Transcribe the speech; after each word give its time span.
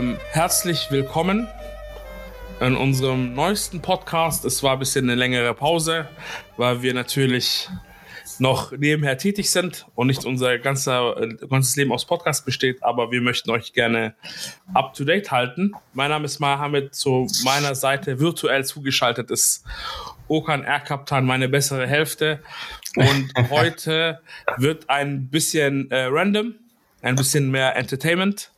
Ähm, 0.00 0.16
herzlich 0.30 0.90
willkommen 0.90 1.46
in 2.58 2.74
unserem 2.74 3.34
neuesten 3.34 3.82
Podcast. 3.82 4.46
Es 4.46 4.62
war 4.62 4.72
ein 4.72 4.78
bisschen 4.78 5.04
eine 5.04 5.14
längere 5.14 5.52
Pause, 5.52 6.08
weil 6.56 6.80
wir 6.80 6.94
natürlich 6.94 7.68
noch 8.38 8.72
nebenher 8.72 9.18
tätig 9.18 9.50
sind 9.50 9.84
und 9.94 10.06
nicht 10.06 10.24
unser 10.24 10.58
ganzer, 10.58 11.20
äh, 11.20 11.34
ganzes 11.46 11.76
Leben 11.76 11.92
aus 11.92 12.06
Podcast 12.06 12.46
besteht, 12.46 12.82
aber 12.82 13.10
wir 13.10 13.20
möchten 13.20 13.50
euch 13.50 13.74
gerne 13.74 14.14
up 14.72 14.94
to 14.94 15.04
date 15.04 15.30
halten. 15.30 15.72
Mein 15.92 16.08
Name 16.08 16.24
ist 16.24 16.40
Mohammed, 16.40 16.94
zu 16.94 17.26
meiner 17.44 17.74
Seite 17.74 18.18
virtuell 18.20 18.64
zugeschaltet 18.64 19.30
ist 19.30 19.64
Okan 20.28 20.64
Erkaptan, 20.64 21.26
meine 21.26 21.50
bessere 21.50 21.86
Hälfte. 21.86 22.42
Und 22.96 23.34
heute 23.50 24.22
wird 24.56 24.88
ein 24.88 25.28
bisschen 25.28 25.90
äh, 25.90 26.04
random, 26.04 26.54
ein 27.02 27.16
bisschen 27.16 27.50
mehr 27.50 27.76
Entertainment. 27.76 28.50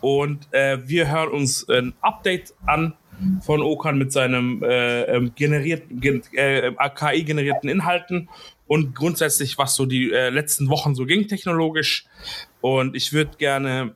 Und 0.00 0.52
äh, 0.52 0.78
wir 0.88 1.10
hören 1.10 1.30
uns 1.30 1.68
ein 1.68 1.94
Update 2.00 2.54
an 2.66 2.94
von 3.42 3.62
Okan 3.62 3.98
mit 3.98 4.12
seinem 4.12 4.62
äh, 4.62 5.02
ähm, 5.02 5.32
generierten, 5.34 6.00
gen, 6.00 6.22
äh, 6.32 6.72
KI-generierten 6.94 7.68
Inhalten 7.68 8.28
und 8.66 8.94
grundsätzlich, 8.94 9.58
was 9.58 9.74
so 9.74 9.86
die 9.86 10.12
äh, 10.12 10.30
letzten 10.30 10.68
Wochen 10.68 10.94
so 10.94 11.04
ging 11.04 11.26
technologisch. 11.26 12.06
Und 12.60 12.94
ich 12.94 13.12
würde 13.12 13.36
gerne 13.38 13.94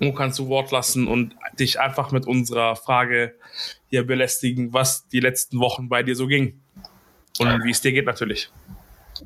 Okan 0.00 0.32
zu 0.32 0.48
Wort 0.48 0.70
lassen 0.70 1.08
und 1.08 1.34
dich 1.58 1.80
einfach 1.80 2.12
mit 2.12 2.26
unserer 2.26 2.76
Frage 2.76 3.34
hier 3.88 4.06
belästigen, 4.06 4.72
was 4.72 5.08
die 5.08 5.20
letzten 5.20 5.58
Wochen 5.58 5.88
bei 5.88 6.02
dir 6.02 6.14
so 6.14 6.26
ging. 6.26 6.60
Und 7.40 7.64
wie 7.64 7.70
es 7.70 7.80
dir 7.80 7.92
geht 7.92 8.06
natürlich. 8.06 8.50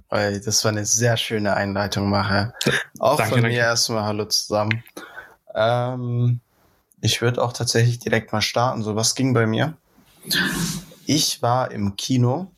Das 0.09 0.65
war 0.65 0.73
eine 0.73 0.87
sehr 0.87 1.17
schöne 1.17 1.55
Einleitung, 1.55 2.09
Mache. 2.09 2.55
Auch 2.99 3.19
danke, 3.19 3.35
von 3.35 3.43
mir 3.43 3.59
erstmal 3.59 4.05
Hallo 4.05 4.25
zusammen. 4.27 4.83
Ähm, 5.55 6.41
ich 7.01 7.21
würde 7.21 7.43
auch 7.43 7.53
tatsächlich 7.53 7.99
direkt 7.99 8.33
mal 8.33 8.43
starten. 8.43 8.83
So, 8.83 8.97
was 8.97 9.15
ging 9.15 9.35
bei 9.35 9.47
mir? 9.47 9.77
Ich 11.07 11.43
war 11.43 11.71
im 11.73 11.97
Kino 11.97 12.53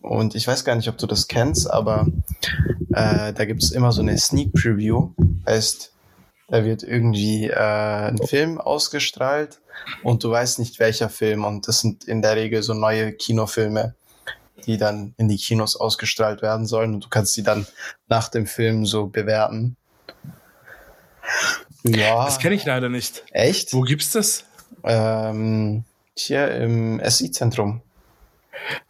und 0.00 0.34
ich 0.34 0.46
weiß 0.46 0.64
gar 0.64 0.74
nicht, 0.74 0.88
ob 0.88 0.98
du 0.98 1.06
das 1.06 1.28
kennst, 1.28 1.70
aber 1.70 2.06
äh, 2.92 3.32
da 3.32 3.44
gibt's 3.44 3.70
immer 3.70 3.92
so 3.92 4.02
eine 4.02 4.18
Sneak 4.18 4.52
Preview. 4.52 5.10
Heißt, 5.46 5.92
da 6.48 6.64
wird 6.64 6.82
irgendwie 6.82 7.48
äh, 7.48 8.08
ein 8.08 8.18
Film 8.18 8.60
ausgestrahlt 8.60 9.60
und 10.02 10.22
du 10.22 10.30
weißt 10.30 10.58
nicht 10.58 10.78
welcher 10.78 11.08
Film. 11.08 11.44
Und 11.44 11.66
das 11.68 11.80
sind 11.80 12.04
in 12.04 12.22
der 12.22 12.36
Regel 12.36 12.62
so 12.62 12.74
neue 12.74 13.12
Kinofilme, 13.12 13.94
die 14.64 14.76
dann 14.76 15.14
in 15.18 15.28
die 15.28 15.38
Kinos 15.38 15.76
ausgestrahlt 15.76 16.42
werden 16.42 16.66
sollen 16.66 16.94
und 16.94 17.04
du 17.04 17.08
kannst 17.08 17.36
die 17.36 17.42
dann 17.42 17.66
nach 18.08 18.28
dem 18.28 18.46
Film 18.46 18.86
so 18.86 19.06
bewerten. 19.06 19.76
Ja. 21.88 22.24
Das 22.24 22.38
kenne 22.38 22.54
ich 22.54 22.64
leider 22.64 22.88
nicht. 22.88 23.24
Echt? 23.32 23.72
Wo 23.72 23.82
gibt's 23.82 24.10
das? 24.10 24.44
Ähm, 24.84 25.84
hier 26.16 26.50
im 26.52 27.00
SI-Zentrum. 27.04 27.82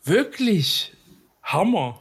Wirklich? 0.05 0.93
Hammer. 1.43 1.99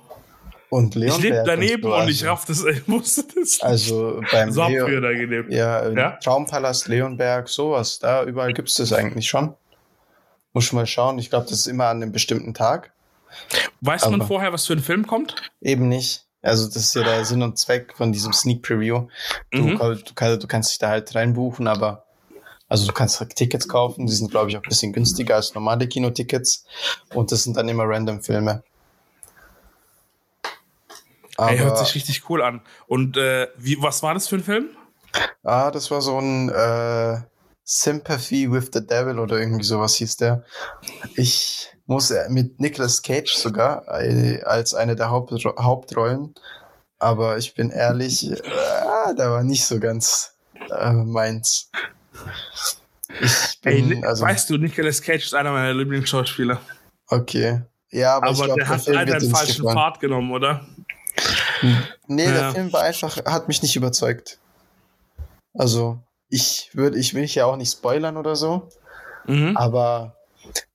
Und 0.70 0.96
Leonberg 0.96 1.18
ich 1.20 1.24
lebe 1.24 1.44
daneben 1.46 1.86
und, 1.86 2.02
und 2.02 2.10
ich 2.10 2.26
raff 2.26 2.46
das, 2.46 2.66
ich 2.66 2.88
musste 2.88 3.24
das. 3.36 3.62
Also 3.62 4.22
beim 4.32 4.52
so 4.52 4.66
Leo, 4.68 5.00
da 5.00 5.14
gelebt. 5.14 5.52
Ja, 5.52 5.90
ja? 5.90 6.12
Traumpalast, 6.24 6.88
Leonberg, 6.88 7.48
sowas. 7.48 8.00
Da 8.00 8.24
überall 8.24 8.54
gibt's 8.54 8.76
das 8.76 8.92
eigentlich 8.92 9.28
schon. 9.28 9.56
Muss 10.54 10.72
mal 10.74 10.86
schauen. 10.86 11.20
Ich 11.20 11.30
glaube, 11.30 11.46
das 11.50 11.60
ist 11.60 11.68
immer 11.68 11.86
an 11.86 12.02
einem 12.02 12.12
bestimmten 12.12 12.54
Tag. 12.54 12.92
Weiß 13.82 14.04
Aber 14.04 14.18
man 14.18 14.28
vorher, 14.28 14.54
was 14.54 14.66
für 14.66 14.74
ein 14.74 14.80
Film 14.80 15.06
kommt? 15.08 15.36
Eben 15.62 15.88
nicht. 15.88 16.25
Also 16.46 16.68
das 16.68 16.78
ist 16.78 16.96
ja 16.96 17.04
der 17.04 17.26
Sinn 17.26 17.42
und 17.42 17.58
Zweck 17.58 17.94
von 17.96 18.12
diesem 18.12 18.32
Sneak 18.32 18.62
Preview. 18.62 19.08
Du, 19.52 19.64
mhm. 19.64 19.78
du, 19.78 19.96
du, 19.96 20.38
du 20.38 20.48
kannst 20.48 20.72
dich 20.72 20.78
da 20.80 20.90
halt 20.90 21.14
reinbuchen, 21.16 21.68
aber 21.68 22.06
also 22.70 22.88
du 22.88 22.94
kannst 22.94 23.20
halt 23.20 23.36
Tickets 23.36 23.68
kaufen, 23.68 24.06
die 24.08 24.14
sind 24.14 24.32
glaube 24.32 24.50
ich 24.50 24.58
auch 24.58 24.64
ein 24.64 24.70
bisschen 24.70 24.94
günstiger 24.94 25.36
als 25.36 25.54
normale 25.54 25.88
Kinotickets 25.88 26.66
und 27.14 27.32
das 27.32 27.44
sind 27.44 27.58
dann 27.58 27.68
immer 27.70 27.84
random 27.86 28.22
Filme. 28.22 28.64
Aber, 31.38 31.52
Ey, 31.52 31.58
hört 31.58 31.78
sich 31.80 31.96
richtig 31.96 32.30
cool 32.30 32.42
an. 32.42 32.62
Und 32.88 33.18
äh, 33.18 33.48
wie, 33.58 33.82
was 33.82 34.02
war 34.04 34.14
das 34.14 34.28
für 34.28 34.38
ein 34.38 34.44
Film? 34.44 34.70
Ah, 35.44 35.70
das 35.70 35.92
war 35.92 36.02
so 36.02 36.18
ein 36.18 36.50
äh, 36.50 37.18
Sympathy 37.64 38.52
with 38.52 38.70
the 38.74 38.86
Devil 38.86 39.20
oder 39.20 39.38
irgendwie 39.38 39.64
sowas 39.64 39.96
hieß 39.96 40.18
der. 40.18 40.46
Ich 41.16 41.75
muss 41.86 42.12
er 42.12 42.30
mit 42.30 42.60
Nicolas 42.60 43.02
Cage 43.02 43.32
sogar 43.34 43.86
äh, 44.02 44.42
als 44.44 44.74
eine 44.74 44.96
der 44.96 45.10
Haupt 45.10 45.32
Hauptrollen. 45.60 46.34
Aber 46.98 47.38
ich 47.38 47.54
bin 47.54 47.70
ehrlich, 47.70 48.32
äh, 48.32 49.16
da 49.16 49.32
war 49.32 49.44
nicht 49.44 49.66
so 49.66 49.80
ganz 49.80 50.36
äh, 50.72 50.92
meins. 50.92 51.70
Ich 53.22 53.62
bin, 53.62 53.92
Ey, 53.92 54.06
also, 54.06 54.24
weißt 54.24 54.50
du, 54.50 54.58
Nicolas 54.58 55.02
Cage 55.02 55.26
ist 55.26 55.34
einer 55.34 55.52
meiner 55.52 55.74
Lieblingsschauspieler. 55.74 56.60
Okay. 57.08 57.62
Ja, 57.92 58.18
aber, 58.18 58.28
aber 58.28 58.46
glaub, 58.46 58.58
der, 58.58 58.66
der 58.66 58.70
hat 58.70 58.88
leider 58.88 59.16
einen 59.16 59.30
falschen 59.30 59.66
Pfad 59.66 60.00
genommen, 60.00 60.32
oder? 60.32 60.66
Nee, 62.08 62.26
ja. 62.26 62.32
der 62.32 62.52
Film 62.52 62.74
war 62.74 62.82
einfach, 62.82 63.18
hat 63.26 63.48
mich 63.48 63.62
nicht 63.62 63.76
überzeugt. 63.76 64.40
Also, 65.54 66.00
ich 66.30 66.72
würde, 66.74 66.98
ich 66.98 67.14
will 67.14 67.26
ja 67.26 67.46
auch 67.46 67.56
nicht 67.56 67.72
spoilern 67.72 68.18
oder 68.18 68.36
so. 68.36 68.70
Mhm. 69.28 69.56
Aber 69.56 70.18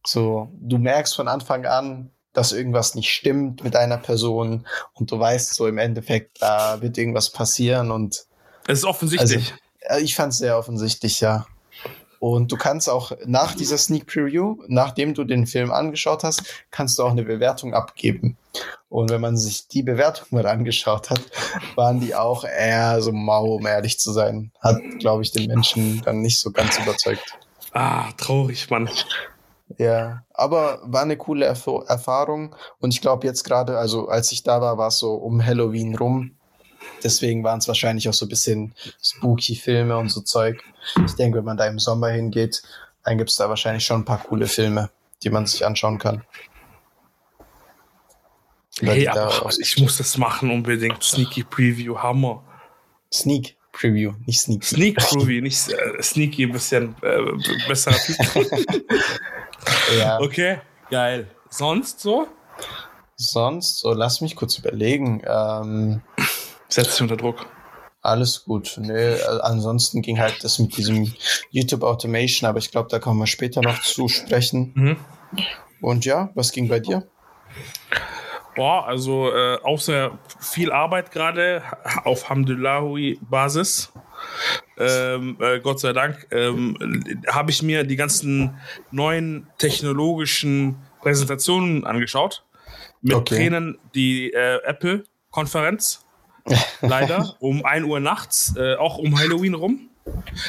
so, 0.07 0.51
du 0.61 0.79
merkst 0.79 1.15
von 1.15 1.29
Anfang 1.29 1.67
an, 1.67 2.11
dass 2.33 2.53
irgendwas 2.53 2.95
nicht 2.95 3.11
stimmt 3.11 3.65
mit 3.65 3.75
einer 3.77 3.99
Person 3.99 4.67
und 4.95 5.11
du 5.11 5.19
weißt 5.19 5.55
so 5.55 5.67
im 5.67 5.79
Endeffekt, 5.79 6.41
da 6.41 6.81
wird 6.81 6.97
irgendwas 6.97 7.31
passieren 7.31 7.91
und 7.91 8.27
es 8.67 8.81
ist 8.81 8.85
offensichtlich. 8.85 9.53
Also, 9.87 10.05
ich 10.05 10.15
fand 10.15 10.33
es 10.33 10.39
sehr 10.39 10.57
offensichtlich, 10.57 11.21
ja. 11.21 11.47
Und 12.21 12.53
du 12.53 12.57
kannst 12.59 12.89
auch 12.91 13.13
nach 13.25 13.55
dieser 13.55 13.79
Sneak 13.79 14.07
Preview, 14.07 14.59
nachdem 14.69 15.15
du 15.15 15.25
den 15.25 15.47
Film 15.47 15.73
angeschaut 15.73 16.23
hast, 16.23 16.43
kannst 16.71 16.99
du 16.99 17.03
auch 17.03 17.13
eine 17.13 17.25
Bewertung 17.25 17.73
abgeben. 17.73 18.37
Und 18.91 19.09
wenn 19.09 19.23
man 19.23 19.39
sich 19.39 19.69
die 19.69 19.83
Bewertung 19.83 20.27
mal 20.31 20.47
angeschaut 20.47 21.09
hat, 21.09 21.23
waren 21.77 21.99
die 21.99 22.15
auch 22.15 22.45
eher 22.45 23.01
so 23.01 23.11
mau, 23.11 23.55
um 23.55 23.67
ehrlich 23.67 23.99
zu 23.99 24.13
sein. 24.13 24.53
Hat, 24.61 24.77
glaube 24.99 25.23
ich, 25.23 25.33
den 25.33 25.47
Menschen 25.47 26.03
dann 26.03 26.21
nicht 26.21 26.39
so 26.39 26.51
ganz 26.51 26.79
überzeugt. 26.79 27.39
Ah, 27.73 28.13
traurig, 28.19 28.69
Mann. 28.69 28.91
Ja, 29.79 30.25
aber 30.35 30.81
war 30.85 31.03
eine 31.03 31.17
coole 31.17 31.47
Erf 31.47 31.67
Erfahrung 31.87 32.57
und 32.81 32.93
ich 32.93 33.01
glaube 33.01 33.27
jetzt 33.27 33.45
gerade, 33.45 33.79
also 33.79 34.09
als 34.09 34.33
ich 34.33 34.43
da 34.43 34.61
war, 34.61 34.79
war 34.79 34.89
es 34.89 34.99
so 34.99 35.15
um 35.15 35.45
Halloween 35.45 35.97
rum. 35.97 36.33
Deswegen 37.05 37.45
waren 37.45 37.59
es 37.59 37.69
wahrscheinlich 37.69 38.09
auch 38.09 38.15
so 38.15 38.27
ein 38.27 38.31
bisschen 38.31 38.75
spooky 39.03 39.55
Filme 39.55 39.97
und 39.97 40.09
so 40.09 40.23
Zeug. 40.23 40.63
Ich 41.05 41.15
denke, 41.15 41.39
wenn 41.39 41.45
man 41.45 41.57
da 41.57 41.67
im 41.67 41.79
Sommer 41.79 42.09
hingeht, 42.09 42.63
dann 43.05 43.19
gibt 43.19 43.31
es 43.31 43.37
da 43.37 43.49
wahrscheinlich 43.49 43.85
schon 43.85 44.03
ein 44.03 44.05
paar 44.05 44.23
coole 44.23 44.47
Filme, 44.47 44.91
die 45.23 45.31
man 45.31 45.47
sich 45.47 45.65
anschauen 45.65 45.99
kann. 45.99 46.25
Hey, 48.81 49.09
aber 49.09 49.51
ich 49.59 49.79
muss 49.79 49.99
das 49.99 50.17
machen 50.17 50.51
unbedingt. 50.51 51.03
Sneaky 51.03 51.45
Preview, 51.45 51.99
Hammer. 51.99 52.43
Sneak. 53.13 53.57
Preview, 53.81 54.13
nicht 54.27 54.41
Sneak. 54.41 54.65
Sneak 54.65 54.97
Preview, 54.97 55.43
nicht 55.43 55.69
äh, 55.71 56.03
Sneaky, 56.03 56.45
ein 56.45 56.53
bisschen 56.53 56.95
äh, 57.03 57.19
besserer 57.67 57.95
Typ. 57.95 58.17
ja. 59.99 60.21
Okay, 60.21 60.59
geil. 60.91 61.27
Sonst 61.49 62.01
so? 62.01 62.27
Sonst, 63.17 63.81
so 63.81 63.93
lass 63.93 64.21
mich 64.21 64.37
kurz 64.37 64.59
überlegen. 64.59 65.23
Ähm, 65.27 66.03
Setz 66.69 66.93
dich 66.93 67.03
unter 67.03 67.17
Druck. 67.17 67.47
Alles 68.03 68.45
gut. 68.45 68.79
Nee, 68.81 68.93
äh, 68.93 69.41
ansonsten 69.43 70.03
ging 70.03 70.19
halt 70.19 70.43
das 70.45 70.59
mit 70.59 70.77
diesem 70.77 71.13
YouTube 71.51 71.83
Automation, 71.83 72.49
aber 72.49 72.59
ich 72.59 72.71
glaube, 72.71 72.89
da 72.91 72.99
kommen 72.99 73.19
wir 73.19 73.27
später 73.27 73.61
noch 73.61 73.83
zu 73.83 74.09
sprechen. 74.09 74.73
Mhm. 74.75 74.97
Und 75.81 76.05
ja, 76.05 76.31
was 76.35 76.53
ging 76.53 76.69
bei 76.69 76.81
dir? 76.81 77.07
Boah, 78.57 78.87
also 78.87 79.33
äh, 79.33 79.59
auch 79.63 79.79
sehr 79.79 80.19
viel 80.41 80.73
Arbeit 80.73 81.13
gerade 81.13 81.63
auf 82.05 82.29
Hamdulahui-Basis. 82.29 83.93
Ähm, 84.77 85.37
äh, 85.41 85.61
Gott 85.61 85.81
sei 85.81 85.93
Dank 85.93 86.27
ähm, 86.31 87.05
habe 87.29 87.51
ich 87.51 87.63
mir 87.63 87.85
die 87.85 87.97
ganzen 87.97 88.59
neuen 88.91 89.47
technologischen 89.59 90.77
Präsentationen 91.01 91.85
angeschaut. 91.85 92.45
Mit 93.03 93.15
okay. 93.15 93.37
Tränen 93.37 93.79
die 93.95 94.33
äh, 94.33 94.59
Apple-Konferenz. 94.65 96.05
Leider 96.81 97.37
um 97.41 97.65
1 97.65 97.87
Uhr 97.87 98.01
nachts, 98.01 98.55
äh, 98.57 98.75
auch 98.77 98.99
um 98.99 99.19
Halloween 99.19 99.55
rum. 99.55 99.91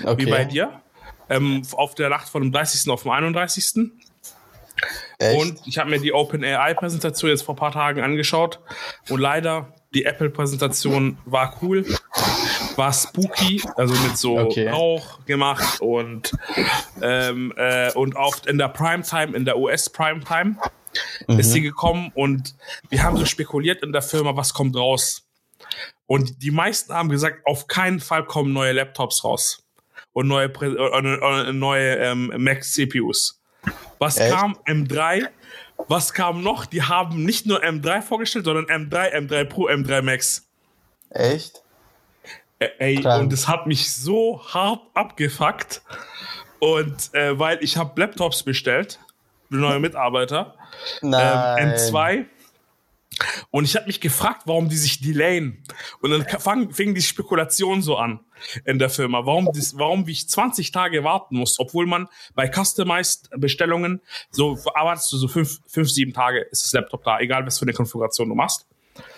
Okay. 0.03 0.25
Wie 0.25 0.29
bei 0.29 0.45
dir. 0.45 0.81
Ähm, 1.29 1.61
auf 1.73 1.95
der 1.95 2.09
Nacht 2.09 2.29
von 2.29 2.41
dem 2.41 2.51
30. 2.51 2.89
auf 2.89 3.03
dem 3.03 3.11
31. 3.11 3.91
Echt? 5.17 5.39
Und 5.39 5.61
ich 5.65 5.77
habe 5.77 5.89
mir 5.89 5.99
die 5.99 6.13
OpenAI-Präsentation 6.13 7.29
jetzt 7.29 7.43
vor 7.43 7.55
ein 7.55 7.57
paar 7.57 7.71
Tagen 7.71 8.01
angeschaut. 8.01 8.59
Und 9.09 9.19
leider, 9.19 9.73
die 9.93 10.05
Apple-Präsentation 10.05 11.17
war 11.25 11.57
cool, 11.61 11.85
war 12.75 12.93
spooky, 12.93 13.61
also 13.75 13.93
mit 13.93 14.17
so 14.17 14.39
okay. 14.39 14.69
Rauch 14.69 15.25
gemacht 15.25 15.81
und, 15.81 16.31
ähm, 17.01 17.53
äh, 17.57 17.91
und 17.93 18.15
oft 18.15 18.47
in 18.47 18.57
der 18.57 18.69
Primetime, 18.69 19.35
in 19.35 19.45
der 19.45 19.57
US-Primetime 19.57 20.55
mhm. 21.27 21.39
ist 21.39 21.51
sie 21.51 21.61
gekommen 21.61 22.11
und 22.15 22.55
wir 22.89 23.03
haben 23.03 23.17
so 23.17 23.25
spekuliert 23.25 23.83
in 23.83 23.91
der 23.91 24.01
Firma, 24.01 24.35
was 24.35 24.53
kommt 24.53 24.75
raus. 24.75 25.27
Und 26.07 26.43
die 26.43 26.51
meisten 26.51 26.93
haben 26.93 27.09
gesagt, 27.09 27.45
auf 27.45 27.67
keinen 27.67 27.99
Fall 27.99 28.25
kommen 28.25 28.53
neue 28.53 28.73
Laptops 28.73 29.23
raus. 29.23 29.63
und 30.13 30.27
neue, 30.27 30.47
äh, 30.47 31.53
neue 31.53 31.95
ähm, 31.95 32.33
Mac-CPUs. 32.37 33.40
Was 33.99 34.17
Echt? 34.17 34.33
kam? 34.33 34.57
M3. 34.65 35.27
Was 35.87 36.13
kam 36.13 36.43
noch? 36.43 36.65
Die 36.65 36.83
haben 36.83 37.23
nicht 37.23 37.45
nur 37.45 37.63
M3 37.63 38.01
vorgestellt, 38.01 38.45
sondern 38.45 38.65
M3, 38.65 39.13
M3 39.13 39.43
Pro, 39.45 39.67
M3 39.67 40.01
Max. 40.01 40.47
Echt? 41.09 41.63
Ey, 42.59 43.01
Krank. 43.01 43.23
und 43.23 43.33
es 43.33 43.47
hat 43.47 43.65
mich 43.65 43.91
so 43.91 44.41
hart 44.53 44.81
abgefuckt. 44.93 45.81
Und 46.59 47.13
äh, 47.13 47.37
weil 47.37 47.57
ich 47.61 47.75
habe 47.77 47.99
Laptops 47.99 48.43
bestellt, 48.43 48.99
neue 49.49 49.79
Mitarbeiter. 49.79 50.55
Nein. 51.01 51.57
Ähm, 51.57 51.73
M2 51.73 52.25
und 53.49 53.65
ich 53.65 53.75
habe 53.75 53.87
mich 53.87 54.01
gefragt, 54.01 54.43
warum 54.45 54.69
die 54.69 54.77
sich 54.77 55.01
delayen. 55.01 55.63
Und 56.01 56.11
dann 56.11 56.25
fang, 56.39 56.71
fing 56.71 56.95
die 56.95 57.01
Spekulation 57.01 57.81
so 57.81 57.97
an 57.97 58.19
in 58.65 58.79
der 58.79 58.89
Firma, 58.89 59.25
warum, 59.25 59.49
das, 59.53 59.77
warum 59.77 60.07
ich 60.07 60.27
20 60.27 60.71
Tage 60.71 61.03
warten 61.03 61.37
muss, 61.37 61.59
obwohl 61.59 61.85
man 61.85 62.07
bei 62.33 62.49
Customized 62.51 63.29
Bestellungen 63.37 64.01
so 64.31 64.57
erwartest 64.75 65.11
du 65.11 65.17
so 65.17 65.27
fünf, 65.27 65.59
fünf, 65.67 65.89
sieben 65.89 66.13
Tage 66.13 66.39
ist 66.51 66.63
das 66.65 66.73
Laptop 66.73 67.03
da, 67.03 67.19
egal 67.19 67.45
was 67.45 67.59
für 67.59 67.65
eine 67.65 67.73
Konfiguration 67.73 68.29
du 68.29 68.35
machst. 68.35 68.65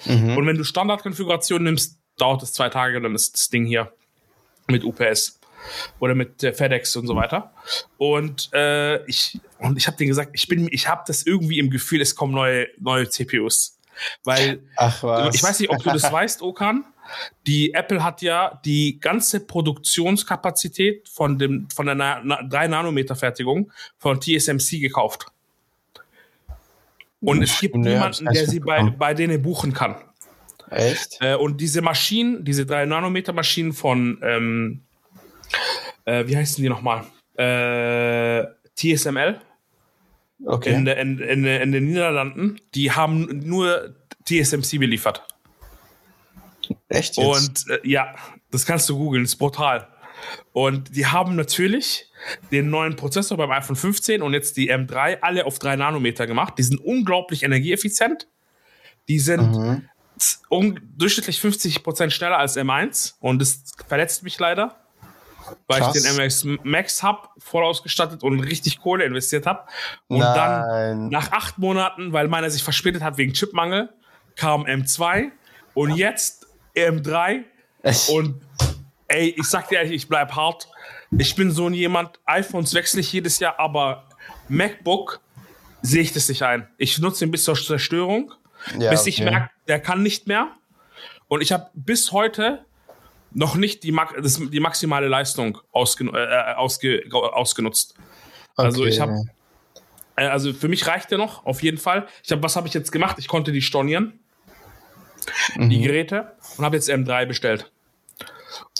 Mhm. 0.05 0.37
Und 0.37 0.47
wenn 0.47 0.57
du 0.57 0.63
Standardkonfiguration 0.63 1.63
nimmst, 1.63 1.99
dauert 2.17 2.43
es 2.43 2.53
zwei 2.53 2.69
Tage, 2.69 3.01
dann 3.01 3.15
ist 3.15 3.33
das 3.33 3.49
Ding 3.49 3.65
hier 3.65 3.91
mit 4.67 4.83
UPS 4.83 5.39
oder 5.99 6.15
mit 6.15 6.43
äh, 6.43 6.53
FedEx 6.53 6.95
und 6.95 7.07
so 7.07 7.15
weiter. 7.15 7.53
Und 7.97 8.49
äh, 8.53 9.05
ich 9.05 9.39
und 9.59 9.77
ich 9.77 9.87
habe 9.87 9.97
denen 9.97 10.09
gesagt, 10.09 10.31
ich 10.33 10.47
bin, 10.47 10.67
ich 10.71 10.87
habe 10.87 11.03
das 11.07 11.25
irgendwie 11.25 11.59
im 11.59 11.69
Gefühl, 11.69 12.01
es 12.01 12.15
kommen 12.15 12.33
neue 12.33 12.67
neue 12.79 13.09
CPUs. 13.09 13.79
Weil, 14.23 14.63
ich 15.33 15.43
weiß 15.43 15.59
nicht, 15.59 15.69
ob 15.69 15.81
du 15.83 15.89
das 15.89 16.03
weißt, 16.11 16.41
Okan. 16.41 16.85
Die 17.45 17.73
Apple 17.73 18.03
hat 18.03 18.21
ja 18.21 18.59
die 18.65 18.99
ganze 18.99 19.41
Produktionskapazität 19.41 21.07
von 21.09 21.37
dem, 21.37 21.67
von 21.69 21.85
der 21.85 21.95
Na 21.95 22.41
3 22.43 22.67
Nanometer 22.67 23.15
Fertigung 23.15 23.71
von 23.97 24.21
TSMC 24.21 24.79
gekauft. 24.79 25.27
Und 27.19 27.41
es 27.41 27.59
gibt 27.59 27.75
nee, 27.75 27.93
niemanden, 27.93 28.25
der 28.25 28.47
sie 28.47 28.59
bei, 28.59 28.83
bei 28.83 29.13
denen 29.13 29.41
buchen 29.41 29.73
kann. 29.73 29.95
Echt? 30.69 31.17
Äh, 31.21 31.35
und 31.35 31.61
diese 31.61 31.81
Maschinen, 31.81 32.43
diese 32.43 32.65
3 32.65 32.85
Nanometer 32.85 33.33
Maschinen 33.33 33.73
von, 33.73 34.19
ähm, 34.23 34.81
äh, 36.05 36.25
wie 36.27 36.35
heißen 36.35 36.61
die 36.61 36.69
nochmal? 36.69 37.05
Äh, 37.37 38.45
TSML 38.75 39.39
okay. 40.45 40.73
in, 40.73 40.87
in, 40.87 41.19
in, 41.19 41.45
in 41.45 41.71
den 41.71 41.87
Niederlanden, 41.87 42.59
die 42.75 42.91
haben 42.91 43.41
nur 43.43 43.95
TSMC 44.25 44.79
beliefert. 44.79 45.23
Echt 46.89 47.17
jetzt? 47.17 47.67
Und 47.67 47.69
äh, 47.69 47.87
ja, 47.87 48.15
das 48.51 48.65
kannst 48.65 48.87
du 48.89 48.97
googeln, 48.97 49.23
ist 49.23 49.35
brutal. 49.35 49.87
Und 50.53 50.95
die 50.95 51.05
haben 51.05 51.35
natürlich 51.35 52.09
den 52.51 52.69
neuen 52.69 52.95
Prozessor 52.95 53.37
beim 53.37 53.51
iPhone 53.51 53.75
15 53.75 54.21
und 54.21 54.33
jetzt 54.33 54.55
die 54.55 54.71
M3 54.71 55.19
alle 55.21 55.45
auf 55.45 55.59
3 55.59 55.75
Nanometer 55.75 56.27
gemacht. 56.27 56.53
Die 56.57 56.63
sind 56.63 56.79
unglaublich 56.79 57.43
energieeffizient. 57.43 58.27
Die 59.09 59.19
sind 59.19 59.51
mhm. 59.51 59.89
um, 60.49 60.79
durchschnittlich 60.97 61.39
50% 61.39 62.11
schneller 62.11 62.37
als 62.37 62.55
M1 62.55 63.15
und 63.19 63.41
das 63.41 63.63
verletzt 63.87 64.23
mich 64.23 64.39
leider 64.39 64.82
weil 65.67 65.79
Krass. 65.79 65.95
ich 65.95 66.03
den 66.03 66.15
MX 66.15 66.47
Max 66.63 67.03
habe, 67.03 67.27
voll 67.37 67.63
ausgestattet 67.63 68.23
und 68.23 68.39
richtig 68.39 68.79
Kohle 68.79 69.05
investiert 69.05 69.45
habe. 69.45 69.63
Und 70.07 70.19
Nein. 70.19 70.35
dann 70.35 71.09
nach 71.09 71.31
acht 71.31 71.57
Monaten, 71.57 72.13
weil 72.13 72.27
meiner 72.27 72.49
sich 72.49 72.63
verspätet 72.63 73.01
hat 73.01 73.17
wegen 73.17 73.33
Chipmangel, 73.33 73.89
kam 74.35 74.63
M2 74.65 75.31
und 75.73 75.95
jetzt 75.95 76.47
M3. 76.75 77.43
Und 78.09 78.41
ey, 79.07 79.35
ich 79.37 79.45
sag 79.45 79.69
dir 79.69 79.79
ehrlich, 79.79 79.93
ich 79.93 80.07
bleib 80.07 80.35
hart. 80.35 80.67
Ich 81.17 81.35
bin 81.35 81.51
so 81.51 81.67
ein 81.67 81.73
jemand, 81.73 82.19
iPhones 82.25 82.73
wechsle 82.73 83.01
ich 83.01 83.11
jedes 83.11 83.39
Jahr, 83.39 83.59
aber 83.59 84.07
MacBook 84.47 85.19
sehe 85.81 86.01
ich 86.01 86.13
das 86.13 86.29
nicht 86.29 86.41
ein. 86.43 86.67
Ich 86.77 86.97
nutze 86.99 87.25
ihn 87.25 87.31
bis 87.31 87.43
zur 87.43 87.55
Zerstörung, 87.55 88.33
ja, 88.79 88.89
bis 88.89 89.05
ich 89.05 89.19
merke, 89.19 89.49
der 89.67 89.79
kann 89.79 90.01
nicht 90.01 90.27
mehr. 90.27 90.47
Und 91.27 91.41
ich 91.41 91.51
habe 91.51 91.69
bis 91.73 92.11
heute 92.11 92.65
noch 93.33 93.55
nicht 93.55 93.83
die, 93.83 93.95
das, 94.21 94.39
die 94.39 94.59
maximale 94.59 95.07
Leistung 95.07 95.59
ausgen 95.71 96.13
äh, 96.13 96.53
ausge 96.55 97.03
ausgenutzt. 97.11 97.95
Also 98.55 98.81
okay. 98.81 98.83
Also 98.83 98.85
ich 98.85 98.99
habe, 98.99 99.25
äh, 100.15 100.27
also 100.27 100.53
für 100.53 100.67
mich 100.67 100.87
reicht 100.87 101.11
der 101.11 101.17
noch, 101.17 101.45
auf 101.45 101.63
jeden 101.63 101.77
Fall. 101.77 102.07
Ich 102.23 102.31
habe, 102.31 102.43
was 102.43 102.55
habe 102.55 102.67
ich 102.67 102.73
jetzt 102.73 102.91
gemacht? 102.91 103.17
Ich 103.19 103.27
konnte 103.27 103.51
die 103.51 103.61
stornieren, 103.61 104.19
mhm. 105.55 105.69
die 105.69 105.81
Geräte, 105.81 106.33
und 106.57 106.65
habe 106.65 106.75
jetzt 106.75 106.89
M3 106.89 107.25
bestellt. 107.25 107.71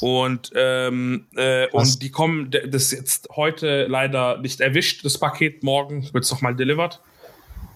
Und, 0.01 0.51
ähm, 0.55 1.27
äh, 1.35 1.67
und 1.69 2.01
die 2.01 2.11
kommen, 2.11 2.51
das 2.51 2.83
ist 2.83 2.91
jetzt 2.91 3.29
heute 3.35 3.85
leider 3.87 4.37
nicht 4.37 4.59
erwischt, 4.59 5.05
das 5.05 5.17
Paket. 5.17 5.63
Morgen 5.63 6.13
wird 6.13 6.25
es 6.25 6.31
nochmal 6.31 6.55
delivered. 6.55 6.99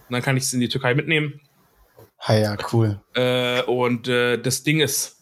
Und 0.09 0.13
dann 0.13 0.21
kann 0.21 0.37
ich 0.37 0.43
es 0.43 0.53
in 0.53 0.59
die 0.59 0.69
Türkei 0.69 0.93
mitnehmen. 0.93 1.41
Ah 2.19 2.35
ja, 2.35 2.57
cool. 2.71 2.99
Äh, 3.13 3.61
und 3.63 4.07
äh, 4.07 4.37
das 4.37 4.63
Ding 4.63 4.79
ist, 4.79 5.16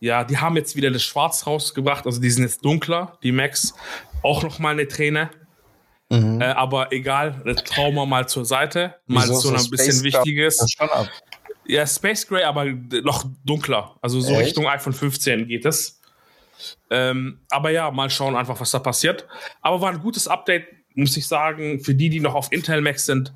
ja, 0.00 0.24
die 0.24 0.38
haben 0.38 0.56
jetzt 0.56 0.76
wieder 0.76 0.90
das 0.90 1.02
Schwarz 1.02 1.46
rausgebracht, 1.46 2.06
also 2.06 2.20
die 2.20 2.30
sind 2.30 2.44
jetzt 2.44 2.64
dunkler, 2.64 3.18
die 3.22 3.32
Max. 3.32 3.74
Auch 4.22 4.42
noch 4.42 4.58
mal 4.58 4.70
eine 4.70 4.88
Träne. 4.88 5.30
Mhm. 6.08 6.40
Äh, 6.40 6.46
aber 6.46 6.92
egal, 6.92 7.42
das 7.44 7.62
Trauma 7.64 8.06
mal 8.06 8.28
zur 8.28 8.44
Seite. 8.44 8.96
Mal 9.06 9.28
Wieso, 9.28 9.34
so, 9.36 9.54
ein 9.54 9.70
bisschen 9.70 10.02
Wichtiges. 10.02 10.76
Ja, 11.66 11.86
Space 11.86 12.26
Gray, 12.26 12.42
aber 12.42 12.64
noch 12.64 13.26
dunkler. 13.44 13.96
Also 14.00 14.20
so 14.20 14.32
Echt? 14.32 14.46
Richtung 14.46 14.66
iPhone 14.66 14.92
15 14.92 15.46
geht 15.46 15.64
es. 15.66 16.00
Ähm, 16.90 17.40
aber 17.50 17.70
ja, 17.70 17.90
mal 17.90 18.10
schauen 18.10 18.34
einfach, 18.36 18.58
was 18.58 18.70
da 18.70 18.80
passiert. 18.80 19.26
Aber 19.60 19.80
war 19.80 19.90
ein 19.90 20.00
gutes 20.00 20.26
Update, 20.26 20.66
muss 20.94 21.16
ich 21.16 21.28
sagen. 21.28 21.80
Für 21.80 21.94
die, 21.94 22.08
die 22.08 22.20
noch 22.20 22.34
auf 22.34 22.50
Intel 22.50 22.80
Max 22.80 23.06
sind, 23.06 23.32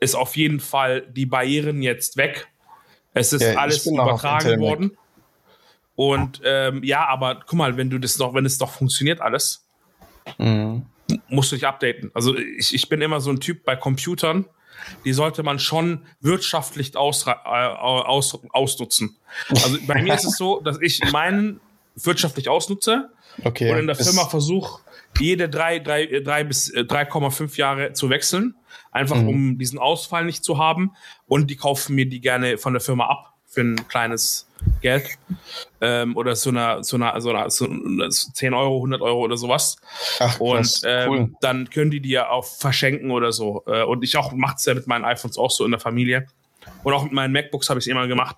ist 0.00 0.16
auf 0.16 0.36
jeden 0.36 0.58
Fall 0.58 1.02
die 1.02 1.26
Barrieren 1.26 1.82
jetzt 1.82 2.16
weg. 2.16 2.48
Es 3.14 3.32
ist 3.32 3.42
ja, 3.42 3.54
alles 3.54 3.86
übertragen 3.86 4.60
worden. 4.60 4.96
Und 5.98 6.40
ähm, 6.44 6.84
ja, 6.84 7.08
aber 7.08 7.40
guck 7.44 7.58
mal, 7.58 7.76
wenn 7.76 7.90
du 7.90 7.98
das 7.98 8.20
noch, 8.20 8.32
wenn 8.32 8.46
es 8.46 8.56
doch 8.56 8.70
funktioniert 8.70 9.20
alles, 9.20 9.66
mhm. 10.38 10.86
musst 11.26 11.50
du 11.50 11.56
dich 11.56 11.66
updaten. 11.66 12.12
Also 12.14 12.38
ich, 12.38 12.72
ich 12.72 12.88
bin 12.88 13.02
immer 13.02 13.20
so 13.20 13.30
ein 13.30 13.40
Typ 13.40 13.64
bei 13.64 13.74
Computern, 13.74 14.44
die 15.04 15.12
sollte 15.12 15.42
man 15.42 15.58
schon 15.58 16.06
wirtschaftlich 16.20 16.96
aus, 16.96 17.26
äh, 17.26 17.32
aus, 17.32 18.38
ausnutzen. 18.50 19.16
Also 19.48 19.76
bei 19.88 20.00
mir 20.00 20.14
ist 20.14 20.24
es 20.24 20.36
so, 20.36 20.60
dass 20.64 20.80
ich 20.80 21.00
meinen 21.10 21.58
wirtschaftlich 21.96 22.48
ausnutze 22.48 23.10
okay. 23.42 23.72
und 23.72 23.78
in 23.78 23.88
der 23.88 23.96
Firma 23.96 24.26
versuche, 24.26 24.80
jede 25.18 25.48
drei, 25.48 25.80
drei, 25.80 26.20
drei 26.20 26.44
bis 26.44 26.72
3,5 26.72 27.54
äh, 27.54 27.56
Jahre 27.56 27.92
zu 27.94 28.08
wechseln, 28.08 28.54
einfach 28.92 29.16
mhm. 29.16 29.28
um 29.28 29.58
diesen 29.58 29.80
Ausfall 29.80 30.24
nicht 30.26 30.44
zu 30.44 30.58
haben. 30.58 30.92
Und 31.26 31.50
die 31.50 31.56
kaufen 31.56 31.96
mir 31.96 32.08
die 32.08 32.20
gerne 32.20 32.56
von 32.56 32.72
der 32.72 32.80
Firma 32.80 33.06
ab 33.06 33.34
für 33.58 33.64
ein 33.64 33.88
kleines 33.88 34.46
Geld. 34.82 35.18
Ähm, 35.80 36.16
oder 36.16 36.36
so 36.36 36.50
einer, 36.50 36.84
so 36.84 36.96
einer, 36.96 37.20
so 37.20 37.30
einer, 37.30 37.50
so 37.50 37.66
10 37.66 38.54
Euro, 38.54 38.76
100 38.76 39.00
Euro 39.00 39.20
oder 39.20 39.36
sowas. 39.36 39.76
Ach, 40.20 40.38
und 40.38 40.80
ähm, 40.84 41.10
cool. 41.10 41.30
dann 41.40 41.68
können 41.70 41.90
die 41.90 42.08
ja 42.08 42.30
auch 42.30 42.44
verschenken 42.44 43.10
oder 43.10 43.32
so. 43.32 43.64
Äh, 43.66 43.82
und 43.82 44.04
ich 44.04 44.16
auch 44.16 44.32
mache 44.32 44.56
es 44.58 44.64
ja 44.64 44.74
mit 44.74 44.86
meinen 44.86 45.04
iPhones 45.04 45.38
auch 45.38 45.50
so 45.50 45.64
in 45.64 45.72
der 45.72 45.80
Familie. 45.80 46.26
Und 46.84 46.92
auch 46.92 47.02
mit 47.02 47.12
meinen 47.12 47.32
MacBooks 47.32 47.68
habe 47.68 47.80
ich 47.80 47.86
es 47.86 47.90
immer 47.90 48.06
gemacht. 48.06 48.36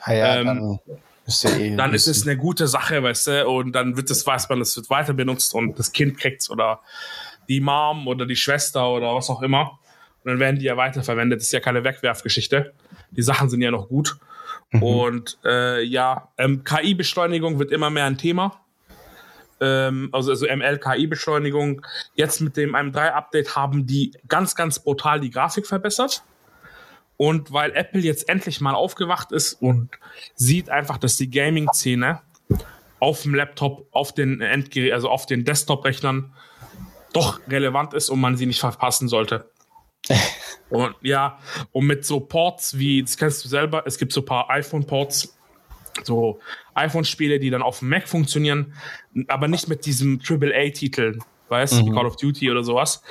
Ah 0.00 0.12
ja, 0.12 0.36
ähm, 0.36 0.46
dann 0.46 0.78
ist, 1.26 1.44
ja 1.44 1.50
eh 1.56 1.76
dann 1.76 1.94
ist 1.94 2.06
es 2.06 2.26
eine 2.26 2.36
gute 2.36 2.68
Sache, 2.68 3.02
weißt 3.02 3.26
du, 3.28 3.48
und 3.48 3.72
dann 3.72 3.96
wird 3.96 4.10
es, 4.10 4.26
weiß 4.26 4.50
man, 4.50 4.60
es 4.60 4.76
wird 4.76 4.90
weiter 4.90 5.14
benutzt 5.14 5.54
und 5.54 5.78
das 5.78 5.92
Kind 5.92 6.18
kriegt's 6.18 6.50
oder 6.50 6.80
die 7.48 7.60
Mom 7.60 8.06
oder 8.08 8.26
die 8.26 8.36
Schwester 8.36 8.90
oder 8.90 9.14
was 9.14 9.30
auch 9.30 9.40
immer. 9.40 9.78
Und 10.22 10.30
dann 10.30 10.38
werden 10.38 10.58
die 10.58 10.66
ja 10.66 10.76
weiterverwendet. 10.76 11.40
Das 11.40 11.46
ist 11.46 11.52
ja 11.52 11.60
keine 11.60 11.84
Wegwerfgeschichte. 11.84 12.74
Die 13.10 13.22
Sachen 13.22 13.48
sind 13.48 13.62
ja 13.62 13.70
noch 13.70 13.88
gut. 13.88 14.18
Mhm. 14.74 14.82
Und 14.82 15.38
äh, 15.44 15.82
ja, 15.82 16.28
ähm, 16.36 16.64
KI-Beschleunigung 16.64 17.58
wird 17.58 17.70
immer 17.70 17.90
mehr 17.90 18.06
ein 18.06 18.18
Thema. 18.18 18.60
Ähm, 19.60 20.08
also, 20.12 20.32
also 20.32 20.46
ML-KI-Beschleunigung. 20.46 21.86
Jetzt 22.14 22.40
mit 22.40 22.56
dem 22.56 22.74
M3-Update 22.74 23.54
haben 23.54 23.86
die 23.86 24.12
ganz, 24.28 24.56
ganz 24.56 24.80
brutal 24.80 25.20
die 25.20 25.30
Grafik 25.30 25.66
verbessert. 25.66 26.24
Und 27.16 27.52
weil 27.52 27.70
Apple 27.76 28.00
jetzt 28.00 28.28
endlich 28.28 28.60
mal 28.60 28.74
aufgewacht 28.74 29.30
ist 29.30 29.52
und 29.54 29.90
sieht 30.34 30.68
einfach, 30.68 30.98
dass 30.98 31.16
die 31.16 31.30
Gaming-Szene 31.30 32.20
auf 32.98 33.22
dem 33.22 33.36
Laptop, 33.36 33.86
auf 33.92 34.12
den 34.12 34.40
Endgerät, 34.40 34.92
also 34.92 35.08
auf 35.08 35.24
den 35.26 35.44
Desktop-Rechnern 35.44 36.34
doch 37.12 37.38
relevant 37.46 37.94
ist 37.94 38.10
und 38.10 38.20
man 38.20 38.36
sie 38.36 38.46
nicht 38.46 38.58
verpassen 38.58 39.06
sollte. 39.06 39.48
Und 40.70 40.96
ja, 41.02 41.38
und 41.72 41.86
mit 41.86 42.04
so 42.04 42.20
Ports 42.20 42.78
wie, 42.78 43.02
das 43.02 43.16
kennst 43.16 43.44
du 43.44 43.48
selber, 43.48 43.84
es 43.86 43.98
gibt 43.98 44.12
so 44.12 44.22
ein 44.22 44.24
paar 44.24 44.50
iPhone-Ports, 44.50 45.36
so 46.02 46.40
iPhone-Spiele, 46.74 47.38
die 47.38 47.50
dann 47.50 47.62
auf 47.62 47.78
dem 47.78 47.90
Mac 47.90 48.08
funktionieren, 48.08 48.74
aber 49.28 49.46
nicht 49.46 49.68
mit 49.68 49.86
diesem 49.86 50.20
AAA-Titel, 50.26 51.18
weißt 51.48 51.74
du, 51.74 51.86
mhm. 51.86 51.94
Call 51.94 52.06
of 52.06 52.16
Duty 52.16 52.50
oder 52.50 52.64
sowas. 52.64 53.02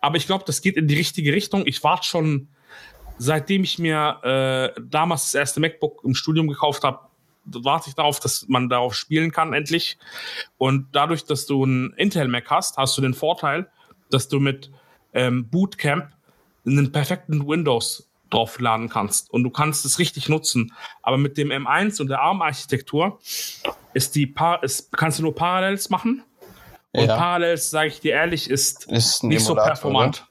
Aber 0.00 0.16
ich 0.16 0.26
glaube, 0.26 0.44
das 0.46 0.62
geht 0.62 0.76
in 0.76 0.88
die 0.88 0.96
richtige 0.96 1.32
Richtung. 1.32 1.66
Ich 1.66 1.82
warte 1.84 2.06
schon, 2.06 2.48
seitdem 3.18 3.64
ich 3.64 3.78
mir 3.78 4.20
äh, 4.76 4.80
damals 4.80 5.24
das 5.24 5.34
erste 5.34 5.60
MacBook 5.60 6.02
im 6.04 6.14
Studium 6.14 6.48
gekauft 6.48 6.84
habe, 6.84 7.00
warte 7.44 7.90
ich 7.90 7.94
darauf, 7.94 8.20
dass 8.20 8.46
man 8.48 8.68
darauf 8.68 8.94
spielen 8.94 9.32
kann 9.32 9.52
endlich. 9.52 9.98
Und 10.56 10.86
dadurch, 10.92 11.24
dass 11.24 11.46
du 11.46 11.64
ein 11.64 11.92
Intel 11.96 12.28
Mac 12.28 12.48
hast, 12.50 12.76
hast 12.76 12.96
du 12.96 13.02
den 13.02 13.14
Vorteil, 13.14 13.68
dass 14.10 14.28
du 14.28 14.40
mit 14.40 14.70
ähm, 15.12 15.48
Bootcamp 15.48 16.10
einen 16.70 16.92
perfekten 16.92 17.46
Windows 17.46 18.10
draufladen 18.30 18.88
kannst 18.88 19.30
und 19.30 19.42
du 19.42 19.50
kannst 19.50 19.84
es 19.84 19.98
richtig 19.98 20.28
nutzen. 20.28 20.72
Aber 21.02 21.18
mit 21.18 21.36
dem 21.36 21.50
M1 21.50 22.00
und 22.00 22.08
der 22.08 22.20
ARM-Architektur 22.20 23.18
ist 23.92 24.14
die 24.14 24.34
ist, 24.62 24.92
kannst 24.96 25.18
du 25.18 25.24
nur 25.24 25.34
Parallels 25.34 25.90
machen. 25.90 26.22
Und 26.92 27.06
ja. 27.06 27.16
Parallels, 27.16 27.70
sage 27.70 27.88
ich 27.88 28.00
dir 28.00 28.12
ehrlich, 28.12 28.50
ist, 28.50 28.90
ist 28.90 29.22
nicht 29.24 29.42
Emulator, 29.42 29.64
so 29.64 29.68
performant. 29.68 30.20
Oder? 30.20 30.28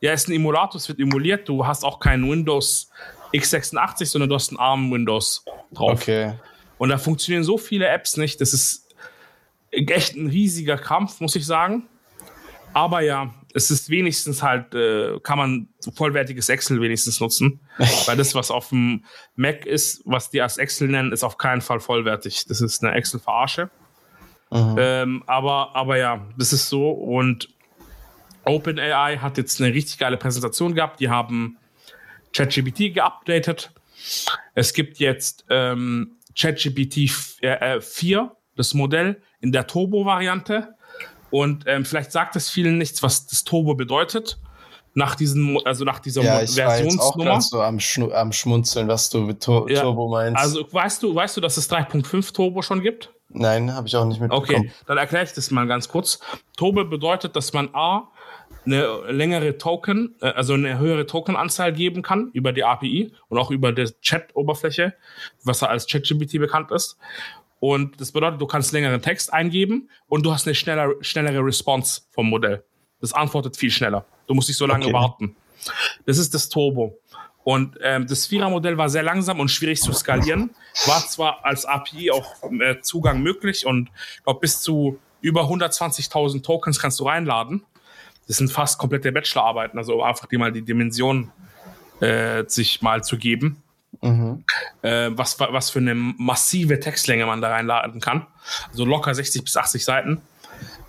Ja, 0.00 0.12
ist 0.12 0.28
ein 0.28 0.32
Emulator, 0.32 0.76
es 0.76 0.88
wird 0.88 0.98
emuliert. 0.98 1.48
Du 1.48 1.66
hast 1.66 1.84
auch 1.84 2.00
kein 2.00 2.28
Windows 2.28 2.90
x86, 3.32 4.06
sondern 4.06 4.30
du 4.30 4.34
hast 4.34 4.52
ein 4.52 4.58
ARM 4.58 4.90
Windows 4.90 5.44
drauf. 5.72 6.00
Okay. 6.00 6.34
Und 6.78 6.88
da 6.88 6.98
funktionieren 6.98 7.44
so 7.44 7.58
viele 7.58 7.86
Apps 7.88 8.16
nicht. 8.16 8.40
Das 8.40 8.52
ist 8.52 8.88
echt 9.70 10.16
ein 10.16 10.28
riesiger 10.28 10.78
Kampf, 10.78 11.20
muss 11.20 11.36
ich 11.36 11.44
sagen. 11.44 11.86
Aber 12.72 13.00
ja, 13.00 13.34
es 13.54 13.70
ist 13.70 13.90
wenigstens 13.90 14.42
halt, 14.42 14.74
äh, 14.74 15.18
kann 15.22 15.38
man 15.38 15.68
vollwertiges 15.94 16.48
Excel 16.48 16.80
wenigstens 16.80 17.20
nutzen. 17.20 17.60
weil 18.06 18.16
das, 18.16 18.34
was 18.34 18.50
auf 18.50 18.68
dem 18.68 19.04
Mac 19.36 19.66
ist, 19.66 20.02
was 20.04 20.30
die 20.30 20.40
als 20.40 20.58
Excel 20.58 20.88
nennen, 20.88 21.12
ist 21.12 21.24
auf 21.24 21.38
keinen 21.38 21.60
Fall 21.60 21.80
vollwertig. 21.80 22.46
Das 22.46 22.60
ist 22.60 22.82
eine 22.84 22.94
Excel-Verarsche. 22.94 23.70
Mhm. 24.50 24.76
Ähm, 24.78 25.24
aber, 25.26 25.74
aber 25.74 25.96
ja, 25.96 26.26
das 26.36 26.52
ist 26.52 26.68
so. 26.68 26.90
Und 26.90 27.48
OpenAI 28.44 29.18
hat 29.18 29.38
jetzt 29.38 29.60
eine 29.60 29.72
richtig 29.72 29.98
geile 29.98 30.16
Präsentation 30.16 30.74
gehabt. 30.74 31.00
Die 31.00 31.08
haben 31.08 31.58
ChatGPT 32.32 32.94
geupdatet. 32.94 33.72
Es 34.54 34.72
gibt 34.72 34.98
jetzt 34.98 35.44
ähm, 35.50 36.16
ChatGPT 36.38 37.10
4, 37.10 37.40
äh, 37.42 38.28
das 38.56 38.74
Modell 38.74 39.22
in 39.40 39.52
der 39.52 39.66
Turbo-Variante. 39.66 40.74
Und 41.30 41.64
ähm, 41.66 41.84
vielleicht 41.84 42.12
sagt 42.12 42.36
es 42.36 42.50
vielen 42.50 42.78
nichts, 42.78 43.02
was 43.02 43.26
das 43.26 43.44
Turbo 43.44 43.74
bedeutet. 43.74 44.38
Nach 44.92 45.14
diesem, 45.14 45.56
also 45.64 45.84
nach 45.84 46.00
dieser 46.00 46.22
ja, 46.22 46.42
ich 46.42 46.54
Versionsnummer. 46.54 47.30
War 47.30 47.40
so 47.40 47.62
am, 47.62 47.78
Schnu 47.78 48.10
am 48.12 48.32
Schmunzeln, 48.32 48.88
was 48.88 49.08
du 49.08 49.20
mit 49.20 49.40
Tur 49.40 49.70
ja. 49.70 49.82
Turbo 49.82 50.08
meinst. 50.08 50.40
Also 50.40 50.66
weißt 50.70 51.02
du, 51.02 51.14
weißt 51.14 51.36
du, 51.36 51.40
dass 51.40 51.56
es 51.56 51.70
3.5 51.70 52.34
Turbo 52.34 52.60
schon 52.60 52.82
gibt? 52.82 53.12
Nein, 53.28 53.72
habe 53.72 53.86
ich 53.86 53.94
auch 53.94 54.04
nicht 54.04 54.20
mitbekommen. 54.20 54.58
Okay, 54.58 54.72
dann 54.86 54.98
erkläre 54.98 55.24
ich 55.24 55.32
das 55.32 55.52
mal 55.52 55.66
ganz 55.68 55.88
kurz. 55.88 56.18
Turbo 56.56 56.84
bedeutet, 56.84 57.36
dass 57.36 57.52
man 57.52 57.68
A 57.72 58.08
eine 58.66 59.10
längere 59.10 59.58
Token, 59.58 60.16
äh, 60.20 60.26
also 60.26 60.54
eine 60.54 60.78
höhere 60.78 61.06
Tokenanzahl 61.06 61.72
geben 61.72 62.02
kann 62.02 62.30
über 62.32 62.52
die 62.52 62.64
API 62.64 63.12
und 63.28 63.38
auch 63.38 63.50
über 63.50 63.72
die 63.72 63.86
Chat-Oberfläche, 64.02 64.94
was 65.44 65.62
als 65.62 65.86
ChatGPT 65.86 66.38
bekannt 66.38 66.70
ist. 66.70 66.98
Und 67.60 68.00
das 68.00 68.10
bedeutet, 68.10 68.40
du 68.40 68.46
kannst 68.46 68.72
längeren 68.72 69.02
Text 69.02 69.32
eingeben 69.32 69.90
und 70.08 70.24
du 70.24 70.32
hast 70.32 70.46
eine 70.46 70.54
schneller, 70.54 70.94
schnellere 71.02 71.44
Response 71.44 72.02
vom 72.10 72.28
Modell. 72.28 72.64
Das 73.00 73.12
antwortet 73.12 73.56
viel 73.56 73.70
schneller. 73.70 74.04
Du 74.26 74.34
musst 74.34 74.48
nicht 74.48 74.56
so 74.56 74.66
lange 74.66 74.86
okay. 74.86 74.94
warten. 74.94 75.36
Das 76.06 76.18
ist 76.18 76.34
das 76.34 76.48
Turbo. 76.48 76.98
Und 77.44 77.78
ähm, 77.82 78.06
das 78.06 78.26
Vierer-Modell 78.26 78.76
war 78.76 78.88
sehr 78.88 79.02
langsam 79.02 79.40
und 79.40 79.50
schwierig 79.50 79.80
zu 79.80 79.92
skalieren. 79.92 80.50
War 80.86 81.00
zwar 81.06 81.44
als 81.44 81.64
API 81.64 82.10
auch 82.10 82.34
äh, 82.60 82.80
Zugang 82.80 83.22
möglich 83.22 83.66
und 83.66 83.90
glaub, 84.24 84.40
bis 84.40 84.60
zu 84.60 84.98
über 85.20 85.42
120.000 85.44 86.42
Tokens 86.42 86.80
kannst 86.80 87.00
du 87.00 87.04
reinladen. 87.04 87.64
Das 88.26 88.36
sind 88.36 88.50
fast 88.52 88.78
komplette 88.78 89.10
Bachelorarbeiten, 89.12 89.78
also 89.78 90.02
einfach 90.02 90.26
die 90.26 90.38
mal 90.38 90.52
die 90.52 90.62
Dimension 90.62 91.32
äh, 92.00 92.44
sich 92.46 92.80
mal 92.82 93.02
zu 93.02 93.18
geben. 93.18 93.62
Mhm. 94.02 94.44
Äh, 94.82 95.10
was, 95.12 95.38
was 95.38 95.70
für 95.70 95.78
eine 95.78 95.94
massive 95.94 96.80
Textlänge 96.80 97.26
man 97.26 97.40
da 97.40 97.50
reinladen 97.50 98.00
kann. 98.00 98.26
Also 98.68 98.84
locker 98.84 99.14
60 99.14 99.44
bis 99.44 99.56
80 99.56 99.84
Seiten. 99.84 100.22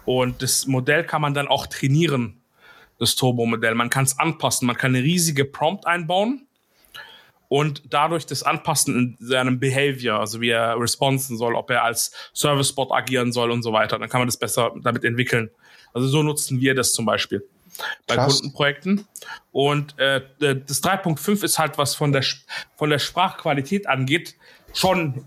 Und 0.06 0.42
das 0.42 0.68
Modell 0.68 1.04
kann 1.04 1.22
man 1.22 1.34
dann 1.34 1.48
auch 1.48 1.68
trainieren, 1.68 2.42
das 2.98 3.16
Turbo-Modell. 3.16 3.76
Man 3.76 3.90
kann 3.90 4.06
es 4.06 4.20
anpassen, 4.20 4.68
man 4.68 4.78
kann 4.78 4.96
eine 4.96 5.04
riesige 5.04 5.46
Prompt 5.46 5.88
einbauen 5.88 6.48
und 7.50 7.84
dadurch 7.90 8.26
das 8.26 8.44
anpassen 8.44 9.18
in 9.20 9.28
seinem 9.28 9.60
Behavior, 9.60 10.20
also 10.20 10.40
wie 10.40 10.50
er 10.50 10.80
responsen 10.80 11.38
soll, 11.38 11.56
ob 11.56 11.70
er 11.70 11.84
als 11.84 12.12
Service-Bot 12.34 12.92
agieren 12.92 13.32
soll 13.32 13.52
und 13.52 13.64
so 13.64 13.74
weiter. 13.74 14.00
Dann 14.00 14.08
kann 14.08 14.22
man 14.22 14.28
das 14.28 14.38
besser 14.38 14.72
damit 14.82 15.04
entwickeln. 15.04 15.50
Also 15.94 16.08
so 16.08 16.24
nutzen 16.24 16.62
wir 16.62 16.76
das 16.76 16.94
zum 16.94 17.06
Beispiel 17.06 17.46
bei 18.08 18.16
Krass. 18.16 18.36
Kundenprojekten. 18.40 19.06
Und 19.52 19.98
äh, 20.00 20.22
das 20.40 20.84
3.5 20.84 21.44
ist 21.44 21.60
halt, 21.60 21.78
was 21.78 21.96
von 21.96 22.12
der, 22.12 22.24
von 22.76 22.90
der 22.90 23.00
Sprachqualität 23.00 23.88
angeht, 23.88 24.36
schon 24.74 25.26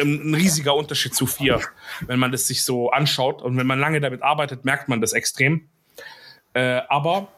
ein, 0.00 0.34
riesiger 0.34 0.74
Unterschied 0.74 1.14
zu 1.14 1.26
4, 1.26 1.60
wenn 2.06 2.18
man 2.18 2.32
das 2.32 2.46
sich 2.46 2.64
so 2.64 2.90
anschaut. 2.90 3.42
Und 3.42 3.56
wenn 3.56 3.66
man 3.66 3.78
lange 3.78 4.00
damit 4.00 4.22
arbeitet, 4.22 4.64
merkt 4.64 4.88
man 4.88 5.00
das 5.00 5.12
extrem. 5.12 5.68
Äh, 6.54 6.80
aber, 6.88 7.28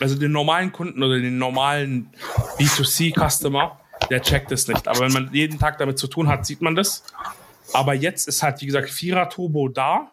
also 0.00 0.18
den 0.18 0.32
normalen 0.32 0.72
Kunden 0.72 1.02
oder 1.02 1.18
den 1.18 1.38
normalen 1.38 2.10
B2C-Customer, 2.58 3.78
der 4.10 4.22
checkt 4.22 4.50
es 4.52 4.68
nicht. 4.68 4.88
Aber 4.88 5.00
wenn 5.00 5.12
man 5.12 5.30
jeden 5.32 5.58
Tag 5.58 5.78
damit 5.78 5.98
zu 5.98 6.06
tun 6.06 6.28
hat, 6.28 6.46
sieht 6.46 6.62
man 6.62 6.74
das. 6.74 7.04
Aber 7.72 7.94
jetzt 7.94 8.28
ist 8.28 8.42
halt, 8.42 8.60
wie 8.60 8.66
gesagt, 8.66 8.90
Vierer 8.90 9.28
Turbo 9.28 9.68
da, 9.68 10.10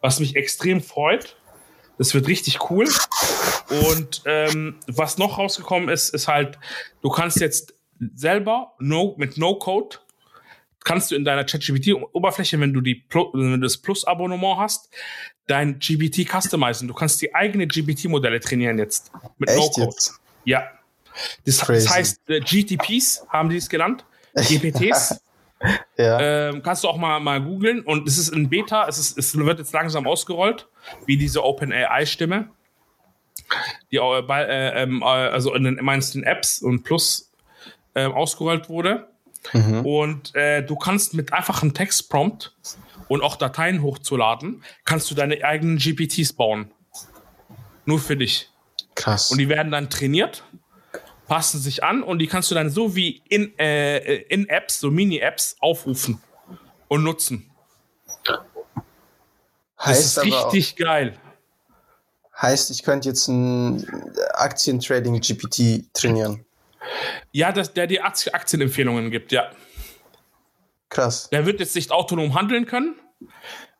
was 0.00 0.20
mich 0.20 0.36
extrem 0.36 0.80
freut. 0.80 1.36
Das 1.98 2.14
wird 2.14 2.28
richtig 2.28 2.70
cool. 2.70 2.88
Und 3.88 4.22
ähm, 4.26 4.78
was 4.86 5.18
noch 5.18 5.38
rausgekommen 5.38 5.88
ist, 5.88 6.10
ist 6.10 6.28
halt, 6.28 6.58
du 7.02 7.10
kannst 7.10 7.40
jetzt 7.40 7.74
selber 8.14 8.74
no, 8.78 9.14
mit 9.18 9.38
No-Code 9.38 9.98
kannst 10.86 11.10
du 11.10 11.16
in 11.16 11.24
deiner 11.24 11.44
ChatGPT-Oberfläche, 11.44 12.60
wenn 12.60 12.72
du 12.72 12.80
die 12.80 13.04
wenn 13.10 13.50
du 13.52 13.58
das 13.58 13.76
Plus-Abonnement 13.76 14.58
hast, 14.58 14.88
dein 15.48 15.80
GPT 15.80 16.28
customizen. 16.28 16.86
Du 16.86 16.94
kannst 16.94 17.20
die 17.20 17.34
eigene 17.34 17.66
GPT-Modelle 17.66 18.40
trainieren 18.40 18.78
jetzt 18.78 19.10
mit 19.38 19.50
No-Code. 19.50 19.96
Ja. 20.44 20.70
Das, 21.44 21.58
das, 21.58 21.88
heißt, 21.88 22.30
äh, 22.30 22.40
GTPs 22.40 23.26
haben 23.28 23.48
die 23.48 23.56
es 23.56 23.68
genannt, 23.68 24.04
GPTs. 24.34 25.20
ja. 25.96 26.20
Ähm, 26.20 26.62
kannst 26.62 26.84
du 26.84 26.88
auch 26.88 26.96
mal, 26.96 27.20
mal 27.20 27.42
googeln 27.42 27.80
und 27.80 28.06
es 28.06 28.18
ist 28.18 28.28
in 28.28 28.48
Beta, 28.48 28.86
es, 28.88 28.98
ist, 28.98 29.18
es 29.18 29.36
wird 29.36 29.58
jetzt 29.58 29.72
langsam 29.72 30.06
ausgerollt, 30.06 30.68
wie 31.06 31.16
diese 31.16 31.44
OpenAI-Stimme, 31.44 32.50
die 33.90 33.96
äh, 33.96 34.18
äh, 34.18 34.82
ähm, 34.82 35.02
äh, 35.02 35.04
also 35.04 35.54
in 35.54 35.64
den 35.64 35.76
meisten 35.76 36.22
Apps 36.22 36.60
und 36.60 36.82
Plus 36.82 37.32
äh, 37.94 38.04
ausgerollt 38.04 38.68
wurde. 38.68 39.08
Mhm. 39.52 39.86
Und 39.86 40.34
äh, 40.34 40.62
du 40.62 40.76
kannst 40.76 41.14
mit 41.14 41.32
einfachem 41.32 41.72
Textprompt 41.72 42.54
und 43.08 43.22
auch 43.22 43.36
Dateien 43.36 43.82
hochzuladen, 43.82 44.62
kannst 44.84 45.10
du 45.10 45.14
deine 45.14 45.42
eigenen 45.44 45.78
GPTs 45.78 46.32
bauen. 46.32 46.72
Nur 47.84 48.00
für 48.00 48.16
dich. 48.16 48.50
Krass. 48.96 49.30
Und 49.30 49.38
die 49.38 49.48
werden 49.48 49.70
dann 49.70 49.88
trainiert 49.88 50.42
passen 51.26 51.60
sich 51.60 51.82
an 51.82 52.02
und 52.02 52.18
die 52.18 52.26
kannst 52.26 52.50
du 52.50 52.54
dann 52.54 52.70
so 52.70 52.94
wie 52.94 53.22
in, 53.28 53.58
äh, 53.58 54.16
in 54.22 54.48
Apps, 54.48 54.80
so 54.80 54.90
Mini-Apps 54.90 55.56
aufrufen 55.60 56.22
und 56.88 57.02
nutzen. 57.02 57.50
Heißt 59.78 60.16
das 60.16 60.16
ist 60.16 60.24
richtig 60.24 60.74
auch, 60.74 60.86
geil. 60.86 61.18
Heißt, 62.40 62.70
ich 62.70 62.82
könnte 62.82 63.08
jetzt 63.08 63.28
ein 63.28 63.86
Aktientrading 64.34 65.20
GPT 65.20 65.92
trainieren. 65.92 66.44
Ja, 67.32 67.52
dass 67.52 67.72
der 67.72 67.86
dir 67.86 68.04
Aktienempfehlungen 68.04 69.10
gibt, 69.10 69.32
ja. 69.32 69.50
Krass. 70.88 71.28
Der 71.30 71.46
wird 71.46 71.60
jetzt 71.60 71.74
nicht 71.74 71.90
autonom 71.90 72.34
handeln 72.34 72.66
können, 72.66 72.94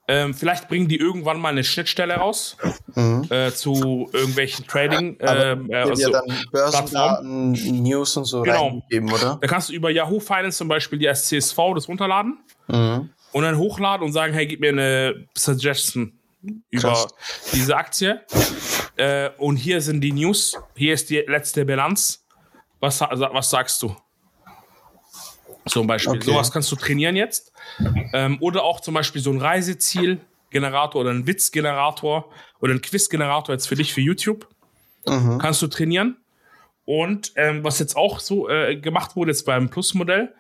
ähm, 0.09 0.35
vielleicht 0.35 0.69
bringen 0.69 0.87
die 0.89 0.97
irgendwann 0.97 1.41
mal 1.41 1.49
eine 1.49 1.65
Schnittstelle 1.65 2.15
raus 2.15 2.57
mhm. 2.95 3.27
äh, 3.29 3.51
zu 3.51 4.09
irgendwelchen 4.13 4.67
Trading. 4.67 5.17
Ähm, 5.21 5.71
äh, 5.71 5.75
also 5.75 6.01
ja 6.01 6.11
dann 6.11 6.45
Börsendaten, 6.53 7.53
News 7.83 8.17
und 8.17 8.25
so 8.25 8.43
genau. 8.43 8.69
reingeben, 8.69 9.13
oder? 9.13 9.39
Da 9.41 9.47
kannst 9.49 9.69
du 9.69 9.73
über 9.73 9.91
Yahoo 9.91 10.21
Finance 10.21 10.59
zum 10.59 10.69
Beispiel 10.69 10.99
die 10.99 11.09
als 11.09 11.27
CSV 11.27 11.57
das 11.75 11.89
runterladen 11.89 12.39
mhm. 12.69 13.11
und 13.33 13.43
dann 13.43 13.59
hochladen 13.59 14.07
und 14.07 14.13
sagen, 14.13 14.33
hey, 14.33 14.47
gib 14.47 14.61
mir 14.61 14.71
eine 14.71 15.27
Suggestion 15.37 16.13
über 16.71 16.93
Krass. 16.93 17.09
diese 17.53 17.77
Aktie. 17.77 18.25
Äh, 18.97 19.31
und 19.39 19.57
hier 19.57 19.81
sind 19.81 20.01
die 20.01 20.13
News. 20.13 20.57
Hier 20.77 20.95
ist 20.95 21.11
die 21.11 21.19
letzte 21.27 21.65
Bilanz. 21.65 22.25
Was, 22.79 23.01
was 23.01 23.51
sagst 23.51 23.83
du? 23.83 23.97
Zum 25.67 25.87
Beispiel. 25.87 26.17
Okay. 26.17 26.25
Sowas 26.25 26.51
kannst 26.53 26.73
du 26.73 26.77
trainieren 26.77 27.17
jetzt. 27.17 27.53
Ähm, 28.13 28.39
oder 28.41 28.63
auch 28.63 28.81
zum 28.81 28.95
Beispiel 28.95 29.21
so 29.21 29.31
ein 29.31 29.41
Reisezielgenerator 29.41 31.01
oder 31.01 31.11
ein 31.11 31.27
Witzgenerator 31.27 32.31
oder 32.61 32.73
ein 32.73 32.81
Quizgenerator 32.81 33.53
jetzt 33.55 33.67
für 33.67 33.75
dich 33.75 33.93
für 33.93 34.01
YouTube. 34.01 34.49
Mhm. 35.07 35.39
Kannst 35.39 35.61
du 35.63 35.67
trainieren. 35.67 36.19
Und 36.85 37.33
ähm, 37.35 37.65
was 37.65 37.81
jetzt 37.81 37.97
auch 37.97 38.21
so 38.21 38.49
äh, 38.49 38.77
gemacht 38.77 39.17
wurde, 39.17 39.33
jetzt 39.33 39.45
beim 39.45 39.69
Plus-Modell, 39.69 40.33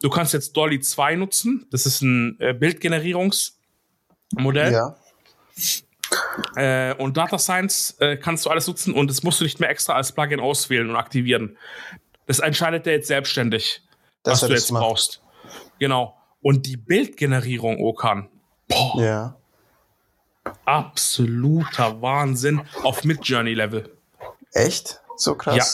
du 0.00 0.10
kannst 0.10 0.32
jetzt 0.32 0.56
Dolly 0.56 0.78
2 0.80 1.16
nutzen. 1.16 1.66
Das 1.70 1.86
ist 1.86 2.02
ein 2.02 2.36
äh, 2.38 2.54
Bildgenerierungsmodell. 2.54 4.72
Ja. 4.72 4.96
Äh, 6.54 6.94
und 6.94 7.16
Data 7.16 7.36
Science 7.38 7.96
äh, 7.98 8.16
kannst 8.16 8.46
du 8.46 8.50
alles 8.50 8.68
nutzen 8.68 8.94
und 8.94 9.10
das 9.10 9.24
musst 9.24 9.40
du 9.40 9.44
nicht 9.44 9.60
mehr 9.60 9.70
extra 9.70 9.94
als 9.94 10.12
Plugin 10.12 10.40
auswählen 10.40 10.88
und 10.88 10.96
aktivieren. 10.96 11.58
Das 12.26 12.38
entscheidet 12.38 12.86
der 12.86 12.94
jetzt 12.94 13.08
selbstständig, 13.08 13.82
was 14.28 14.40
du 14.40 14.48
jetzt 14.48 14.70
brauchst. 14.70 15.22
Genau. 15.78 16.16
Und 16.40 16.66
die 16.66 16.76
Bildgenerierung, 16.76 17.80
Okan. 17.80 18.28
Boah. 18.68 19.02
Ja. 19.02 19.36
Absoluter 20.64 22.00
Wahnsinn 22.00 22.62
auf 22.82 23.04
Mid-Journey-Level. 23.04 23.90
Echt? 24.52 25.00
So 25.16 25.34
krass? 25.34 25.56
Ja. 25.56 25.64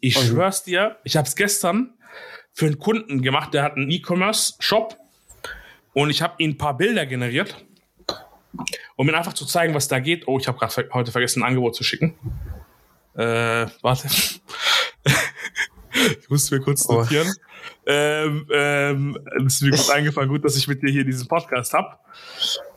Ich 0.00 0.16
Und 0.16 0.26
schwör's 0.26 0.62
dir, 0.62 0.98
ich 1.04 1.16
habe 1.16 1.26
es 1.26 1.34
gestern 1.34 1.94
für 2.52 2.66
einen 2.66 2.78
Kunden 2.78 3.22
gemacht, 3.22 3.54
der 3.54 3.62
hat 3.62 3.76
einen 3.76 3.90
E-Commerce-Shop 3.90 4.96
und 5.94 6.10
ich 6.10 6.22
habe 6.22 6.34
ihm 6.38 6.50
ein 6.50 6.58
paar 6.58 6.76
Bilder 6.76 7.06
generiert, 7.06 7.64
um 8.96 9.08
ihm 9.08 9.14
einfach 9.14 9.32
zu 9.32 9.46
zeigen, 9.46 9.74
was 9.74 9.88
da 9.88 9.98
geht. 9.98 10.28
Oh, 10.28 10.38
ich 10.38 10.48
habe 10.48 10.58
gerade 10.58 10.88
heute 10.92 11.12
vergessen, 11.12 11.42
ein 11.42 11.48
Angebot 11.48 11.74
zu 11.74 11.84
schicken. 11.84 12.14
Äh, 13.14 13.66
warte. 13.82 14.08
ich 16.20 16.28
musste 16.28 16.56
mir 16.56 16.62
kurz 16.62 16.86
oh. 16.88 17.00
notieren. 17.00 17.28
Oh. 17.28 17.55
Ähm, 17.86 18.46
ähm, 18.52 19.18
das 19.38 19.54
ist 19.54 19.62
mir 19.62 19.70
gut 19.70 19.90
eingefallen, 19.94 20.28
gut, 20.28 20.44
dass 20.44 20.56
ich 20.56 20.68
mit 20.68 20.82
dir 20.82 20.90
hier 20.90 21.04
diesen 21.04 21.28
Podcast 21.28 21.72
habe. 21.72 21.96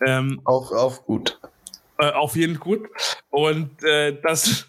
Ähm, 0.06 0.42
auch, 0.46 0.72
auch 0.72 1.04
gut. 1.06 1.40
Äh, 1.98 2.12
auf 2.12 2.36
jeden 2.36 2.56
Fall 2.56 2.64
gut. 2.64 2.90
Und 3.30 3.84
äh, 3.84 4.20
das 4.22 4.68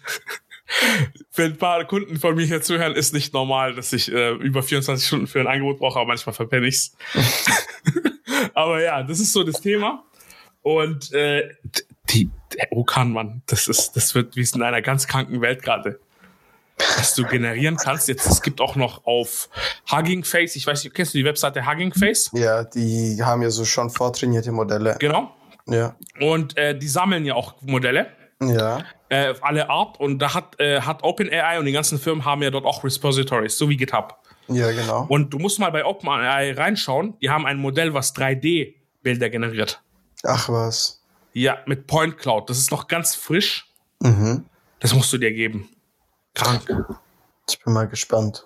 für 1.29 1.43
ein 1.43 1.57
paar 1.57 1.85
Kunden 1.85 2.19
von 2.19 2.35
mir 2.35 2.45
hier 2.45 2.61
zuhören, 2.61 2.93
ist 2.93 3.13
nicht 3.13 3.33
normal, 3.33 3.75
dass 3.75 3.93
ich 3.93 4.11
äh, 4.11 4.31
über 4.33 4.63
24 4.63 5.05
Stunden 5.05 5.27
für 5.27 5.39
ein 5.39 5.47
Angebot 5.47 5.79
brauche, 5.79 5.99
aber 5.99 6.07
manchmal 6.07 6.33
verpenne 6.33 6.67
ich's. 6.67 6.95
aber 8.53 8.81
ja, 8.81 9.03
das 9.03 9.19
ist 9.19 9.33
so 9.33 9.43
das 9.43 9.61
Thema. 9.61 10.03
Und 10.61 11.11
äh, 11.13 11.49
die, 12.09 12.29
der 12.53 12.71
Okan, 12.71 13.13
Mann, 13.13 13.41
das 13.47 13.67
ist, 13.67 13.95
das 13.95 14.13
wird 14.15 14.35
wie 14.35 14.41
es 14.41 14.53
in 14.53 14.61
einer 14.61 14.81
ganz 14.81 15.07
kranken 15.07 15.41
Welt 15.41 15.63
gerade. 15.63 15.99
Was 16.97 17.15
du 17.15 17.25
generieren 17.25 17.77
kannst. 17.77 18.07
Jetzt, 18.07 18.25
es 18.25 18.41
gibt 18.41 18.59
auch 18.59 18.75
noch 18.75 19.05
auf 19.05 19.49
Hugging 19.91 20.23
Face, 20.23 20.55
ich 20.55 20.65
weiß 20.65 20.83
nicht, 20.83 20.95
kennst 20.95 21.13
du 21.13 21.19
die 21.19 21.25
Webseite 21.25 21.65
Hugging 21.65 21.93
Face? 21.93 22.29
Ja, 22.33 22.63
die 22.63 23.21
haben 23.21 23.41
ja 23.41 23.49
so 23.49 23.65
schon 23.65 23.89
vortrainierte 23.89 24.51
Modelle. 24.51 24.95
Genau. 24.99 25.31
Ja. 25.67 25.95
Und 26.19 26.57
äh, 26.57 26.77
die 26.77 26.87
sammeln 26.87 27.25
ja 27.25 27.35
auch 27.35 27.55
Modelle. 27.61 28.07
Ja. 28.41 28.83
Äh, 29.09 29.35
alle 29.41 29.69
Art. 29.69 29.99
Und 29.99 30.19
da 30.19 30.33
hat, 30.33 30.59
äh, 30.59 30.81
hat 30.81 31.03
OpenAI 31.03 31.59
und 31.59 31.65
die 31.65 31.71
ganzen 31.71 31.99
Firmen 31.99 32.25
haben 32.25 32.41
ja 32.41 32.49
dort 32.49 32.65
auch 32.65 32.83
Repositories, 32.83 33.57
so 33.57 33.69
wie 33.69 33.77
GitHub. 33.77 34.17
Ja, 34.47 34.71
genau. 34.71 35.05
Und 35.07 35.31
du 35.33 35.39
musst 35.39 35.59
mal 35.59 35.71
bei 35.71 35.85
OpenAI 35.85 36.53
reinschauen. 36.53 37.15
Die 37.21 37.29
haben 37.29 37.45
ein 37.45 37.57
Modell, 37.57 37.93
was 37.93 38.15
3D-Bilder 38.15 39.29
generiert. 39.29 39.81
Ach 40.23 40.49
was. 40.49 41.01
Ja, 41.33 41.59
mit 41.65 41.87
Point 41.87 42.17
Cloud. 42.17 42.49
Das 42.49 42.57
ist 42.57 42.71
noch 42.71 42.87
ganz 42.87 43.15
frisch. 43.15 43.67
Mhm. 43.99 44.45
Das 44.79 44.93
musst 44.93 45.13
du 45.13 45.17
dir 45.17 45.31
geben. 45.31 45.69
Krank. 46.33 46.85
Ich 47.49 47.63
bin 47.63 47.73
mal 47.73 47.87
gespannt. 47.87 48.45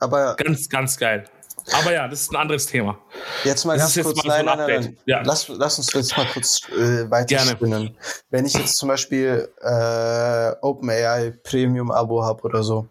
Aber 0.00 0.34
ganz, 0.36 0.68
ganz 0.68 0.98
geil. 0.98 1.24
Aber 1.70 1.92
ja, 1.92 2.08
das 2.08 2.22
ist 2.22 2.32
ein 2.32 2.36
anderes 2.36 2.66
Thema. 2.66 2.98
Jetzt 3.44 3.64
mal 3.64 3.78
das 3.78 3.94
ganz 3.94 4.06
kurz, 4.06 4.24
mal 4.24 4.42
nein, 4.42 4.56
so 4.58 4.62
nein, 4.66 4.80
nein, 4.82 4.98
Ja. 5.06 5.22
Lass, 5.24 5.48
lass 5.48 5.78
uns 5.78 5.92
jetzt 5.92 6.16
mal 6.16 6.26
kurz 6.26 6.60
äh, 6.70 7.08
weiterspinnen. 7.08 7.96
Wenn 8.30 8.46
ich 8.46 8.54
jetzt 8.54 8.76
zum 8.76 8.88
Beispiel 8.88 9.48
äh, 9.60 10.52
OpenAI 10.60 11.32
Premium 11.44 11.90
Abo 11.90 12.24
habe 12.24 12.42
oder 12.42 12.62
so 12.62 12.88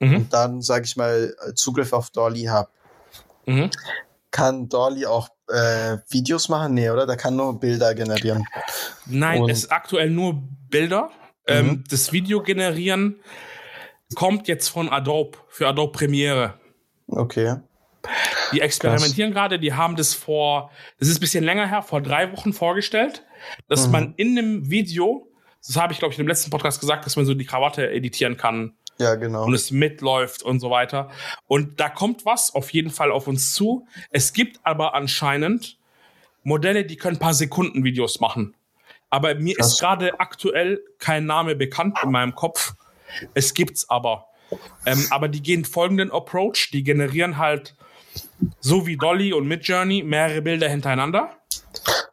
mhm. 0.00 0.16
und 0.16 0.32
dann, 0.32 0.62
sage 0.62 0.86
ich 0.86 0.96
mal, 0.96 1.34
Zugriff 1.54 1.92
auf 1.92 2.10
Dolly 2.10 2.44
habe, 2.44 2.70
mhm. 3.44 3.70
kann 4.30 4.68
Dolly 4.68 5.04
auch 5.04 5.28
äh, 5.48 5.98
Videos 6.08 6.48
machen? 6.48 6.74
Nee, 6.74 6.90
oder? 6.90 7.06
Der 7.06 7.16
kann 7.16 7.36
nur 7.36 7.60
Bilder 7.60 7.94
generieren. 7.94 8.46
Nein, 9.04 9.42
Und 9.42 9.50
es 9.50 9.64
ist 9.64 9.72
aktuell 9.72 10.10
nur 10.10 10.42
Bilder. 10.70 11.10
Ähm, 11.46 11.66
mhm. 11.66 11.84
das 11.88 12.12
Video 12.12 12.42
generieren 12.42 13.20
kommt 14.14 14.48
jetzt 14.48 14.68
von 14.68 14.88
Adobe 14.88 15.38
für 15.48 15.66
Adobe 15.68 15.92
Premiere. 15.92 16.54
Okay. 17.08 17.56
Die 18.52 18.60
experimentieren 18.60 19.32
gerade, 19.32 19.58
die 19.58 19.72
haben 19.72 19.96
das 19.96 20.14
vor, 20.14 20.70
das 20.98 21.08
ist 21.08 21.16
ein 21.16 21.20
bisschen 21.20 21.44
länger 21.44 21.68
her, 21.68 21.82
vor 21.82 22.00
drei 22.00 22.30
Wochen 22.32 22.52
vorgestellt, 22.52 23.24
dass 23.68 23.86
mhm. 23.86 23.92
man 23.92 24.14
in 24.16 24.38
einem 24.38 24.70
Video, 24.70 25.28
das 25.66 25.76
habe 25.76 25.92
ich 25.92 25.98
glaube 25.98 26.14
ich 26.14 26.20
im 26.20 26.28
letzten 26.28 26.50
Podcast 26.50 26.80
gesagt, 26.80 27.04
dass 27.04 27.16
man 27.16 27.26
so 27.26 27.34
die 27.34 27.44
Krawatte 27.44 27.90
editieren 27.90 28.36
kann 28.36 28.74
ja, 28.98 29.14
genau. 29.14 29.44
Und 29.44 29.54
es 29.54 29.70
mitläuft 29.70 30.42
und 30.42 30.60
so 30.60 30.70
weiter. 30.70 31.10
Und 31.46 31.80
da 31.80 31.88
kommt 31.88 32.24
was 32.24 32.54
auf 32.54 32.70
jeden 32.70 32.90
Fall 32.90 33.10
auf 33.10 33.26
uns 33.26 33.52
zu. 33.52 33.86
Es 34.10 34.32
gibt 34.32 34.60
aber 34.62 34.94
anscheinend 34.94 35.78
Modelle, 36.42 36.84
die 36.84 36.96
können 36.96 37.18
paar 37.18 37.34
Sekunden 37.34 37.84
Videos 37.84 38.20
machen. 38.20 38.54
Aber 39.10 39.34
mir 39.34 39.54
Krass. 39.54 39.74
ist 39.74 39.80
gerade 39.80 40.18
aktuell 40.18 40.80
kein 40.98 41.26
Name 41.26 41.56
bekannt 41.56 41.98
in 42.02 42.10
meinem 42.10 42.34
Kopf. 42.34 42.74
Es 43.34 43.54
gibt's 43.54 43.88
aber. 43.88 44.26
Ähm, 44.84 45.04
aber 45.10 45.28
die 45.28 45.42
gehen 45.42 45.64
folgenden 45.64 46.10
Approach. 46.10 46.70
Die 46.72 46.84
generieren 46.84 47.38
halt 47.38 47.74
so 48.60 48.86
wie 48.86 48.96
Dolly 48.96 49.32
und 49.32 49.46
Midjourney 49.46 50.02
mehrere 50.02 50.42
Bilder 50.42 50.68
hintereinander 50.68 51.36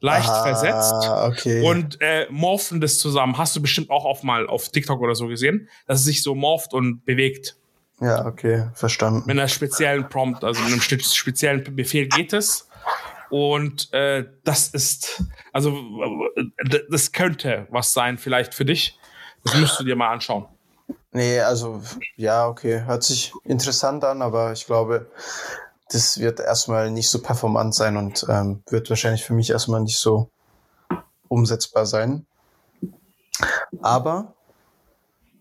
leicht 0.04 0.30
ah, 0.30 0.44
versetzt 0.44 1.10
okay. 1.10 1.62
und 1.62 1.98
äh, 2.02 2.28
morphen 2.30 2.82
das 2.82 2.98
zusammen. 2.98 3.38
Hast 3.38 3.56
du 3.56 3.62
bestimmt 3.62 3.90
auch 3.90 4.06
auf 4.06 4.22
mal 4.22 4.48
auf 4.48 4.70
TikTok 4.70 5.02
oder 5.02 5.16
so 5.16 5.28
gesehen, 5.28 5.70
dass 5.88 6.00
es 6.00 6.06
sich 6.06 6.22
so 6.22 6.36
morpht 6.36 6.74
und 6.74 7.06
bewegt. 7.06 7.56
Ja, 8.02 8.26
okay, 8.26 8.70
verstanden. 8.74 9.24
Mit 9.26 9.38
einer 9.38 9.48
speziellen 9.48 10.10
Prompt, 10.10 10.44
also 10.44 10.62
mit 10.62 10.74
einem 10.74 10.82
speziellen 10.82 11.64
Befehl 11.76 12.08
geht 12.08 12.34
es. 12.34 12.68
Und 13.30 13.92
äh, 13.94 14.26
das 14.44 14.68
ist, 14.68 15.24
also 15.54 15.76
das 16.90 17.12
könnte 17.14 17.66
was 17.70 17.94
sein 17.94 18.18
vielleicht 18.18 18.54
für 18.54 18.66
dich. 18.66 19.00
Das 19.44 19.56
musst 19.56 19.80
du 19.80 19.84
dir 19.86 19.96
mal 19.96 20.12
anschauen. 20.12 20.48
Nee, 21.13 21.39
also 21.41 21.82
ja, 22.15 22.47
okay, 22.47 22.84
hört 22.86 23.04
sich 23.04 23.34
interessant 23.43 24.04
an, 24.04 24.21
aber 24.21 24.52
ich 24.52 24.65
glaube, 24.65 25.12
das 25.89 26.17
wird 26.17 26.39
erstmal 26.39 26.89
nicht 26.89 27.10
so 27.10 27.21
performant 27.21 27.76
sein 27.76 27.97
und 27.97 28.26
ähm, 28.28 28.63
wird 28.69 28.89
wahrscheinlich 28.89 29.23
für 29.23 29.34
mich 29.34 29.52
erstmal 29.52 29.82
nicht 29.82 29.99
so 29.99 30.30
umsetzbar 31.28 31.86
sein. 31.86 32.26
Aber 33.82 34.34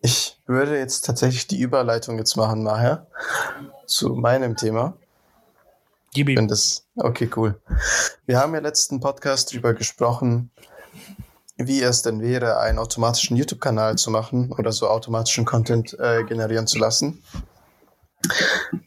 ich 0.03 0.39
würde 0.47 0.79
jetzt 0.79 1.07
tatsächlich 1.07 1.47
die 1.47 1.61
Überleitung 1.61 2.19
jetzt 2.19 2.37
machen 2.37 2.63
nachher 2.63 3.07
zu 3.87 4.11
meinem 4.11 4.57
Thema. 4.57 4.95
Gib 6.13 6.29
ihm. 6.29 6.49
Das, 6.49 6.85
okay, 6.97 7.31
cool. 7.37 7.59
Wir 8.27 8.39
haben 8.39 8.53
ja 8.53 8.61
letzten 8.61 9.01
Podcast 9.01 9.53
darüber 9.53 9.73
gesprochen, 9.73 10.51
wie 11.57 11.83
es 11.83 12.03
denn 12.03 12.21
wäre, 12.21 12.59
einen 12.59 12.79
automatischen 12.79 13.37
YouTube-Kanal 13.37 13.97
zu 13.97 14.11
machen 14.11 14.53
oder 14.53 14.73
so 14.73 14.89
automatischen 14.89 15.45
Content 15.45 15.97
äh, 15.99 16.25
generieren 16.25 16.67
zu 16.67 16.79
lassen. 16.79 17.23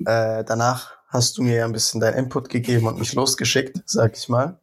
Äh, 0.06 0.44
danach 0.44 0.94
hast 1.08 1.38
du 1.38 1.44
mir 1.44 1.58
ja 1.58 1.66
ein 1.66 1.72
bisschen 1.72 2.02
dein 2.02 2.14
Input 2.16 2.50
gegeben 2.50 2.88
und 2.88 2.98
mich 3.00 3.14
losgeschickt, 3.14 3.82
sag 3.86 4.18
ich 4.18 4.30
mal. 4.30 4.58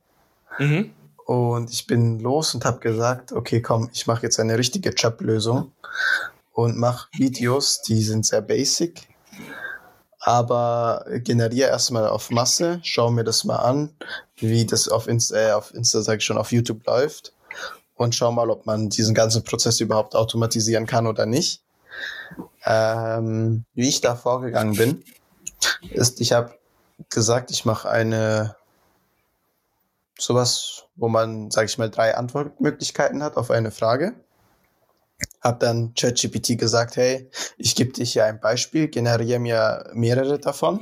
Mhm. 0.59 0.93
Und 1.25 1.71
ich 1.71 1.87
bin 1.87 2.21
los 2.21 2.55
und 2.55 2.65
habe 2.65 2.81
gesagt, 2.81 3.33
okay, 3.33 3.62
komm, 3.62 3.88
ich 3.93 4.07
mache 4.07 4.23
jetzt 4.23 4.41
eine 4.41 4.59
richtige 4.59 4.91
Job-Lösung 4.91 5.73
und 6.53 6.77
mache 6.77 7.09
Videos, 7.12 7.81
die 7.83 8.03
sind 8.03 8.27
sehr 8.27 8.43
basic, 8.43 9.09
aber 10.19 11.05
generiere 11.25 11.69
erstmal 11.69 12.09
auf 12.09 12.31
Masse, 12.31 12.81
schau 12.83 13.11
mir 13.11 13.25
das 13.25 13.45
mal 13.45 13.57
an, 13.57 13.95
wie 14.37 14.67
das 14.67 14.88
auf 14.88 15.07
Insta, 15.07 15.37
äh, 15.37 15.53
auf 15.53 15.73
Insta 15.73 16.03
sag 16.03 16.19
ich 16.19 16.25
schon, 16.25 16.38
auf 16.38 16.53
YouTube 16.53 16.85
läuft 16.87 17.33
und 18.03 18.15
schau 18.15 18.33
mal, 18.33 18.51
ob 18.51 18.67
man 18.67 18.88
diesen 18.88 19.15
ganzen 19.15 19.45
Prozess 19.45 19.81
überhaupt 19.81 20.15
automatisieren 20.15 20.87
kann 20.87 21.07
oder 21.07 21.27
nicht. 21.27 21.62
Ähm, 22.65 23.65
wie 23.75 23.88
ich 23.88 24.01
da 24.01 24.15
vorgegangen 24.15 24.77
bin, 24.77 25.05
ist, 25.91 26.21
ich 26.21 26.33
habe 26.33 26.55
gesagt, 27.11 27.51
ich 27.51 27.65
mache 27.65 27.88
eine 27.88 28.57
sowas, 30.19 30.85
wo 30.97 31.09
man, 31.09 31.51
sage 31.51 31.67
ich 31.67 31.79
mal, 31.79 31.91
drei 31.91 32.17
Antwortmöglichkeiten 32.17 33.23
hat 33.23 33.37
auf 33.37 33.51
eine 33.51 33.71
Frage. 33.71 34.15
Hab 35.41 35.61
dann 35.61 35.95
ChatGPT 35.95 36.59
gesagt, 36.59 36.97
hey, 36.97 37.29
ich 37.57 37.75
gebe 37.75 37.93
dir 37.93 38.05
hier 38.05 38.25
ein 38.27 38.41
Beispiel, 38.41 38.88
generiere 38.88 39.41
mir 39.41 39.91
mehrere 39.93 40.38
davon. 40.38 40.81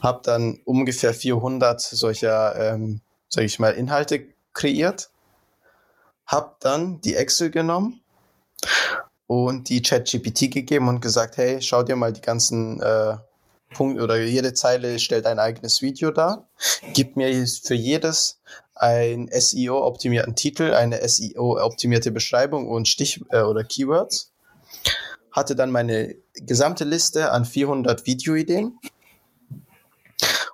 Hab 0.00 0.22
dann 0.22 0.60
ungefähr 0.64 1.12
400 1.12 1.80
solcher, 1.80 2.56
ähm, 2.56 3.00
sage 3.28 3.46
ich 3.46 3.58
mal, 3.58 3.70
Inhalte 3.70 4.26
kreiert. 4.52 5.10
Hab 6.26 6.60
dann 6.60 7.00
die 7.00 7.14
Excel 7.14 7.50
genommen 7.50 8.00
und 9.26 9.68
die 9.68 9.82
ChatGPT 9.82 10.50
gegeben 10.50 10.88
und 10.88 11.00
gesagt, 11.00 11.36
hey, 11.36 11.60
schau 11.60 11.82
dir 11.82 11.96
mal 11.96 12.12
die 12.12 12.20
ganzen 12.20 12.80
äh, 12.80 13.16
Punkt 13.74 14.00
oder 14.00 14.20
jede 14.22 14.54
Zeile 14.54 14.98
stellt 14.98 15.26
ein 15.26 15.38
eigenes 15.38 15.82
Video 15.82 16.10
dar. 16.10 16.48
Gib 16.94 17.16
mir 17.16 17.46
für 17.46 17.74
jedes 17.74 18.40
ein 18.74 19.28
SEO-optimierten 19.32 20.34
Titel, 20.34 20.72
eine 20.74 21.06
SEO-optimierte 21.06 22.10
Beschreibung 22.10 22.68
und 22.68 22.88
Stich- 22.88 23.24
äh, 23.30 23.42
oder 23.42 23.64
Keywords. 23.64 24.32
Hatte 25.30 25.54
dann 25.56 25.70
meine 25.70 26.14
gesamte 26.34 26.84
Liste 26.84 27.30
an 27.30 27.44
400 27.44 28.06
Videoideen. 28.06 28.78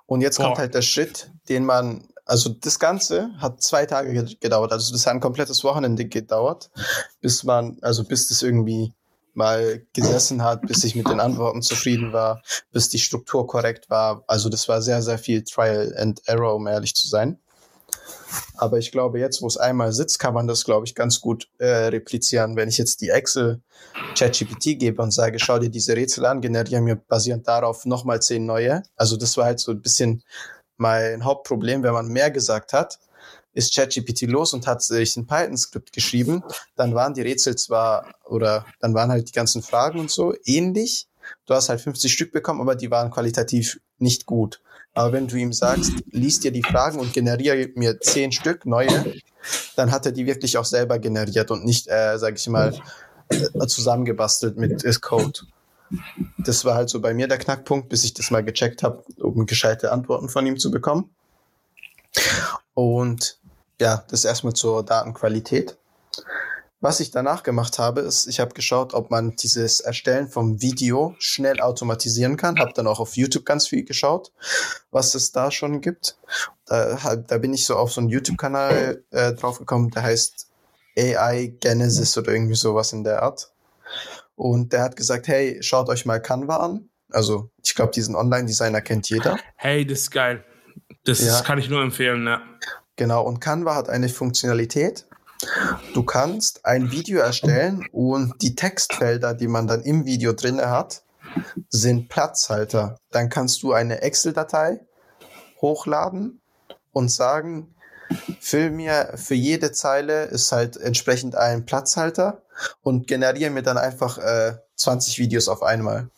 Und 0.05 0.21
jetzt 0.21 0.37
Boah. 0.37 0.47
kommt 0.47 0.57
halt 0.57 0.75
der 0.75 0.81
Schritt, 0.81 1.31
den 1.49 1.65
man, 1.65 2.09
also 2.25 2.49
das 2.49 2.79
Ganze 2.79 3.31
hat 3.37 3.61
zwei 3.61 3.85
Tage 3.85 4.25
gedauert. 4.39 4.71
Also 4.71 4.91
das 4.93 5.05
hat 5.05 5.13
ein 5.13 5.19
komplettes 5.19 5.63
Wochenende 5.63 6.05
gedauert, 6.05 6.69
bis 7.21 7.43
man, 7.43 7.77
also 7.81 8.03
bis 8.03 8.27
das 8.27 8.41
irgendwie 8.41 8.93
mal 9.33 9.81
gesessen 9.93 10.43
hat, 10.43 10.61
bis 10.63 10.83
ich 10.83 10.95
mit 10.95 11.07
den 11.07 11.19
Antworten 11.19 11.61
zufrieden 11.61 12.11
war, 12.13 12.41
bis 12.71 12.89
die 12.89 12.99
Struktur 12.99 13.47
korrekt 13.47 13.89
war. 13.89 14.23
Also 14.27 14.49
das 14.49 14.67
war 14.67 14.81
sehr, 14.81 15.01
sehr 15.01 15.17
viel 15.17 15.43
Trial 15.43 15.95
and 15.97 16.21
Error, 16.25 16.55
um 16.55 16.67
ehrlich 16.67 16.95
zu 16.95 17.07
sein. 17.07 17.39
Aber 18.55 18.77
ich 18.77 18.91
glaube, 18.91 19.19
jetzt, 19.19 19.41
wo 19.41 19.47
es 19.47 19.57
einmal 19.57 19.91
sitzt, 19.91 20.19
kann 20.19 20.33
man 20.33 20.47
das, 20.47 20.63
glaube 20.63 20.85
ich, 20.85 20.95
ganz 20.95 21.19
gut 21.19 21.49
äh, 21.57 21.65
replizieren. 21.65 22.55
Wenn 22.55 22.69
ich 22.69 22.77
jetzt 22.77 23.01
die 23.01 23.09
Excel 23.09 23.61
ChatGPT 24.15 24.79
gebe 24.79 25.01
und 25.01 25.11
sage, 25.11 25.39
schau 25.39 25.59
dir 25.59 25.69
diese 25.69 25.95
Rätsel 25.95 26.25
an, 26.25 26.41
generiere 26.41 26.81
mir 26.81 26.95
basierend 26.95 27.47
darauf 27.47 27.85
nochmal 27.85 28.21
zehn 28.21 28.45
neue. 28.45 28.83
Also 28.95 29.17
das 29.17 29.35
war 29.37 29.45
halt 29.45 29.59
so 29.59 29.71
ein 29.71 29.81
bisschen 29.81 30.23
mein 30.81 31.23
Hauptproblem, 31.23 31.83
wenn 31.83 31.93
man 31.93 32.07
mehr 32.07 32.31
gesagt 32.31 32.73
hat, 32.73 32.99
ist 33.53 33.75
ChatGPT 33.75 34.23
los 34.23 34.53
und 34.53 34.65
hat 34.67 34.81
sich 34.81 35.15
ein 35.15 35.27
Python-Skript 35.27 35.93
geschrieben. 35.93 36.43
Dann 36.75 36.95
waren 36.95 37.13
die 37.13 37.21
Rätsel 37.21 37.55
zwar, 37.55 38.13
oder 38.25 38.65
dann 38.79 38.93
waren 38.93 39.11
halt 39.11 39.27
die 39.29 39.33
ganzen 39.33 39.61
Fragen 39.61 39.99
und 39.99 40.09
so 40.09 40.33
ähnlich. 40.45 41.07
Du 41.45 41.53
hast 41.53 41.69
halt 41.69 41.81
50 41.81 42.11
Stück 42.11 42.31
bekommen, 42.31 42.61
aber 42.61 42.75
die 42.75 42.89
waren 42.89 43.11
qualitativ 43.11 43.79
nicht 43.99 44.25
gut. 44.25 44.61
Aber 44.93 45.13
wenn 45.13 45.27
du 45.27 45.37
ihm 45.37 45.53
sagst, 45.53 45.93
liest 46.09 46.43
dir 46.43 46.51
die 46.51 46.63
Fragen 46.63 46.99
und 46.99 47.13
generiere 47.13 47.69
mir 47.75 47.99
zehn 47.99 48.31
Stück 48.31 48.65
neue, 48.65 49.13
dann 49.75 49.91
hat 49.91 50.05
er 50.05 50.11
die 50.11 50.25
wirklich 50.25 50.57
auch 50.57 50.65
selber 50.65 50.99
generiert 50.99 51.51
und 51.51 51.63
nicht, 51.63 51.87
äh, 51.87 52.17
sag 52.17 52.35
ich 52.35 52.47
mal, 52.47 52.73
äh, 53.29 53.67
zusammengebastelt 53.67 54.57
mit 54.57 54.83
ist 54.83 55.01
Code. 55.01 55.41
Das 56.37 56.65
war 56.65 56.75
halt 56.75 56.89
so 56.89 57.01
bei 57.01 57.13
mir 57.13 57.27
der 57.27 57.37
Knackpunkt, 57.37 57.89
bis 57.89 58.03
ich 58.03 58.13
das 58.13 58.31
mal 58.31 58.43
gecheckt 58.43 58.83
habe, 58.83 59.03
um 59.17 59.45
gescheite 59.45 59.91
Antworten 59.91 60.29
von 60.29 60.45
ihm 60.45 60.57
zu 60.57 60.71
bekommen. 60.71 61.09
Und 62.73 63.39
ja, 63.79 64.03
das 64.09 64.25
erstmal 64.25 64.53
zur 64.53 64.83
Datenqualität. 64.83 65.77
Was 66.83 66.99
ich 66.99 67.11
danach 67.11 67.43
gemacht 67.43 67.77
habe, 67.77 68.01
ist, 68.01 68.25
ich 68.25 68.39
habe 68.39 68.55
geschaut, 68.55 68.95
ob 68.95 69.11
man 69.11 69.35
dieses 69.35 69.81
Erstellen 69.81 70.27
vom 70.27 70.61
Video 70.63 71.15
schnell 71.19 71.61
automatisieren 71.61 72.37
kann. 72.37 72.57
Habe 72.57 72.73
dann 72.73 72.87
auch 72.87 72.99
auf 72.99 73.15
YouTube 73.15 73.45
ganz 73.45 73.67
viel 73.67 73.85
geschaut, 73.85 74.31
was 74.89 75.13
es 75.13 75.31
da 75.31 75.51
schon 75.51 75.81
gibt. 75.81 76.17
Da, 76.65 77.15
da 77.15 77.37
bin 77.37 77.53
ich 77.53 77.67
so 77.67 77.75
auf 77.75 77.91
so 77.91 78.01
einen 78.01 78.09
YouTube-Kanal 78.09 79.03
äh, 79.11 79.33
draufgekommen, 79.33 79.91
der 79.91 80.01
heißt 80.01 80.47
AI 80.97 81.53
Genesis 81.59 82.17
oder 82.17 82.31
irgendwie 82.31 82.55
sowas 82.55 82.93
in 82.93 83.03
der 83.03 83.21
Art. 83.21 83.51
Und 84.41 84.73
der 84.73 84.81
hat 84.81 84.95
gesagt, 84.95 85.27
hey, 85.27 85.61
schaut 85.61 85.87
euch 85.87 86.07
mal 86.07 86.19
Canva 86.19 86.55
an. 86.57 86.89
Also 87.11 87.51
ich 87.63 87.75
glaube, 87.75 87.91
diesen 87.91 88.15
Online-Designer 88.15 88.81
kennt 88.81 89.07
jeder. 89.07 89.37
Hey, 89.55 89.85
das 89.85 89.99
ist 89.99 90.11
geil. 90.11 90.43
Das 91.03 91.23
ja. 91.23 91.41
kann 91.41 91.59
ich 91.59 91.69
nur 91.69 91.83
empfehlen, 91.83 92.25
ja. 92.25 92.41
Genau, 92.95 93.23
und 93.23 93.39
Canva 93.39 93.75
hat 93.75 93.87
eine 93.87 94.09
Funktionalität, 94.09 95.05
Du 95.93 96.03
kannst 96.03 96.65
ein 96.65 96.91
Video 96.91 97.19
erstellen 97.19 97.87
und 97.91 98.41
die 98.41 98.53
Textfelder, 98.53 99.33
die 99.33 99.47
man 99.47 99.65
dann 99.67 99.81
im 99.81 100.05
Video 100.05 100.33
drin 100.33 100.61
hat, 100.61 101.03
sind 101.69 102.09
Platzhalter. 102.09 102.97
Dann 103.09 103.29
kannst 103.29 103.63
du 103.63 103.73
eine 103.73 104.01
Excel-Datei 104.01 104.81
hochladen 105.59 106.41
und 106.91 107.09
sagen, 107.09 107.73
füll 108.39 108.69
mir 108.69 109.13
für 109.15 109.33
jede 109.33 109.71
Zeile 109.71 110.25
ist 110.25 110.51
halt 110.51 110.77
entsprechend 110.77 111.35
ein 111.35 111.65
Platzhalter 111.65 112.43
und 112.81 113.07
generiere 113.07 113.51
mir 113.51 113.63
dann 113.63 113.77
einfach 113.77 114.17
äh, 114.17 114.53
20 114.75 115.19
Videos 115.19 115.47
auf 115.47 115.63
einmal. 115.63 116.09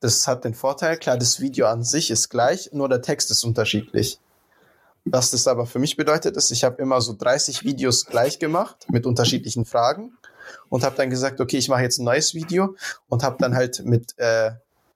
Das 0.00 0.26
hat 0.28 0.44
den 0.44 0.54
Vorteil, 0.54 0.98
klar, 0.98 1.16
das 1.16 1.40
Video 1.40 1.66
an 1.66 1.82
sich 1.82 2.10
ist 2.10 2.28
gleich, 2.28 2.70
nur 2.72 2.88
der 2.88 3.02
Text 3.02 3.30
ist 3.30 3.44
unterschiedlich. 3.44 4.20
Was 5.04 5.30
das 5.30 5.46
aber 5.46 5.66
für 5.66 5.78
mich 5.78 5.96
bedeutet, 5.96 6.36
ist, 6.36 6.50
ich 6.50 6.64
habe 6.64 6.80
immer 6.80 7.00
so 7.00 7.14
30 7.16 7.64
Videos 7.64 8.06
gleich 8.06 8.38
gemacht 8.38 8.86
mit 8.90 9.06
unterschiedlichen 9.06 9.66
Fragen 9.66 10.16
und 10.68 10.82
habe 10.82 10.96
dann 10.96 11.10
gesagt, 11.10 11.40
okay, 11.40 11.58
ich 11.58 11.68
mache 11.68 11.82
jetzt 11.82 11.98
ein 11.98 12.04
neues 12.04 12.34
Video 12.34 12.74
und 13.08 13.22
habe 13.22 13.36
dann 13.38 13.54
halt 13.54 13.84
mit 13.84 14.18
äh, 14.18 14.52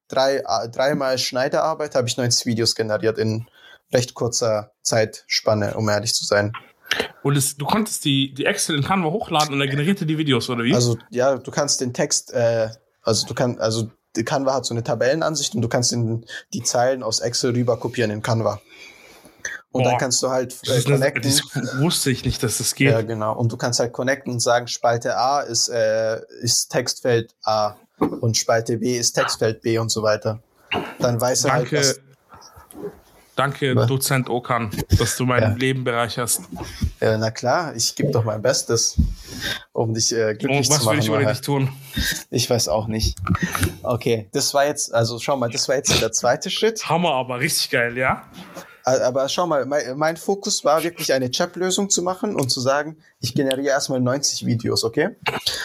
drei, 0.09 0.39
äh, 0.39 0.69
dreimal 0.71 1.19
Schneiderarbeit 1.19 1.95
habe 1.95 2.09
ich 2.09 2.17
90 2.17 2.47
Videos 2.47 2.75
generiert 2.75 3.19
in 3.19 3.47
recht 3.93 4.15
kurzer 4.15 4.73
Zeitspanne, 4.83 5.75
um 5.75 5.89
ehrlich 5.89 6.15
zu 6.15 6.25
sein. 6.25 6.53
Und 7.23 7.37
es, 7.37 7.57
du 7.57 7.67
konntest 7.67 8.05
die, 8.05 8.33
die 8.33 8.47
Excel 8.47 8.77
in 8.77 8.85
Canva 8.85 9.11
hochladen 9.11 9.55
und 9.55 9.61
er 9.61 9.69
generierte 9.69 10.07
die 10.07 10.19
Videos, 10.19 10.49
oder 10.49 10.65
wie? 10.65 10.75
Also 10.75 10.97
ja, 11.11 11.37
du 11.37 11.51
kannst 11.51 11.81
den 11.81 11.93
Text, 11.93 12.33
äh, 12.33 12.69
also 13.03 13.27
du 13.27 13.35
kannst, 13.35 13.61
also 13.61 13.91
Canva 14.25 14.55
hat 14.55 14.65
so 14.65 14.75
eine 14.75 14.83
Tabellenansicht 14.83 15.55
und 15.55 15.63
du 15.63 15.69
kannst 15.69 15.93
den, 15.93 16.25
die 16.53 16.63
Zeilen 16.63 17.03
aus 17.03 17.21
Excel 17.21 17.53
rüber 17.53 17.79
kopieren 17.79 18.11
in 18.11 18.23
Canva. 18.23 18.61
Und 19.71 19.83
Boah, 19.83 19.91
dann 19.91 19.99
kannst 19.99 20.23
du 20.23 20.31
halt 20.31 20.57
äh, 20.67 20.83
connecten. 20.83 21.23
Das 21.23 21.43
wusste 21.79 22.11
ich 22.11 22.25
nicht, 22.25 22.43
dass 22.43 22.59
das 22.59 22.75
geht. 22.75 22.91
Ja, 22.91 23.03
genau. 23.03 23.37
Und 23.37 23.53
du 23.53 23.59
kannst 23.59 23.81
halt 23.81 23.93
connecten 23.93 24.33
und 24.33 24.41
sagen, 24.41 24.67
Spalte 24.67 25.17
A 25.17 25.41
ist, 25.41 25.69
äh, 25.69 26.21
ist 26.41 26.71
Textfeld 26.71 27.35
A 27.43 27.77
und 27.99 28.37
Spalte 28.37 28.79
B 28.79 28.97
ist 28.97 29.13
Textfeld 29.13 29.61
B 29.61 29.79
und 29.79 29.91
so 29.91 30.03
weiter. 30.03 30.43
Dann 30.99 31.21
weiß 31.21 31.45
er 31.45 31.53
halt, 31.53 31.63
Danke. 31.65 31.77
halt, 31.77 32.01
was, 32.01 32.08
Danke, 33.39 33.77
Was? 33.77 33.87
Dozent 33.87 34.29
Okan, 34.29 34.69
dass 34.99 35.17
du 35.17 35.25
mein 35.25 35.41
ja. 35.41 35.49
Leben 35.51 35.85
bereicherst. 35.85 36.43
Ja, 37.01 37.17
na 37.19 37.31
klar, 37.31 37.73
ich 37.77 37.95
gebe 37.95 38.11
doch 38.11 38.25
mein 38.25 38.43
Bestes, 38.43 39.01
um 39.73 39.95
dich 39.95 40.13
äh, 40.13 40.35
glücklich 40.35 40.69
zu 40.69 40.73
machen. 40.73 40.87
Was 40.87 40.93
will 40.93 40.99
ich 40.99 41.11
ohne 41.11 41.27
dich 41.27 41.41
tun? 41.41 41.69
Ich 42.31 42.51
weiß 42.51 42.67
auch 42.67 42.89
nicht. 42.89 43.17
Okay, 43.85 44.29
das 44.33 44.53
war 44.55 44.67
jetzt, 44.67 44.93
also 44.93 45.21
schau 45.21 45.37
mal, 45.37 45.49
das 45.49 45.69
war 45.69 45.77
jetzt 45.77 46.03
der 46.03 46.11
zweite 46.11 46.51
Schritt. 46.51 46.89
Hammer, 46.89 47.13
aber 47.13 47.39
richtig 47.39 47.71
geil, 47.71 47.97
ja? 47.97 48.25
Aber 48.89 49.29
schau 49.29 49.47
mal, 49.47 49.67
mein, 49.67 49.99
mein 49.99 50.17
Fokus 50.17 50.65
war 50.65 50.83
wirklich 50.83 51.13
eine 51.13 51.31
Chat-Lösung 51.31 51.91
zu 51.91 52.03
machen 52.03 52.35
und 52.35 52.49
zu 52.49 52.61
sagen, 52.61 52.97
ich 53.21 53.35
generiere 53.35 53.69
erstmal 53.69 54.01
90 54.01 54.47
Videos, 54.47 54.85
okay? 54.85 55.17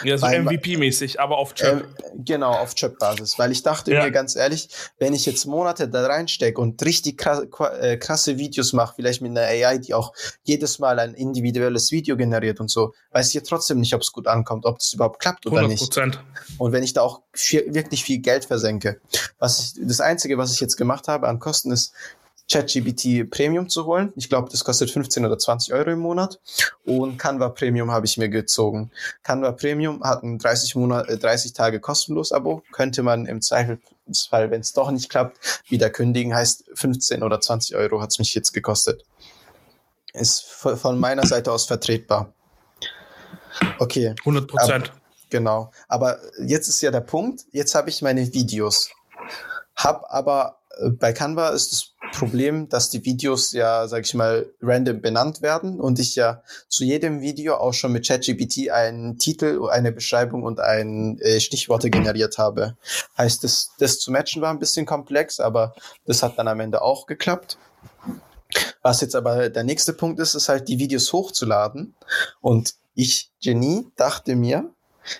Ja, 0.04 0.18
so 0.18 0.26
MVP-mäßig, 0.26 1.20
aber 1.20 1.38
auf 1.38 1.54
Chat. 1.54 1.82
Äh, 1.82 1.86
genau, 2.16 2.52
auf 2.52 2.76
Chat-Basis. 2.76 3.40
Weil 3.40 3.52
ich 3.52 3.64
dachte 3.64 3.94
ja. 3.94 4.04
mir 4.04 4.12
ganz 4.12 4.36
ehrlich, 4.36 4.70
wenn 5.00 5.14
ich 5.14 5.26
jetzt 5.26 5.46
Monate 5.46 5.88
da 5.88 6.06
reinstecke 6.06 6.60
und 6.60 6.84
richtig 6.84 7.18
krasse, 7.18 7.48
äh, 7.80 7.98
krasse 7.98 8.38
Videos 8.38 8.74
mache, 8.74 8.96
vielleicht 8.96 9.22
mit 9.22 9.32
einer 9.32 9.48
AI, 9.48 9.78
die 9.78 9.94
auch 9.94 10.14
jedes 10.44 10.80
Mal 10.80 11.00
ein 11.00 11.14
individuelles 11.14 11.92
Video 11.92 12.18
generiert 12.18 12.60
und 12.60 12.70
so, 12.70 12.94
weiß 13.12 13.30
ich 13.30 13.36
ja 13.36 13.42
trotzdem 13.42 13.80
nicht, 13.80 13.94
ob 13.94 14.02
es 14.02 14.12
gut 14.12 14.28
ankommt, 14.28 14.66
ob 14.66 14.80
das 14.80 14.92
überhaupt 14.92 15.20
klappt 15.20 15.46
oder 15.46 15.62
100%. 15.62 15.68
nicht. 15.68 16.20
Und 16.58 16.72
wenn 16.72 16.84
ich 16.84 16.94
da 16.94 17.02
auch 17.02 17.22
viel, 17.32 17.74
wirklich 17.74 18.04
viel 18.04 18.20
Geld 18.20 18.46
versenke. 18.46 19.00
Was 19.40 19.60
ich, 19.60 19.88
das 19.88 20.02
Einzige, 20.02 20.38
was 20.38 20.52
ich 20.52 20.60
jetzt 20.60 20.76
gemacht 20.76 21.08
habe 21.08 21.28
an 21.28 21.40
Kosten 21.40 21.72
ist, 21.72 21.94
ChatGPT 22.54 23.28
Premium 23.32 23.68
zu 23.68 23.86
holen. 23.86 24.13
Ich 24.16 24.30
glaube, 24.30 24.50
das 24.52 24.63
kostet 24.63 24.92
15 24.92 25.26
oder 25.26 25.39
20 25.39 25.74
Euro 25.74 25.89
im 25.89 26.00
Monat. 26.00 26.39
Und 26.86 27.18
Canva 27.18 27.50
Premium 27.50 27.89
habe 27.89 28.06
ich 28.06 28.18
mir 28.18 28.30
gezogen. 28.30 28.92
Canva 29.24 29.54
Premium 29.54 30.04
hat 30.04 30.22
ein 30.22 30.38
30 30.38 30.76
Monat, 30.76 31.08
30 31.10 31.52
äh, 31.52 31.54
Tage 31.56 31.80
kostenlos 31.80 32.32
Abo. 32.32 32.62
Könnte 32.72 33.02
man 33.02 33.26
im 33.26 33.42
Zweifelsfall, 33.42 34.52
wenn 34.52 34.62
es 34.62 34.74
doch 34.74 34.92
nicht 34.92 35.10
klappt, 35.10 35.63
wieder 35.68 35.89
kündigen. 35.89 36.36
Heißt 36.36 36.66
15 36.76 37.24
oder 37.24 37.42
20 37.42 37.76
Euro 37.76 38.02
hat 38.02 38.12
es 38.12 38.20
mich 38.20 38.36
jetzt 38.36 38.54
gekostet. 38.54 39.04
Ist 40.13 40.44
von 40.44 41.00
meiner 41.00 41.26
Seite 41.26 41.52
aus 41.52 41.66
vertretbar. 41.66 42.32
Okay. 43.80 44.13
100 44.20 44.48
Prozent. 44.48 44.94
Genau. 45.32 45.72
Aber 45.88 46.20
jetzt 46.39 46.68
ist 46.68 46.82
ja 46.82 46.92
der 46.92 47.02
Punkt. 47.02 47.46
Jetzt 47.52 47.74
habe 47.74 47.89
ich 47.89 48.04
meine 48.04 48.32
Videos. 48.32 48.92
Hab 49.76 50.06
aber 50.10 50.60
bei 51.00 51.14
Canva 51.14 51.50
ist 51.50 51.72
das 51.72 52.18
Problem, 52.18 52.70
dass 52.70 52.90
die 52.90 53.04
Videos 53.06 53.52
ja, 53.54 53.88
sag 53.88 54.06
ich 54.06 54.14
mal, 54.14 54.48
random 54.62 55.02
benannt 55.02 55.42
werden 55.42 55.80
und 55.80 56.00
ich 56.00 56.16
ja 56.16 56.44
zu 56.68 56.84
jedem 56.84 57.22
Video 57.22 57.56
auch 57.56 57.74
schon 57.74 57.92
mit 57.92 58.08
ChatGPT 58.08 58.70
einen 58.72 59.18
Titel, 59.18 59.68
eine 59.70 59.92
Beschreibung 59.92 60.44
und 60.44 60.60
ein 60.60 61.20
äh, 61.20 61.40
Stichworte 61.40 61.90
generiert 61.90 62.38
habe. 62.38 62.78
Heißt, 63.18 63.44
das, 63.44 63.72
das 63.80 64.00
zu 64.00 64.12
matchen 64.12 64.42
war 64.42 64.52
ein 64.52 64.60
bisschen 64.60 64.86
komplex, 64.86 65.40
aber 65.40 65.74
das 66.06 66.24
hat 66.24 66.38
dann 66.38 66.48
am 66.48 66.60
Ende 66.60 66.82
auch 66.82 67.06
geklappt. 67.06 67.58
Was 68.82 69.02
jetzt 69.02 69.16
aber 69.16 69.50
der 69.50 69.64
nächste 69.64 69.94
Punkt 69.94 70.20
ist, 70.20 70.36
ist 70.36 70.50
halt 70.50 70.68
die 70.68 70.78
Videos 70.78 71.12
hochzuladen. 71.12 71.96
Und 72.42 72.76
ich, 72.94 73.32
Genie, 73.42 73.88
dachte 73.96 74.36
mir, 74.36 74.70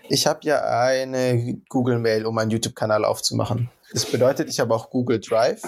ich 0.10 0.28
habe 0.28 0.40
ja 0.44 0.62
eine 0.64 1.58
Google 1.70 2.00
Mail, 2.00 2.26
um 2.26 2.38
einen 2.38 2.52
YouTube-Kanal 2.52 3.04
aufzumachen. 3.04 3.70
Das 3.94 4.06
bedeutet, 4.06 4.50
ich 4.50 4.60
habe 4.60 4.74
auch 4.74 4.90
Google 4.90 5.20
Drive 5.20 5.62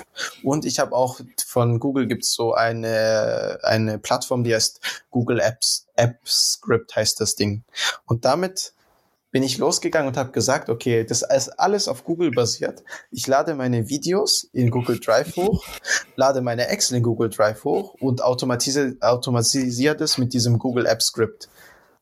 und 0.44 0.66
ich 0.66 0.80
habe 0.80 0.96
auch 0.96 1.20
von 1.46 1.80
Google 1.80 2.08
gibt's 2.08 2.34
so 2.34 2.54
eine, 2.54 3.60
eine 3.62 4.00
Plattform, 4.00 4.44
die 4.44 4.54
heißt 4.54 4.80
Google 5.12 5.40
Apps, 5.40 5.88
App 5.96 6.18
Script 6.28 6.96
heißt 6.96 7.22
das 7.22 7.36
Ding. 7.36 7.64
Und 8.06 8.26
damit 8.26 8.74
bin 9.36 9.44
ich 9.44 9.58
losgegangen 9.58 10.08
und 10.08 10.18
habe 10.18 10.32
gesagt, 10.32 10.70
okay, 10.70 11.04
das 11.04 11.22
ist 11.22 11.50
alles 11.60 11.88
auf 11.88 12.06
Google 12.06 12.32
basiert. 12.32 12.84
Ich 13.12 13.28
lade 13.28 13.54
meine 13.54 13.90
Videos 13.90 14.48
in 14.54 14.72
Google 14.72 15.00
Drive 15.00 15.36
hoch, 15.36 15.66
lade 16.16 16.42
meine 16.42 16.70
Excel 16.70 16.98
in 16.98 17.04
Google 17.04 17.30
Drive 17.30 17.64
hoch 17.66 17.96
und 18.00 18.24
automatisiere, 18.24 18.96
automatisiere 19.02 19.98
das 19.98 20.18
mit 20.18 20.34
diesem 20.34 20.58
Google 20.58 20.86
App 20.86 21.04
Script. 21.04 21.50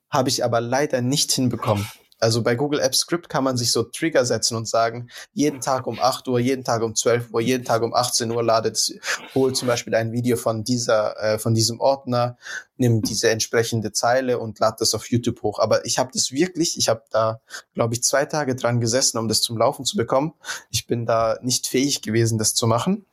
Habe 0.09 0.29
ich 0.29 0.45
aber 0.45 0.61
leider 0.61 1.01
nicht 1.01 1.31
hinbekommen. 1.31 1.87
Also 2.23 2.41
bei 2.41 2.55
Google 2.55 2.79
Apps 2.79 2.99
Script 2.99 3.27
kann 3.27 3.43
man 3.43 3.57
sich 3.57 3.71
so 3.71 3.83
Trigger 3.83 4.25
setzen 4.25 4.55
und 4.55 4.65
sagen, 4.65 5.09
jeden 5.33 5.59
Tag 5.59 5.87
um 5.87 5.99
8 5.99 6.25
Uhr, 6.29 6.39
jeden 6.39 6.63
Tag 6.63 6.81
um 6.81 6.95
12 6.95 7.33
Uhr, 7.33 7.41
jeden 7.41 7.65
Tag 7.65 7.81
um 7.81 7.93
18 7.93 8.31
Uhr 8.31 8.41
ladet, 8.41 8.97
hol 9.35 9.53
zum 9.53 9.67
Beispiel 9.67 9.93
ein 9.93 10.13
Video 10.13 10.37
von 10.37 10.63
dieser, 10.63 11.21
äh, 11.21 11.37
von 11.37 11.53
diesem 11.53 11.81
Ordner, 11.81 12.37
nimm 12.77 13.01
diese 13.01 13.29
entsprechende 13.29 13.91
Zeile 13.91 14.39
und 14.39 14.57
lad 14.59 14.79
das 14.79 14.93
auf 14.93 15.11
YouTube 15.11 15.43
hoch. 15.43 15.59
Aber 15.59 15.85
ich 15.85 15.99
habe 15.99 16.11
das 16.13 16.31
wirklich, 16.31 16.77
ich 16.77 16.87
habe 16.87 17.03
da, 17.11 17.41
glaube 17.73 17.93
ich, 17.93 18.03
zwei 18.03 18.25
Tage 18.25 18.55
dran 18.55 18.79
gesessen, 18.79 19.17
um 19.17 19.27
das 19.27 19.41
zum 19.41 19.57
Laufen 19.57 19.83
zu 19.83 19.97
bekommen. 19.97 20.33
Ich 20.69 20.87
bin 20.87 21.05
da 21.05 21.37
nicht 21.41 21.67
fähig 21.67 22.01
gewesen, 22.01 22.37
das 22.37 22.53
zu 22.53 22.67
machen. 22.67 23.05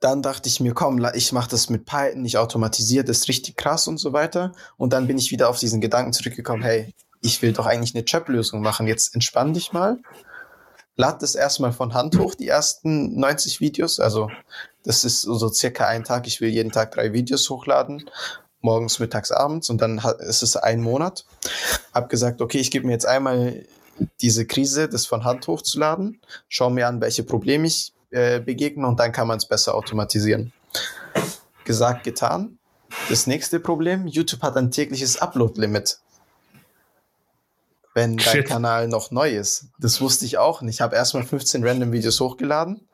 Dann 0.00 0.20
dachte 0.20 0.48
ich 0.48 0.60
mir, 0.60 0.74
komm, 0.74 1.04
ich 1.14 1.32
mache 1.32 1.50
das 1.50 1.70
mit 1.70 1.86
Python, 1.86 2.24
ich 2.24 2.38
automatisiere 2.38 3.04
das 3.04 3.28
richtig 3.28 3.56
krass 3.56 3.88
und 3.88 3.98
so 3.98 4.12
weiter. 4.12 4.52
Und 4.76 4.92
dann 4.92 5.06
bin 5.06 5.16
ich 5.16 5.30
wieder 5.30 5.48
auf 5.48 5.58
diesen 5.58 5.80
Gedanken 5.80 6.12
zurückgekommen, 6.12 6.62
hey, 6.62 6.92
ich 7.20 7.42
will 7.42 7.52
doch 7.52 7.66
eigentlich 7.66 7.94
eine 7.94 8.04
Chap-Lösung 8.04 8.60
machen. 8.60 8.86
Jetzt 8.86 9.14
entspann 9.14 9.54
dich 9.54 9.72
mal. 9.72 9.98
Lad 10.96 11.22
das 11.22 11.34
erstmal 11.34 11.72
von 11.72 11.92
Hand 11.94 12.18
hoch, 12.18 12.34
die 12.34 12.48
ersten 12.48 13.18
90 13.20 13.60
Videos. 13.60 14.00
Also 14.00 14.30
das 14.84 15.04
ist 15.04 15.22
so 15.22 15.48
circa 15.48 15.86
ein 15.86 16.04
Tag. 16.04 16.26
Ich 16.26 16.40
will 16.40 16.48
jeden 16.48 16.72
Tag 16.72 16.92
drei 16.92 17.12
Videos 17.12 17.50
hochladen. 17.50 18.08
Morgens, 18.60 18.98
mittags, 18.98 19.30
abends. 19.30 19.68
Und 19.68 19.80
dann 19.80 20.00
ist 20.20 20.42
es 20.42 20.56
ein 20.56 20.80
Monat. 20.80 21.26
Hab 21.92 22.08
gesagt, 22.08 22.40
okay, 22.40 22.58
ich 22.58 22.70
gebe 22.70 22.86
mir 22.86 22.92
jetzt 22.92 23.06
einmal 23.06 23.66
diese 24.20 24.46
Krise, 24.46 24.88
das 24.88 25.06
von 25.06 25.24
Hand 25.24 25.46
hochzuladen. 25.46 26.20
Schau 26.48 26.70
mir 26.70 26.88
an, 26.88 27.00
welche 27.00 27.22
Probleme 27.22 27.66
ich 27.66 27.92
äh, 28.10 28.40
begegnen 28.40 28.84
und 28.84 29.00
dann 29.00 29.12
kann 29.12 29.28
man 29.28 29.38
es 29.38 29.46
besser 29.46 29.74
automatisieren. 29.74 30.52
Gesagt, 31.64 32.04
getan. 32.04 32.58
Das 33.08 33.26
nächste 33.26 33.60
Problem, 33.60 34.06
YouTube 34.06 34.42
hat 34.42 34.56
ein 34.56 34.70
tägliches 34.70 35.20
Upload-Limit. 35.20 35.98
Wenn 37.96 38.18
dein 38.18 38.26
Shit. 38.26 38.46
Kanal 38.46 38.88
noch 38.88 39.10
neu 39.10 39.34
ist. 39.34 39.68
Das 39.78 40.02
wusste 40.02 40.26
ich 40.26 40.36
auch 40.36 40.60
nicht. 40.60 40.74
Ich 40.74 40.80
habe 40.82 40.94
erstmal 40.94 41.22
15 41.22 41.66
random 41.66 41.92
Videos 41.92 42.20
hochgeladen 42.20 42.86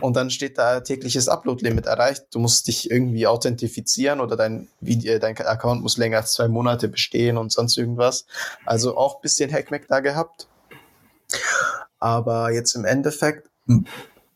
und 0.00 0.14
dann 0.14 0.30
steht 0.30 0.58
da 0.58 0.78
tägliches 0.78 1.28
Upload-Limit 1.28 1.86
erreicht. 1.86 2.26
Du 2.30 2.38
musst 2.38 2.68
dich 2.68 2.88
irgendwie 2.88 3.26
authentifizieren 3.26 4.20
oder 4.20 4.36
dein, 4.36 4.68
Video, 4.80 5.18
dein 5.18 5.36
Account 5.38 5.82
muss 5.82 5.96
länger 5.96 6.18
als 6.18 6.34
zwei 6.34 6.46
Monate 6.46 6.86
bestehen 6.86 7.36
und 7.36 7.50
sonst 7.50 7.76
irgendwas. 7.76 8.26
Also 8.64 8.96
auch 8.96 9.20
bisschen 9.20 9.52
Hackmack 9.52 9.88
da 9.88 9.98
gehabt. 9.98 10.46
Aber 11.98 12.52
jetzt 12.52 12.76
im 12.76 12.84
Endeffekt 12.84 13.50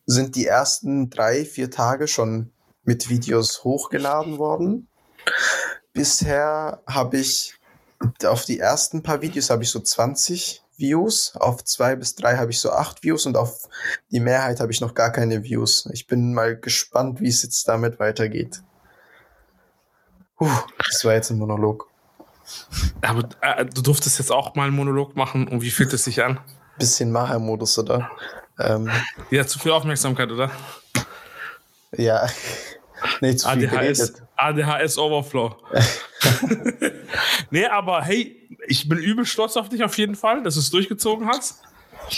sind 0.05 0.35
die 0.35 0.47
ersten 0.47 1.11
drei, 1.11 1.45
vier 1.45 1.71
Tage 1.71 2.09
schon 2.09 2.51
mit 2.83 3.09
Videos 3.09 3.63
hochgeladen 3.63 4.39
worden. 4.39 4.89
Bisher 5.93 6.83
habe 6.89 7.19
ich 7.19 7.58
auf 8.25 8.45
die 8.45 8.59
ersten 8.59 9.03
paar 9.03 9.23
Videos 9.23 9.51
habe 9.51 9.63
ich 9.63 9.71
so 9.71 9.81
20 9.81 10.63
Views, 10.77 11.35
auf 11.35 11.65
zwei 11.65 11.97
bis 11.97 12.15
drei 12.15 12.37
habe 12.37 12.53
ich 12.53 12.61
so 12.61 12.71
acht 12.71 13.03
Views 13.03 13.27
und 13.27 13.37
auf 13.37 13.69
die 14.13 14.21
Mehrheit 14.21 14.61
habe 14.61 14.71
ich 14.71 14.81
noch 14.81 14.95
gar 14.95 15.11
keine 15.11 15.43
Views. 15.43 15.89
Ich 15.93 16.07
bin 16.07 16.33
mal 16.35 16.57
gespannt, 16.57 17.21
wie 17.21 17.29
es 17.29 17.43
jetzt 17.43 17.67
damit 17.67 17.99
weitergeht. 17.99 18.63
Puh, 20.37 20.49
das 20.87 21.05
war 21.05 21.15
jetzt 21.15 21.31
ein 21.31 21.39
Monolog. 21.39 21.89
Aber 23.03 23.29
äh, 23.41 23.67
du 23.67 23.83
durftest 23.83 24.21
jetzt 24.21 24.31
auch 24.31 24.55
mal 24.55 24.69
einen 24.69 24.77
Monolog 24.77 25.17
machen 25.17 25.49
und 25.49 25.63
wie 25.63 25.71
fühlt 25.71 25.93
es 25.93 26.05
sich 26.05 26.23
an? 26.23 26.41
Bisschen 26.79 27.11
Macher-Modus, 27.11 27.77
oder? 27.81 28.09
Ähm, 28.59 28.89
ja, 29.31 29.47
zu 29.47 29.59
viel 29.59 29.73
Aufmerksamkeit, 29.73 30.31
oder? 30.31 30.51
Ja. 31.93 32.27
Nee, 33.21 33.37
zu 33.37 33.49
viel 33.49 33.69
ADHS, 33.69 34.15
ADHS 34.35 34.99
Overflow. 34.99 35.57
nee, 37.51 37.67
aber 37.67 38.03
hey, 38.03 38.49
ich 38.67 38.89
bin 38.89 38.99
übel 38.99 39.25
stolz 39.25 39.57
auf 39.57 39.69
dich 39.69 39.83
auf 39.83 39.97
jeden 39.99 40.15
Fall, 40.15 40.43
dass 40.43 40.55
du 40.55 40.61
es 40.61 40.71
durchgezogen 40.71 41.29
hast. 41.29 41.63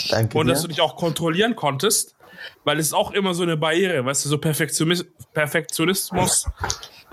Danke. 0.09 0.37
Und 0.37 0.47
dir. 0.47 0.53
dass 0.53 0.61
du 0.61 0.67
dich 0.67 0.81
auch 0.81 0.95
kontrollieren 0.95 1.55
konntest, 1.55 2.15
weil 2.63 2.79
es 2.79 2.87
ist 2.87 2.93
auch 2.93 3.11
immer 3.11 3.33
so 3.33 3.43
eine 3.43 3.57
Barriere, 3.57 4.05
weißt 4.05 4.25
du, 4.25 4.29
so 4.29 4.37
Perfektionismus, 4.37 5.11
Perfektionismus 5.33 6.47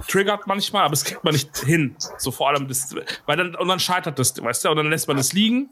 triggert 0.07 0.47
manchmal, 0.47 0.85
aber 0.85 0.95
es 0.95 1.05
kriegt 1.05 1.25
man 1.25 1.33
nicht 1.33 1.57
hin. 1.59 1.97
So 2.19 2.31
vor 2.31 2.49
allem 2.49 2.69
das, 2.69 2.95
weil 3.27 3.37
dann, 3.37 3.55
und 3.55 3.69
dann 3.69 3.81
scheitert 3.81 4.19
das, 4.19 4.41
weißt 4.41 4.65
du, 4.65 4.71
und 4.71 4.77
dann 4.77 4.91
lässt 4.91 5.09
man 5.09 5.19
es 5.19 5.33
liegen, 5.33 5.71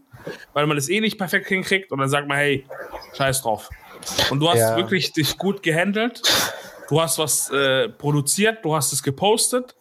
weil 0.53 0.67
man 0.67 0.77
es 0.77 0.89
eh 0.89 1.01
nicht 1.01 1.19
perfekt 1.19 1.47
hinkriegt 1.47 1.93
und 1.93 1.99
dann 2.01 2.09
sagt 2.09 2.27
man, 2.27 2.37
hey, 2.37 2.67
scheiß 3.17 3.43
drauf. 3.43 3.71
Und 4.31 4.41
du 4.41 4.49
hast 4.49 4.59
ja. 4.59 4.77
wirklich 4.77 5.12
dich 5.12 5.39
gut 5.39 5.62
gehandelt. 5.62 6.23
Du 6.89 7.01
hast 7.01 7.19
was 7.19 7.51
äh, 7.51 7.89
produziert, 7.89 8.65
du 8.65 8.75
hast 8.75 8.93
es 8.93 9.03
gepostet. 9.03 9.75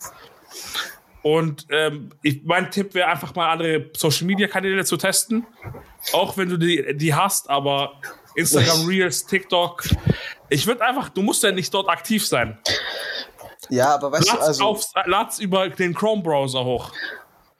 Und 1.25 1.65
ähm, 1.71 2.11
ich, 2.21 2.43
mein 2.43 2.69
Tipp 2.69 2.93
wäre 2.93 3.07
einfach 3.07 3.33
mal 3.33 3.51
andere 3.51 3.89
Social 3.97 4.27
Media 4.27 4.47
Kanäle 4.47 4.85
zu 4.85 4.95
testen. 4.95 5.43
Auch 6.13 6.37
wenn 6.37 6.49
du 6.49 6.57
die, 6.57 6.95
die 6.95 7.15
hast, 7.15 7.49
aber 7.49 7.99
Instagram 8.35 8.85
Reels, 8.85 9.25
TikTok. 9.25 9.85
Ich 10.49 10.67
würde 10.67 10.85
einfach, 10.85 11.09
du 11.09 11.23
musst 11.23 11.41
ja 11.41 11.51
nicht 11.51 11.73
dort 11.73 11.89
aktiv 11.89 12.27
sein. 12.27 12.59
Ja, 13.71 13.95
aber 13.95 14.11
weißt 14.11 14.27
lad's 14.27 14.39
du, 14.39 14.45
also. 14.45 14.63
Auf, 14.65 14.85
lad's 15.05 15.39
über 15.39 15.67
den 15.67 15.95
Chrome-Browser 15.95 16.63
hoch. 16.63 16.91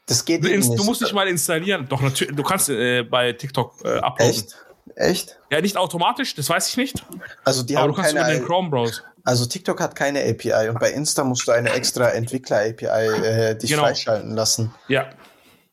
Das 0.06 0.24
geht 0.24 0.44
du, 0.44 0.48
nicht. 0.48 0.78
Du 0.78 0.84
musst 0.84 1.02
dich 1.02 1.12
mal 1.12 1.28
installieren. 1.28 1.88
Doch, 1.90 2.02
natürlich, 2.02 2.36
du 2.36 2.44
kannst 2.44 2.70
äh, 2.70 3.02
bei 3.02 3.34
TikTok 3.34 3.84
äh, 3.84 3.98
uploaden. 3.98 4.30
Echt? 4.30 4.56
Echt? 4.94 5.40
Ja, 5.50 5.60
nicht 5.60 5.76
automatisch, 5.76 6.36
das 6.36 6.48
weiß 6.48 6.68
ich 6.70 6.78
nicht. 6.78 7.04
Also 7.44 7.64
die 7.64 7.76
aber 7.76 7.86
haben 7.86 7.90
du 7.90 7.96
kannst 7.96 8.16
keine 8.16 8.30
über 8.30 8.40
den 8.40 8.46
Chrome-Browser. 8.46 9.02
Also 9.26 9.48
TikTok 9.48 9.82
hat 9.82 9.96
keine 9.96 10.22
API 10.22 10.70
und 10.70 10.80
bei 10.80 10.92
Insta 10.92 11.24
musst 11.24 11.48
du 11.48 11.52
eine 11.52 11.72
extra 11.72 12.10
Entwickler-API 12.10 12.86
äh, 12.86 13.56
dich 13.58 13.72
genau. 13.72 13.82
freischalten 13.84 14.36
lassen. 14.36 14.72
Ja. 14.88 15.10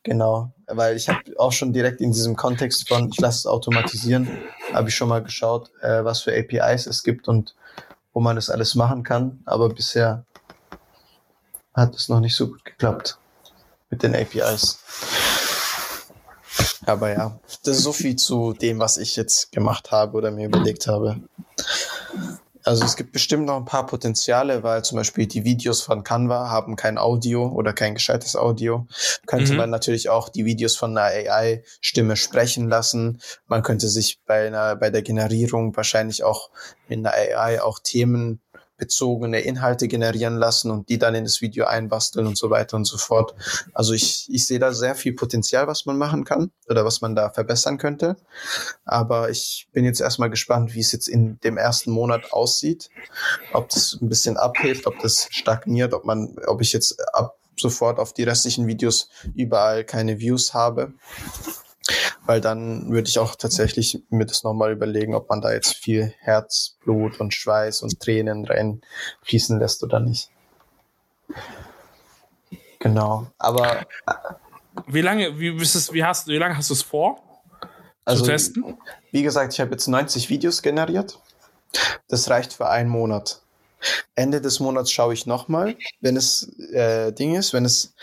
Genau, 0.01 0.51
weil 0.67 0.97
ich 0.97 1.07
habe 1.07 1.21
auch 1.37 1.51
schon 1.51 1.71
direkt 1.71 2.01
in 2.01 2.11
diesem 2.11 2.35
Kontext 2.35 2.89
von, 2.89 3.09
ich 3.09 3.19
lasse 3.19 3.37
es 3.37 3.45
automatisieren, 3.45 4.27
habe 4.73 4.89
ich 4.89 4.95
schon 4.95 5.07
mal 5.07 5.21
geschaut, 5.21 5.71
äh, 5.81 6.03
was 6.03 6.21
für 6.21 6.35
APIs 6.35 6.87
es 6.87 7.03
gibt 7.03 7.27
und 7.27 7.55
wo 8.11 8.19
man 8.19 8.35
das 8.35 8.49
alles 8.49 8.73
machen 8.73 9.03
kann. 9.03 9.43
Aber 9.45 9.69
bisher 9.69 10.25
hat 11.75 11.95
es 11.95 12.09
noch 12.09 12.19
nicht 12.19 12.35
so 12.35 12.47
gut 12.47 12.65
geklappt 12.65 13.19
mit 13.91 14.01
den 14.01 14.15
APIs. 14.15 14.79
Aber 16.85 17.13
ja, 17.13 17.39
das 17.63 17.77
ist 17.77 17.83
so 17.83 17.93
viel 17.93 18.15
zu 18.15 18.53
dem, 18.53 18.79
was 18.79 18.97
ich 18.97 19.15
jetzt 19.15 19.51
gemacht 19.51 19.91
habe 19.91 20.17
oder 20.17 20.31
mir 20.31 20.47
überlegt 20.47 20.87
habe. 20.87 21.21
Also 22.63 22.85
es 22.85 22.95
gibt 22.95 23.11
bestimmt 23.11 23.45
noch 23.45 23.57
ein 23.57 23.65
paar 23.65 23.85
Potenziale, 23.85 24.63
weil 24.63 24.83
zum 24.83 24.97
Beispiel 24.97 25.27
die 25.27 25.43
Videos 25.43 25.81
von 25.81 26.03
Canva 26.03 26.49
haben 26.49 26.75
kein 26.75 26.97
Audio 26.97 27.47
oder 27.47 27.73
kein 27.73 27.93
gescheites 27.93 28.35
Audio. 28.35 28.87
Könnte 29.25 29.51
mhm. 29.51 29.57
man 29.57 29.69
natürlich 29.69 30.09
auch 30.09 30.29
die 30.29 30.45
Videos 30.45 30.75
von 30.75 30.97
einer 30.97 31.07
AI-Stimme 31.07 32.15
sprechen 32.15 32.69
lassen. 32.69 33.21
Man 33.47 33.63
könnte 33.63 33.89
sich 33.89 34.19
bei 34.25 34.47
einer, 34.47 34.75
bei 34.75 34.89
der 34.89 35.01
Generierung 35.01 35.75
wahrscheinlich 35.75 36.23
auch 36.23 36.49
in 36.87 37.03
der 37.03 37.13
AI 37.13 37.61
auch 37.61 37.79
Themen 37.79 38.41
bezogene 38.83 39.39
Inhalte 39.39 39.87
generieren 39.87 40.35
lassen 40.35 40.69
und 40.69 40.89
die 40.89 40.97
dann 40.97 41.15
in 41.15 41.23
das 41.23 41.39
Video 41.39 41.63
einbasteln 41.63 42.27
und 42.27 42.37
so 42.37 42.49
weiter 42.49 42.75
und 42.75 42.83
so 42.83 42.97
fort. 42.97 43.33
Also 43.73 43.93
ich, 43.93 44.27
ich 44.29 44.45
sehe 44.45 44.59
da 44.59 44.73
sehr 44.73 44.93
viel 44.93 45.13
Potenzial, 45.13 45.67
was 45.67 45.85
man 45.85 45.97
machen 45.97 46.25
kann 46.25 46.51
oder 46.67 46.83
was 46.83 46.99
man 46.99 47.15
da 47.15 47.29
verbessern 47.29 47.77
könnte. 47.77 48.17
Aber 48.83 49.29
ich 49.29 49.69
bin 49.71 49.85
jetzt 49.85 50.01
erstmal 50.01 50.29
gespannt, 50.29 50.75
wie 50.75 50.81
es 50.81 50.91
jetzt 50.91 51.07
in 51.07 51.39
dem 51.45 51.55
ersten 51.55 51.91
Monat 51.91 52.33
aussieht. 52.33 52.89
Ob 53.53 53.69
das 53.69 53.97
ein 54.01 54.09
bisschen 54.09 54.35
abhebt, 54.35 54.85
ob 54.85 54.99
das 54.99 55.27
stagniert, 55.31 55.93
ob 55.93 56.03
man, 56.03 56.35
ob 56.45 56.61
ich 56.61 56.73
jetzt 56.73 56.97
ab 57.13 57.37
sofort 57.55 57.99
auf 57.99 58.13
die 58.13 58.23
restlichen 58.23 58.67
Videos 58.67 59.07
überall 59.33 59.85
keine 59.85 60.19
Views 60.19 60.53
habe 60.53 60.91
weil 62.25 62.41
dann 62.41 62.89
würde 62.89 63.09
ich 63.09 63.19
auch 63.19 63.35
tatsächlich 63.35 64.03
mir 64.09 64.25
das 64.25 64.43
nochmal 64.43 64.71
überlegen, 64.71 65.15
ob 65.15 65.29
man 65.29 65.41
da 65.41 65.51
jetzt 65.51 65.75
viel 65.75 66.13
Herzblut 66.19 67.19
und 67.19 67.33
Schweiß 67.33 67.81
und 67.81 67.99
Tränen 67.99 68.45
reinfließen 68.45 69.59
lässt 69.59 69.83
oder 69.83 69.99
nicht. 69.99 70.29
Genau, 72.79 73.27
aber 73.37 73.85
wie 74.87 75.01
lange, 75.01 75.39
wie, 75.39 75.55
es, 75.61 75.93
wie, 75.93 76.03
hast, 76.03 76.27
wie 76.27 76.37
lange 76.37 76.57
hast 76.57 76.69
du 76.69 76.73
es 76.73 76.81
vor? 76.81 77.21
Also, 78.05 78.23
zu 78.23 78.31
testen? 78.31 78.77
Wie 79.11 79.23
gesagt, 79.23 79.53
ich 79.53 79.59
habe 79.59 79.71
jetzt 79.71 79.87
90 79.87 80.29
Videos 80.29 80.61
generiert. 80.61 81.19
Das 82.07 82.29
reicht 82.29 82.53
für 82.53 82.69
einen 82.69 82.89
Monat. 82.89 83.41
Ende 84.15 84.41
des 84.41 84.59
Monats 84.59 84.91
schaue 84.91 85.13
ich 85.13 85.25
nochmal, 85.25 85.75
wenn 86.01 86.15
es 86.15 86.47
äh, 86.71 87.11
Ding 87.11 87.35
ist, 87.35 87.53
wenn 87.53 87.65
es 87.65 87.93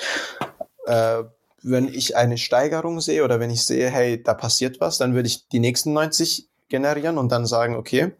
äh, 0.86 1.24
wenn 1.62 1.88
ich 1.88 2.16
eine 2.16 2.38
Steigerung 2.38 3.00
sehe 3.00 3.24
oder 3.24 3.40
wenn 3.40 3.50
ich 3.50 3.64
sehe, 3.64 3.90
hey, 3.90 4.22
da 4.22 4.34
passiert 4.34 4.80
was, 4.80 4.98
dann 4.98 5.14
würde 5.14 5.28
ich 5.28 5.48
die 5.48 5.60
nächsten 5.60 5.92
90 5.92 6.48
generieren 6.68 7.18
und 7.18 7.30
dann 7.30 7.46
sagen, 7.46 7.76
okay, 7.76 8.12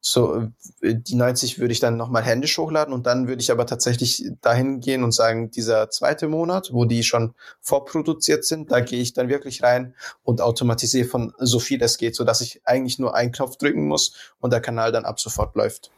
so 0.00 0.46
die 0.82 1.16
90 1.16 1.58
würde 1.58 1.72
ich 1.72 1.80
dann 1.80 1.96
nochmal 1.96 2.22
händisch 2.22 2.56
hochladen 2.58 2.94
und 2.94 3.06
dann 3.06 3.26
würde 3.26 3.42
ich 3.42 3.50
aber 3.50 3.66
tatsächlich 3.66 4.30
dahin 4.40 4.78
gehen 4.78 5.02
und 5.02 5.10
sagen, 5.10 5.50
dieser 5.50 5.90
zweite 5.90 6.28
Monat, 6.28 6.70
wo 6.72 6.84
die 6.84 7.02
schon 7.02 7.34
vorproduziert 7.60 8.44
sind, 8.44 8.70
da 8.70 8.78
gehe 8.78 9.00
ich 9.00 9.14
dann 9.14 9.28
wirklich 9.28 9.64
rein 9.64 9.96
und 10.22 10.40
automatisiere 10.40 11.08
von 11.08 11.32
so 11.38 11.58
viel 11.58 11.82
es 11.82 11.98
geht, 11.98 12.14
so 12.14 12.22
dass 12.22 12.40
ich 12.40 12.60
eigentlich 12.64 13.00
nur 13.00 13.16
einen 13.16 13.32
Knopf 13.32 13.56
drücken 13.56 13.88
muss 13.88 14.32
und 14.38 14.52
der 14.52 14.60
Kanal 14.60 14.92
dann 14.92 15.04
ab 15.04 15.18
sofort 15.18 15.56
läuft. 15.56 15.90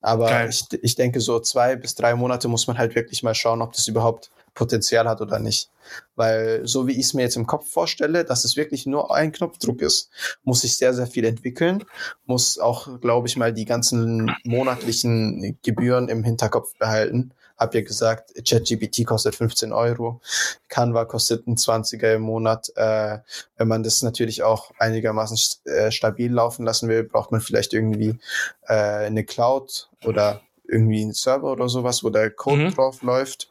Aber 0.00 0.48
ich, 0.48 0.64
ich 0.80 0.94
denke, 0.94 1.20
so 1.20 1.40
zwei 1.40 1.74
bis 1.74 1.96
drei 1.96 2.14
Monate 2.14 2.46
muss 2.46 2.68
man 2.68 2.78
halt 2.78 2.94
wirklich 2.94 3.24
mal 3.24 3.34
schauen, 3.34 3.62
ob 3.62 3.72
das 3.72 3.88
überhaupt 3.88 4.30
Potenzial 4.60 5.08
hat 5.08 5.22
oder 5.22 5.38
nicht. 5.38 5.70
Weil 6.16 6.60
so 6.66 6.86
wie 6.86 6.92
ich 6.92 7.06
es 7.06 7.14
mir 7.14 7.22
jetzt 7.22 7.36
im 7.36 7.46
Kopf 7.46 7.70
vorstelle, 7.70 8.26
dass 8.26 8.44
es 8.44 8.58
wirklich 8.58 8.84
nur 8.84 9.14
ein 9.14 9.32
Knopfdruck 9.32 9.80
ist, 9.80 10.10
muss 10.44 10.64
ich 10.64 10.76
sehr, 10.76 10.92
sehr 10.92 11.06
viel 11.06 11.24
entwickeln, 11.24 11.82
muss 12.26 12.58
auch, 12.58 13.00
glaube 13.00 13.26
ich, 13.26 13.38
mal 13.38 13.54
die 13.54 13.64
ganzen 13.64 14.30
monatlichen 14.44 15.58
Gebühren 15.62 16.10
im 16.10 16.24
Hinterkopf 16.24 16.76
behalten. 16.76 17.32
Hab 17.56 17.74
ja 17.74 17.80
gesagt, 17.80 18.34
ChatGPT 18.46 19.06
kostet 19.06 19.34
15 19.34 19.72
Euro, 19.72 20.20
Canva 20.68 21.06
kostet 21.06 21.46
ein 21.46 21.56
20er 21.56 22.16
im 22.16 22.22
Monat. 22.22 22.70
Äh, 22.76 23.18
wenn 23.56 23.68
man 23.68 23.82
das 23.82 24.02
natürlich 24.02 24.42
auch 24.42 24.72
einigermaßen 24.78 25.38
st 25.38 25.66
äh, 25.66 25.90
stabil 25.90 26.30
laufen 26.30 26.66
lassen 26.66 26.90
will, 26.90 27.04
braucht 27.04 27.32
man 27.32 27.40
vielleicht 27.40 27.72
irgendwie 27.72 28.18
äh, 28.66 28.74
eine 29.06 29.24
Cloud 29.24 29.88
oder 30.04 30.42
irgendwie 30.68 31.02
einen 31.02 31.14
Server 31.14 31.50
oder 31.50 31.70
sowas, 31.70 32.04
wo 32.04 32.10
der 32.10 32.30
Code 32.30 32.64
mhm. 32.64 32.74
drauf 32.74 33.02
läuft 33.02 33.50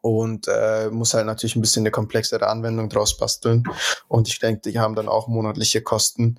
und 0.00 0.46
äh, 0.48 0.88
muss 0.90 1.14
halt 1.14 1.26
natürlich 1.26 1.56
ein 1.56 1.60
bisschen 1.60 1.82
eine 1.82 1.90
komplexere 1.90 2.46
Anwendung 2.46 2.88
draus 2.88 3.16
basteln. 3.16 3.64
Und 4.06 4.28
ich 4.28 4.38
denke, 4.38 4.70
die 4.70 4.78
haben 4.78 4.94
dann 4.94 5.08
auch 5.08 5.28
monatliche 5.28 5.82
Kosten 5.82 6.38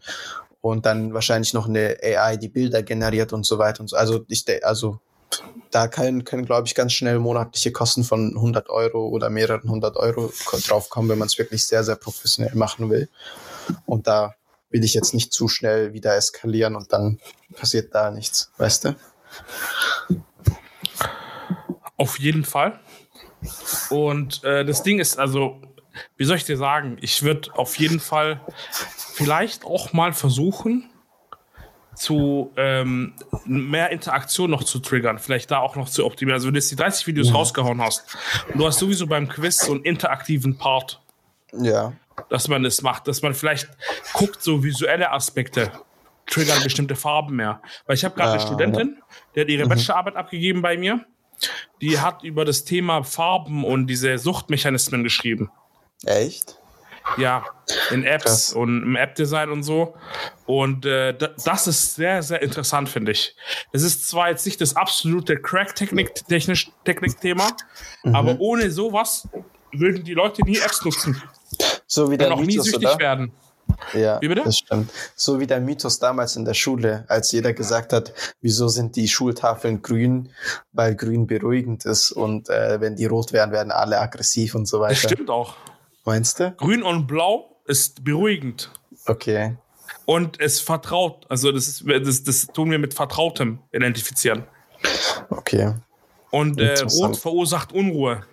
und 0.62 0.86
dann 0.86 1.14
wahrscheinlich 1.14 1.54
noch 1.54 1.68
eine 1.68 1.98
AI, 2.04 2.38
die 2.38 2.50
Bilder 2.50 2.84
generiert 2.84 3.34
und 3.34 3.46
so 3.46 3.58
weiter 3.58 3.82
und 3.82 3.88
so. 3.88 3.96
Also 3.96 4.26
ich 4.28 4.46
also 4.66 5.00
da 5.72 5.88
können, 5.88 6.24
können 6.24 6.46
glaube 6.46 6.68
ich, 6.68 6.76
ganz 6.76 6.94
schnell 6.94 7.20
monatliche 7.20 7.72
Kosten 7.72 8.04
von 8.04 8.36
100 8.36 8.70
Euro 8.70 9.08
oder 9.08 9.30
mehreren 9.30 9.70
hundert 9.70 9.96
Euro 9.98 10.32
draufkommen, 10.68 11.10
wenn 11.10 11.20
man 11.20 11.28
es 11.28 11.38
wirklich 11.38 11.66
sehr, 11.66 11.84
sehr 11.84 11.96
professionell 11.96 12.56
machen 12.56 12.90
will. 12.90 13.10
Und 13.86 14.08
da 14.08 14.34
will 14.72 14.84
ich 14.84 14.94
jetzt 14.94 15.14
nicht 15.14 15.32
zu 15.32 15.48
schnell 15.48 15.94
wieder 15.94 16.16
eskalieren 16.16 16.76
und 16.76 16.92
dann 16.94 17.20
passiert 17.56 17.94
da 17.94 18.12
nichts, 18.12 18.52
weißt 18.58 18.86
du? 18.86 18.96
Auf 21.98 22.18
jeden 22.20 22.46
Fall. 22.46 22.80
Und 23.90 24.44
äh, 24.44 24.66
das 24.66 24.84
Ding 24.84 25.00
ist, 25.00 25.18
also, 25.18 25.62
wie 26.18 26.26
soll 26.26 26.38
ich 26.38 26.46
dir 26.46 26.58
sagen, 26.58 26.98
ich 27.02 27.24
würde 27.24 27.54
auf 27.56 27.78
jeden 27.78 28.00
Fall 28.00 28.42
vielleicht 29.14 29.66
auch 29.66 29.94
mal 29.94 30.14
versuchen, 30.14 30.90
zu 32.00 32.54
ähm, 32.56 33.14
mehr 33.46 33.90
Interaktion 33.90 34.50
noch 34.50 34.64
zu 34.64 34.80
triggern, 34.80 35.20
vielleicht 35.20 35.52
da 35.52 35.60
auch 35.60 35.76
noch 35.76 35.90
zu 35.90 36.06
optimieren. 36.06 36.36
Also 36.36 36.48
wenn 36.48 36.54
du 36.54 36.60
jetzt 36.60 36.72
die 36.72 36.78
30 36.78 37.08
Videos 37.08 37.28
ja. 37.28 37.34
rausgehauen 37.34 37.82
hast 37.82 38.18
und 38.48 38.60
du 38.60 38.66
hast 38.66 38.80
sowieso 38.80 39.06
beim 39.06 39.28
Quiz 39.28 39.66
so 39.66 39.74
einen 39.74 39.84
interaktiven 39.84 40.58
Part. 40.58 41.02
Ja. 41.52 41.94
Dass 42.30 42.48
man 42.48 42.64
das 42.64 42.82
macht, 42.82 43.08
dass 43.08 43.22
man 43.22 43.34
vielleicht 43.34 43.70
guckt, 44.14 44.42
so 44.42 44.64
visuelle 44.64 45.12
Aspekte 45.12 45.72
triggern 46.26 46.64
bestimmte 46.64 46.96
Farben 46.96 47.36
mehr. 47.36 47.62
Weil 47.86 47.96
ich 47.96 48.06
habe 48.06 48.16
gerade 48.16 48.34
eine 48.34 48.42
Studentin, 48.42 49.02
die 49.36 49.42
hat 49.42 49.50
ihre 49.50 49.66
mhm. 49.66 49.70
Bachelorarbeit 49.70 50.16
abgegeben 50.16 50.62
bei 50.62 50.78
mir 50.78 51.06
die 51.82 52.00
hat 52.00 52.24
über 52.24 52.46
das 52.46 52.64
Thema 52.64 53.04
Farben 53.04 53.64
und 53.64 53.88
diese 53.88 54.18
Suchtmechanismen 54.18 55.04
geschrieben. 55.04 55.52
Echt? 56.06 56.60
Ja, 57.18 57.46
in 57.92 58.04
Apps 58.04 58.24
Krass. 58.24 58.54
und 58.54 58.84
im 58.84 58.96
App-Design 58.96 59.50
und 59.50 59.64
so. 59.64 59.96
Und 60.46 60.86
äh, 60.86 61.14
das 61.14 61.68
ist 61.68 61.96
sehr, 61.96 62.22
sehr 62.22 62.40
interessant, 62.42 62.90
finde 62.90 63.14
ich. 63.14 63.36
Es 63.72 63.84
ist 63.84 64.08
zwar 64.08 64.30
jetzt 64.30 64.46
nicht 64.46 64.62
das 64.62 64.76
absolute 64.76 65.38
Crack-Technik-Thema, 65.38 67.48
mhm. 68.04 68.16
aber 68.16 68.40
ohne 68.40 68.70
sowas 68.70 69.28
würden 69.72 70.04
die 70.04 70.14
Leute 70.14 70.44
nie 70.44 70.58
Apps 70.58 70.86
nutzen. 70.86 71.20
So 71.88 72.12
wie 72.12 72.18
der 72.18 72.32
auch 72.32 72.42
nie 72.42 72.60
süchtig 72.60 72.88
oder? 72.88 73.00
werden. 73.00 73.32
Ja, 73.94 74.22
Wie 74.22 74.28
bitte? 74.28 74.44
das 74.44 74.58
stimmt. 74.58 74.92
So 75.16 75.40
wie 75.40 75.48
der 75.48 75.60
Mythos 75.60 76.00
damals 76.00 76.36
in 76.36 76.46
der 76.46 76.54
Schule, 76.54 77.06
als 77.08 77.32
jeder 77.32 77.54
gesagt 77.54 77.94
hat, 77.94 78.14
wieso 78.42 78.68
sind 78.68 78.96
die 78.96 79.08
Schultafeln 79.08 79.82
grün, 79.82 80.30
weil 80.72 80.96
grün 80.96 81.28
beruhigend 81.28 81.86
ist 81.86 82.12
und 82.12 82.50
äh, 82.50 82.80
wenn 82.82 82.96
die 82.96 83.06
rot 83.06 83.34
wären, 83.34 83.52
werden 83.52 83.72
alle 83.72 84.00
aggressiv 84.00 84.56
und 84.56 84.68
so 84.68 84.80
weiter. 84.80 84.94
Das 85.02 85.12
stimmt 85.12 85.30
auch. 85.30 85.56
Meinst 86.06 86.40
du? 86.40 86.52
Grün 86.52 86.84
und 86.84 87.08
blau 87.08 87.62
ist 87.66 88.04
beruhigend. 88.04 88.72
Okay. 89.06 89.56
Und 90.06 90.40
es 90.40 90.60
vertraut, 90.60 91.26
also 91.30 91.52
das, 91.52 91.68
ist, 91.68 91.84
das, 91.88 92.24
das 92.24 92.48
tun 92.48 92.72
wir 92.72 92.80
mit 92.80 92.94
Vertrautem 92.94 93.60
identifizieren. 93.72 94.44
Okay. 95.30 95.76
Und 96.32 96.60
äh, 96.60 96.80
Rot 96.82 97.18
verursacht 97.18 97.72
Unruhe. 97.74 98.24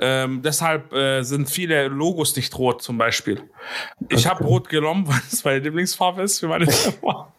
Ähm, 0.00 0.42
deshalb 0.42 0.92
äh, 0.92 1.22
sind 1.22 1.48
viele 1.50 1.88
Logos 1.88 2.34
nicht 2.36 2.56
rot 2.58 2.82
zum 2.82 2.98
Beispiel. 2.98 3.42
Ich 4.08 4.26
habe 4.26 4.44
rot 4.44 4.68
genommen, 4.68 5.04
weil 5.08 5.20
es 5.30 5.44
meine 5.44 5.60
Lieblingsfarbe 5.60 6.22
ist 6.22 6.40
für 6.40 6.48
meine 6.48 6.66
Firma. 6.70 7.32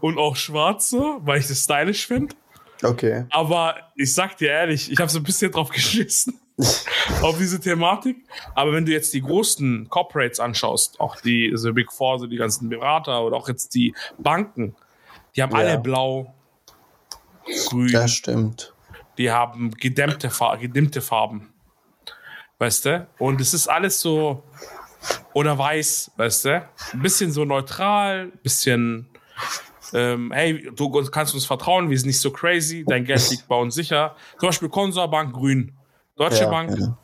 Und 0.00 0.18
auch 0.18 0.34
schwarze, 0.36 1.18
weil 1.20 1.38
ich 1.40 1.46
das 1.46 1.62
stylisch 1.62 2.06
finde. 2.06 2.34
Okay. 2.82 3.24
Aber 3.30 3.76
ich 3.94 4.12
sag 4.12 4.36
dir 4.36 4.50
ehrlich, 4.50 4.90
ich 4.90 4.98
habe 4.98 5.10
so 5.10 5.18
ein 5.18 5.22
bisschen 5.22 5.50
drauf 5.52 5.70
geschissen. 5.70 6.38
auf 7.22 7.36
diese 7.38 7.60
Thematik. 7.60 8.16
Aber 8.54 8.72
wenn 8.72 8.86
du 8.86 8.92
jetzt 8.92 9.12
die 9.12 9.20
großen 9.20 9.88
Corporates 9.88 10.40
anschaust, 10.40 10.98
auch 11.00 11.20
die 11.20 11.52
so 11.54 11.72
Big 11.72 11.92
Four, 11.92 12.18
so 12.18 12.26
die 12.26 12.36
ganzen 12.36 12.68
Berater 12.68 13.24
oder 13.24 13.36
auch 13.36 13.48
jetzt 13.48 13.74
die 13.74 13.94
Banken, 14.18 14.74
die 15.34 15.42
haben 15.42 15.52
ja. 15.52 15.58
alle 15.58 15.78
blau, 15.78 16.34
grün. 17.68 17.92
Das 17.92 18.12
stimmt. 18.12 18.72
Die 19.18 19.30
haben 19.30 19.70
gedämmte, 19.72 20.30
gedimmte 20.58 21.00
Farben 21.00 21.52
weißt 22.58 22.84
du? 22.84 23.06
Und 23.18 23.40
es 23.40 23.54
ist 23.54 23.68
alles 23.68 24.00
so, 24.00 24.42
oder 25.32 25.56
weiß, 25.56 26.12
weißt 26.16 26.44
du? 26.46 26.68
Ein 26.92 27.02
bisschen 27.02 27.32
so 27.32 27.44
neutral, 27.44 28.32
bisschen, 28.42 29.06
ähm, 29.92 30.32
hey, 30.32 30.70
du 30.74 30.90
kannst 31.10 31.34
uns 31.34 31.46
vertrauen, 31.46 31.90
wir 31.90 31.98
sind 31.98 32.08
nicht 32.08 32.20
so 32.20 32.30
crazy, 32.30 32.84
dein 32.86 33.04
Geld 33.04 33.30
liegt 33.30 33.46
bei 33.48 33.56
uns 33.56 33.74
sicher. 33.74 34.16
Zum 34.38 34.48
Beispiel 34.48 34.68
Konsorbank 34.68 35.34
grün, 35.34 35.72
Deutsche 36.16 36.44
ja, 36.44 36.50
Bank 36.50 36.78
ja. 36.78 36.96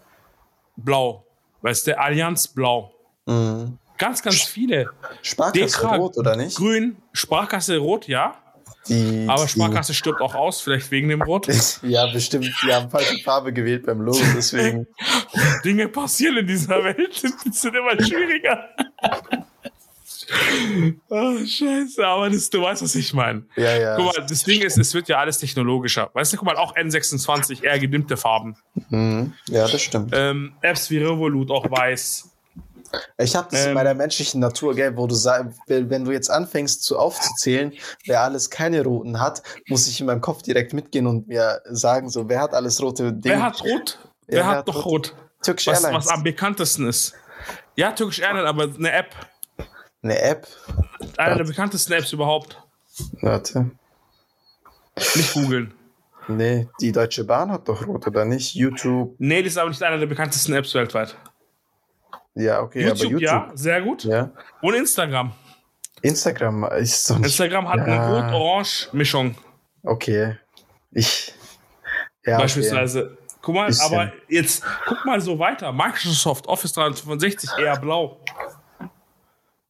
blau, 0.76 1.26
weißt 1.62 1.88
du? 1.88 1.98
Allianz 1.98 2.48
blau. 2.48 2.94
Mhm. 3.26 3.78
Ganz, 3.98 4.20
ganz 4.20 4.42
viele. 4.42 4.90
Sparkasse 5.20 5.60
Dekra, 5.60 5.96
rot, 5.96 6.16
oder 6.16 6.34
nicht? 6.34 6.56
Grün, 6.56 6.96
Sparkasse 7.12 7.78
rot, 7.78 8.08
ja. 8.08 8.41
Die, 8.88 9.26
Aber 9.28 9.46
Sparkasse 9.46 9.92
die, 9.92 9.96
stirbt 9.96 10.20
auch 10.20 10.34
aus, 10.34 10.60
vielleicht 10.60 10.90
wegen 10.90 11.08
dem 11.08 11.22
Rot. 11.22 11.46
ja, 11.82 12.06
bestimmt. 12.12 12.50
Die 12.64 12.72
haben 12.72 12.90
falsche 12.90 13.18
Farbe 13.22 13.52
gewählt 13.52 13.86
beim 13.86 14.00
Logo, 14.00 14.18
deswegen. 14.34 14.86
Dinge 15.64 15.88
passieren 15.88 16.38
in 16.38 16.46
dieser 16.46 16.82
Welt, 16.82 17.14
sind 17.52 17.76
immer 17.76 18.02
schwieriger. 18.02 18.68
oh, 21.08 21.36
scheiße, 21.38 22.04
aber 22.04 22.30
das, 22.30 22.50
du 22.50 22.62
weißt, 22.62 22.82
was 22.82 22.94
ich 22.94 23.12
meine. 23.14 23.44
Ja, 23.56 23.76
ja. 23.76 23.96
Guck 23.96 24.16
mal, 24.16 24.26
das 24.26 24.42
Ding 24.42 24.62
ist, 24.62 24.78
es 24.78 24.94
wird 24.94 25.08
ja 25.08 25.18
alles 25.18 25.38
technologischer. 25.38 26.10
Weißt 26.12 26.32
du, 26.32 26.36
guck 26.36 26.46
mal, 26.46 26.56
auch 26.56 26.74
N26, 26.74 27.62
eher 27.62 27.78
gedimmte 27.78 28.16
Farben. 28.16 28.56
Mhm. 28.88 29.34
Ja, 29.48 29.68
das 29.68 29.80
stimmt. 29.80 30.12
Ähm, 30.12 30.54
Apps 30.60 30.90
wie 30.90 30.98
Revolut, 30.98 31.50
auch 31.50 31.70
weiß. 31.70 32.31
Ich 33.18 33.34
habe 33.36 33.48
das 33.50 33.62
ähm, 33.62 33.68
in 33.68 33.74
meiner 33.74 33.94
menschlichen 33.94 34.40
Natur, 34.40 34.74
gell, 34.74 34.96
wo 34.96 35.06
du 35.06 35.14
sagst, 35.14 35.58
wenn 35.66 36.04
du 36.04 36.12
jetzt 36.12 36.30
anfängst 36.30 36.82
zu 36.82 36.98
aufzuzählen, 36.98 37.72
wer 38.06 38.22
alles 38.22 38.50
keine 38.50 38.84
roten 38.84 39.20
hat, 39.20 39.42
muss 39.68 39.86
ich 39.88 40.00
in 40.00 40.06
meinem 40.06 40.20
Kopf 40.20 40.42
direkt 40.42 40.72
mitgehen 40.72 41.06
und 41.06 41.28
mir 41.28 41.60
sagen, 41.64 42.08
so, 42.08 42.28
wer 42.28 42.40
hat 42.40 42.54
alles 42.54 42.82
rote 42.82 43.12
Dinge? 43.12 43.36
Wer 43.36 43.42
hat 43.42 43.62
rot? 43.62 43.98
Wer, 44.26 44.38
wer 44.38 44.46
hat, 44.46 44.56
hat 44.58 44.68
doch 44.68 44.84
rot? 44.84 45.14
Turkish 45.42 45.66
was, 45.66 45.82
Airlines. 45.82 46.06
Was 46.06 46.12
am 46.12 46.22
bekanntesten 46.22 46.86
ist. 46.88 47.14
Ja, 47.76 47.92
Turkish 47.92 48.20
Airlines, 48.20 48.48
aber 48.48 48.64
eine 48.64 48.92
App. 48.92 49.14
Eine 50.02 50.20
App? 50.20 50.46
Eine 50.98 51.12
Warte. 51.16 51.36
der 51.38 51.44
bekanntesten 51.44 51.92
Apps 51.92 52.12
überhaupt. 52.12 52.62
Warte. 53.20 53.70
Nicht 55.14 55.32
googeln. 55.32 55.74
Nee, 56.28 56.68
die 56.80 56.92
Deutsche 56.92 57.24
Bahn 57.24 57.50
hat 57.50 57.68
doch 57.68 57.86
rot, 57.86 58.06
oder 58.06 58.24
nicht? 58.24 58.54
YouTube. 58.54 59.14
Nee, 59.18 59.42
das 59.42 59.52
ist 59.52 59.58
aber 59.58 59.70
nicht 59.70 59.82
eine 59.82 59.98
der 59.98 60.06
bekanntesten 60.06 60.52
Apps 60.52 60.74
weltweit. 60.74 61.16
Ja, 62.34 62.60
okay, 62.60 62.82
YouTube, 62.82 63.00
aber 63.00 63.10
YouTube. 63.10 63.22
Ja, 63.22 63.50
sehr 63.54 63.82
gut. 63.82 64.04
Ja. 64.04 64.30
Und 64.60 64.74
Instagram. 64.74 65.32
Instagram 66.02 66.64
ist 66.78 67.04
so 67.04 67.14
Instagram 67.14 67.68
hat 67.68 67.78
ja. 67.78 67.84
eine 67.84 68.30
Rot-Orange-Mischung. 68.30 69.36
Okay. 69.82 70.36
Ich. 70.90 71.34
Ja, 72.24 72.38
Beispielsweise. 72.38 73.04
Okay. 73.04 73.16
Guck 73.42 73.54
mal, 73.56 73.66
Bisschen. 73.66 73.92
aber 73.92 74.12
jetzt 74.28 74.62
guck 74.86 75.04
mal 75.04 75.20
so 75.20 75.38
weiter. 75.38 75.72
Microsoft 75.72 76.46
Office 76.46 76.72
365 76.72 77.50
eher 77.58 77.78
blau. 77.78 78.20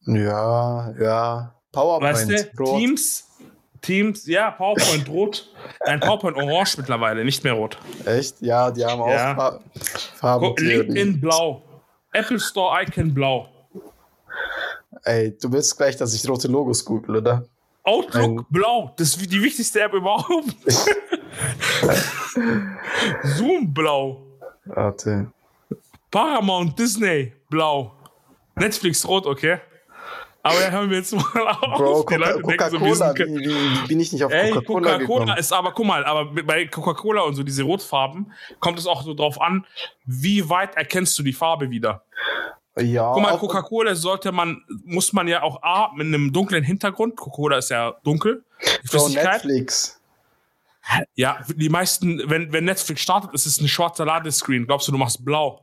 Ja, 0.05 0.93
ja. 0.99 1.55
PowerPoint. 1.71 2.13
Weißt 2.13 2.29
du, 2.29 2.63
rot. 2.63 2.77
Teams, 2.77 3.27
Teams, 3.81 4.27
ja, 4.27 4.51
PowerPoint 4.51 5.09
rot. 5.09 5.49
Ein 5.79 5.99
PowerPoint 5.99 6.37
orange 6.37 6.77
mittlerweile, 6.77 7.25
nicht 7.25 7.43
mehr 7.43 7.53
rot. 7.53 7.79
Echt? 8.05 8.41
Ja, 8.41 8.69
die 8.69 8.85
haben 8.85 9.01
auch 9.01 9.09
ja. 9.09 9.59
Farben. 10.15 10.55
LinkedIn 10.57 11.19
blau. 11.19 11.63
Apple 12.13 12.39
Store 12.39 12.83
Icon 12.83 13.13
blau. 13.13 13.49
Ey, 15.03 15.37
du 15.37 15.51
willst 15.51 15.75
gleich, 15.77 15.97
dass 15.97 16.13
ich 16.13 16.27
rote 16.29 16.47
Logos 16.47 16.85
google, 16.85 17.17
oder? 17.17 17.43
Outlook 17.83 18.23
Ein 18.23 18.45
blau. 18.49 18.93
Das 18.95 19.15
ist 19.15 19.31
die 19.31 19.41
wichtigste 19.41 19.81
App 19.81 19.93
überhaupt. 19.93 20.55
Zoom 23.35 23.73
blau. 23.73 24.21
Warte. 24.65 25.31
Paramount 26.09 26.79
Disney 26.79 27.33
blau. 27.49 27.91
Netflix 28.55 29.05
rot, 29.05 29.25
okay? 29.25 29.59
Aber 30.45 30.61
ja, 30.61 30.71
hören 30.71 30.89
wir 30.89 30.97
jetzt 30.97 31.13
mal 31.13 31.23
auf. 31.47 31.77
Bro, 31.77 32.03
Coca-Cola, 32.03 32.41
Coca 32.41 32.69
so, 32.69 32.81
wie, 32.81 33.45
wie, 33.45 33.87
bin 33.87 33.99
ich 34.01 34.11
nicht 34.11 34.23
auf 34.25 34.31
Coca-Cola 34.31 34.97
Coca-Cola 34.99 35.33
ist 35.35 35.53
aber, 35.53 35.71
guck 35.71 35.85
mal, 35.85 36.03
aber 36.03 36.25
bei 36.43 36.67
Coca-Cola 36.67 37.21
und 37.21 37.35
so 37.35 37.43
diese 37.43 37.63
Rotfarben 37.63 38.33
kommt 38.59 38.77
es 38.77 38.85
auch 38.85 39.03
so 39.03 39.13
drauf 39.13 39.39
an, 39.39 39.65
wie 40.05 40.49
weit 40.49 40.75
erkennst 40.75 41.17
du 41.17 41.23
die 41.23 41.31
Farbe 41.31 41.69
wieder? 41.69 42.03
Ja. 42.77 43.13
Guck 43.13 43.23
mal, 43.23 43.37
Coca-Cola 43.37 43.95
sollte 43.95 44.33
man, 44.33 44.61
muss 44.83 45.13
man 45.13 45.29
ja 45.29 45.43
auch 45.43 45.63
A, 45.63 45.93
mit 45.95 46.07
einem 46.07 46.33
dunklen 46.33 46.63
Hintergrund, 46.63 47.15
Coca-Cola 47.15 47.59
ist 47.59 47.69
ja 47.69 47.95
dunkel, 48.03 48.43
Flüssigkeit. 48.83 49.45
Netflix. 49.45 50.01
Ja, 51.15 51.39
die 51.55 51.69
meisten, 51.69 52.21
wenn, 52.29 52.51
wenn 52.51 52.65
Netflix 52.65 52.99
startet, 52.99 53.33
ist 53.33 53.45
es 53.45 53.61
ein 53.61 53.69
schwarzer 53.69 54.03
Ladescreen. 54.03 54.65
Glaubst 54.65 54.89
du, 54.89 54.91
du 54.91 54.97
machst 54.97 55.23
blau? 55.23 55.61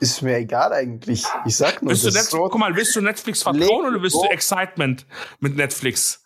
Ist 0.00 0.22
mir 0.22 0.36
egal 0.36 0.72
eigentlich. 0.72 1.24
Ich 1.44 1.56
sag 1.56 1.82
nur, 1.82 1.90
willst 1.90 2.04
du 2.04 2.10
Netflix, 2.10 2.30
guck 2.30 2.58
mal, 2.58 2.74
willst 2.76 2.94
du 2.94 3.00
Netflix 3.00 3.42
vertrauen 3.42 3.86
oder 3.86 4.00
willst 4.00 4.16
du 4.16 4.24
Excitement 4.24 5.06
mit 5.40 5.56
Netflix? 5.56 6.22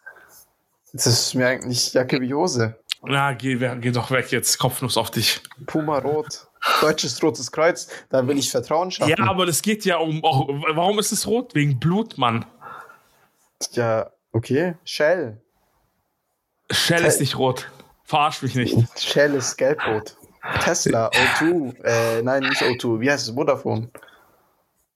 Das 0.93 1.07
ist 1.07 1.35
mir 1.35 1.49
eigentlich 1.49 1.95
Jacke 1.95 2.21
wie 2.21 2.35
Hose. 2.35 2.77
Na, 3.05 3.33
geh, 3.33 3.57
geh 3.57 3.91
doch 3.91 4.11
weg 4.11 4.31
jetzt. 4.31 4.59
Kopfnuss 4.59 4.97
auf 4.97 5.11
dich. 5.11 5.41
Puma 5.67 5.99
Rot. 5.99 6.47
Deutsches 6.81 7.21
Rotes 7.23 7.51
Kreuz. 7.51 7.89
Da 8.11 8.27
will 8.29 8.39
ich 8.39 8.51
Vertrauen 8.51 8.91
schaffen. 8.91 9.11
Ja, 9.11 9.25
aber 9.27 9.47
das 9.47 9.63
geht 9.63 9.85
ja 9.85 9.97
um. 9.97 10.23
Auch, 10.23 10.49
warum 10.49 10.99
ist 10.99 11.11
es 11.11 11.27
rot? 11.27 11.55
Wegen 11.55 11.81
Blut, 11.81 12.19
Mann. 12.19 12.45
Ja, 13.73 14.11
okay. 14.33 14.77
Shell. 14.85 15.41
Shell 16.71 17.01
Te 17.01 17.07
ist 17.07 17.21
nicht 17.21 17.37
rot. 17.39 17.71
Verarsch 18.05 18.43
mich 18.43 18.55
nicht. 18.55 18.77
Shell 19.01 19.35
ist 19.35 19.57
gelbrot. 19.57 20.17
Tesla, 20.65 21.09
O2, 21.11 21.85
äh, 21.85 22.23
nein, 22.23 22.43
nicht 22.43 22.63
O2, 22.63 23.01
wie 23.01 23.11
heißt 23.11 23.29
es? 23.29 23.35
Vodafone. 23.35 23.89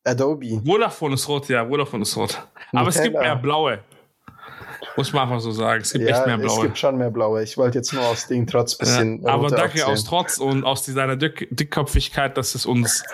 Adobe. 0.04 0.60
Vodafone 0.64 1.14
ist 1.14 1.28
rot, 1.28 1.48
ja, 1.48 1.66
Vodafone 1.66 2.02
ist 2.02 2.16
rot. 2.16 2.46
Aber 2.72 2.84
Nutella. 2.84 2.88
es 2.88 3.02
gibt 3.02 3.18
mehr 3.18 3.36
blaue. 3.36 3.80
Muss 4.96 5.12
man 5.12 5.24
einfach 5.24 5.40
so 5.40 5.50
sagen. 5.50 5.82
Es 5.82 5.92
gibt 5.92 6.08
ja, 6.08 6.16
echt 6.16 6.26
mehr 6.26 6.38
blaue. 6.38 6.56
Es 6.56 6.62
gibt 6.62 6.78
schon 6.78 6.96
mehr 6.96 7.10
blaue. 7.10 7.42
Ich 7.42 7.56
wollte 7.58 7.78
jetzt 7.78 7.92
nur 7.92 8.04
aus 8.04 8.26
Ding 8.26 8.46
trotz 8.46 8.76
bisschen. 8.76 9.22
Ja, 9.22 9.34
aber 9.34 9.50
danke 9.50 9.86
aus 9.86 10.04
Trotz 10.04 10.38
und 10.38 10.64
aus 10.64 10.84
deiner 10.86 11.16
Dick 11.16 11.48
Dickköpfigkeit, 11.50 12.36
dass 12.36 12.54
es 12.54 12.64
uns 12.64 13.04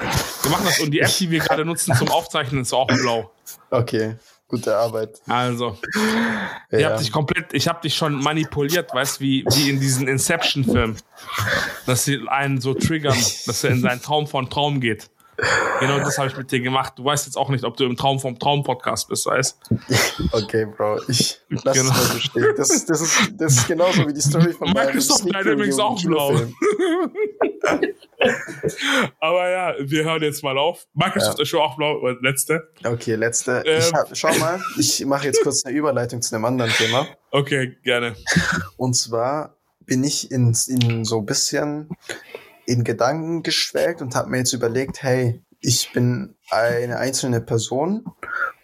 gemacht 0.42 0.64
hat. 0.64 0.80
Und 0.80 0.92
die 0.92 1.00
App, 1.00 1.10
die 1.18 1.30
wir 1.30 1.40
gerade 1.40 1.64
nutzen 1.64 1.94
zum 1.94 2.08
Aufzeichnen, 2.08 2.62
ist 2.62 2.72
auch 2.72 2.86
blau. 2.86 3.32
Okay. 3.70 4.16
Gute 4.52 4.76
Arbeit. 4.76 5.22
Also, 5.28 5.78
ja. 6.70 6.78
ich 6.78 6.84
habe 6.84 6.98
dich 6.98 7.10
komplett, 7.10 7.54
ich 7.54 7.68
habe 7.68 7.80
dich 7.80 7.94
schon 7.94 8.22
manipuliert, 8.22 8.92
weißt 8.92 9.18
wie 9.18 9.46
wie 9.46 9.70
in 9.70 9.80
diesen 9.80 10.06
Inception-Film, 10.06 10.96
dass 11.86 12.04
sie 12.04 12.20
einen 12.28 12.60
so 12.60 12.74
triggern, 12.74 13.16
dass 13.46 13.64
er 13.64 13.70
in 13.70 13.80
seinen 13.80 14.02
Traum 14.02 14.26
von 14.26 14.50
Traum 14.50 14.80
geht. 14.80 15.08
Genau 15.80 15.98
das 16.00 16.18
habe 16.18 16.28
ich 16.28 16.36
mit 16.36 16.52
dir 16.52 16.60
gemacht. 16.60 16.92
Du 16.96 17.04
weißt 17.06 17.24
jetzt 17.24 17.36
auch 17.36 17.48
nicht, 17.48 17.64
ob 17.64 17.78
du 17.78 17.84
im 17.84 17.96
Traum 17.96 18.20
vom 18.20 18.38
Traum-Podcast 18.38 19.08
bist, 19.08 19.24
weißt 19.24 19.58
Okay, 20.32 20.66
Bro. 20.66 21.00
Ich 21.08 21.40
lass 21.48 21.74
genau. 21.74 21.90
es 21.90 21.96
mal 21.96 22.04
so 22.04 22.18
stehen. 22.18 22.54
Das, 22.54 22.68
ist, 22.68 22.90
das, 22.90 23.00
ist, 23.00 23.32
das 23.38 23.54
ist 23.54 23.66
genauso 23.66 24.06
wie 24.06 24.12
die 24.12 24.20
Story 24.20 24.52
von 24.52 24.70
Microsoft 24.70 25.24
übrigens 25.24 25.78
auch 25.78 25.98
blau. 26.04 26.34
Aber 29.22 29.48
ja, 29.48 29.74
wir 29.78 30.02
hören 30.02 30.20
jetzt 30.20 30.42
mal 30.42 30.58
auf. 30.58 30.88
Microsoft 30.94 31.38
ja. 31.38 31.42
ist 31.42 31.48
schon 31.48 31.60
auch 31.60 31.76
blau. 31.76 32.08
Letzte. 32.22 32.72
Okay, 32.82 33.14
letzte. 33.14 33.62
Ähm. 33.64 33.80
Hab, 33.94 34.16
schau 34.16 34.34
mal, 34.38 34.60
ich 34.76 35.06
mache 35.06 35.26
jetzt 35.26 35.44
kurz 35.44 35.64
eine 35.64 35.76
Überleitung 35.76 36.20
zu 36.20 36.34
einem 36.34 36.44
anderen 36.44 36.72
Thema. 36.72 37.06
Okay, 37.34 37.78
gerne. 37.82 38.14
Und 38.76 38.94
zwar 38.94 39.56
bin 39.86 40.04
ich 40.04 40.30
in, 40.30 40.54
in 40.66 41.06
so 41.06 41.20
ein 41.20 41.24
bisschen 41.24 41.88
in 42.66 42.84
Gedanken 42.84 43.42
geschwelgt 43.42 44.02
und 44.02 44.14
habe 44.14 44.28
mir 44.28 44.38
jetzt 44.38 44.52
überlegt, 44.52 45.02
hey, 45.02 45.40
ich 45.60 45.92
bin 45.94 46.34
eine 46.50 46.98
einzelne 46.98 47.40
Person 47.40 48.04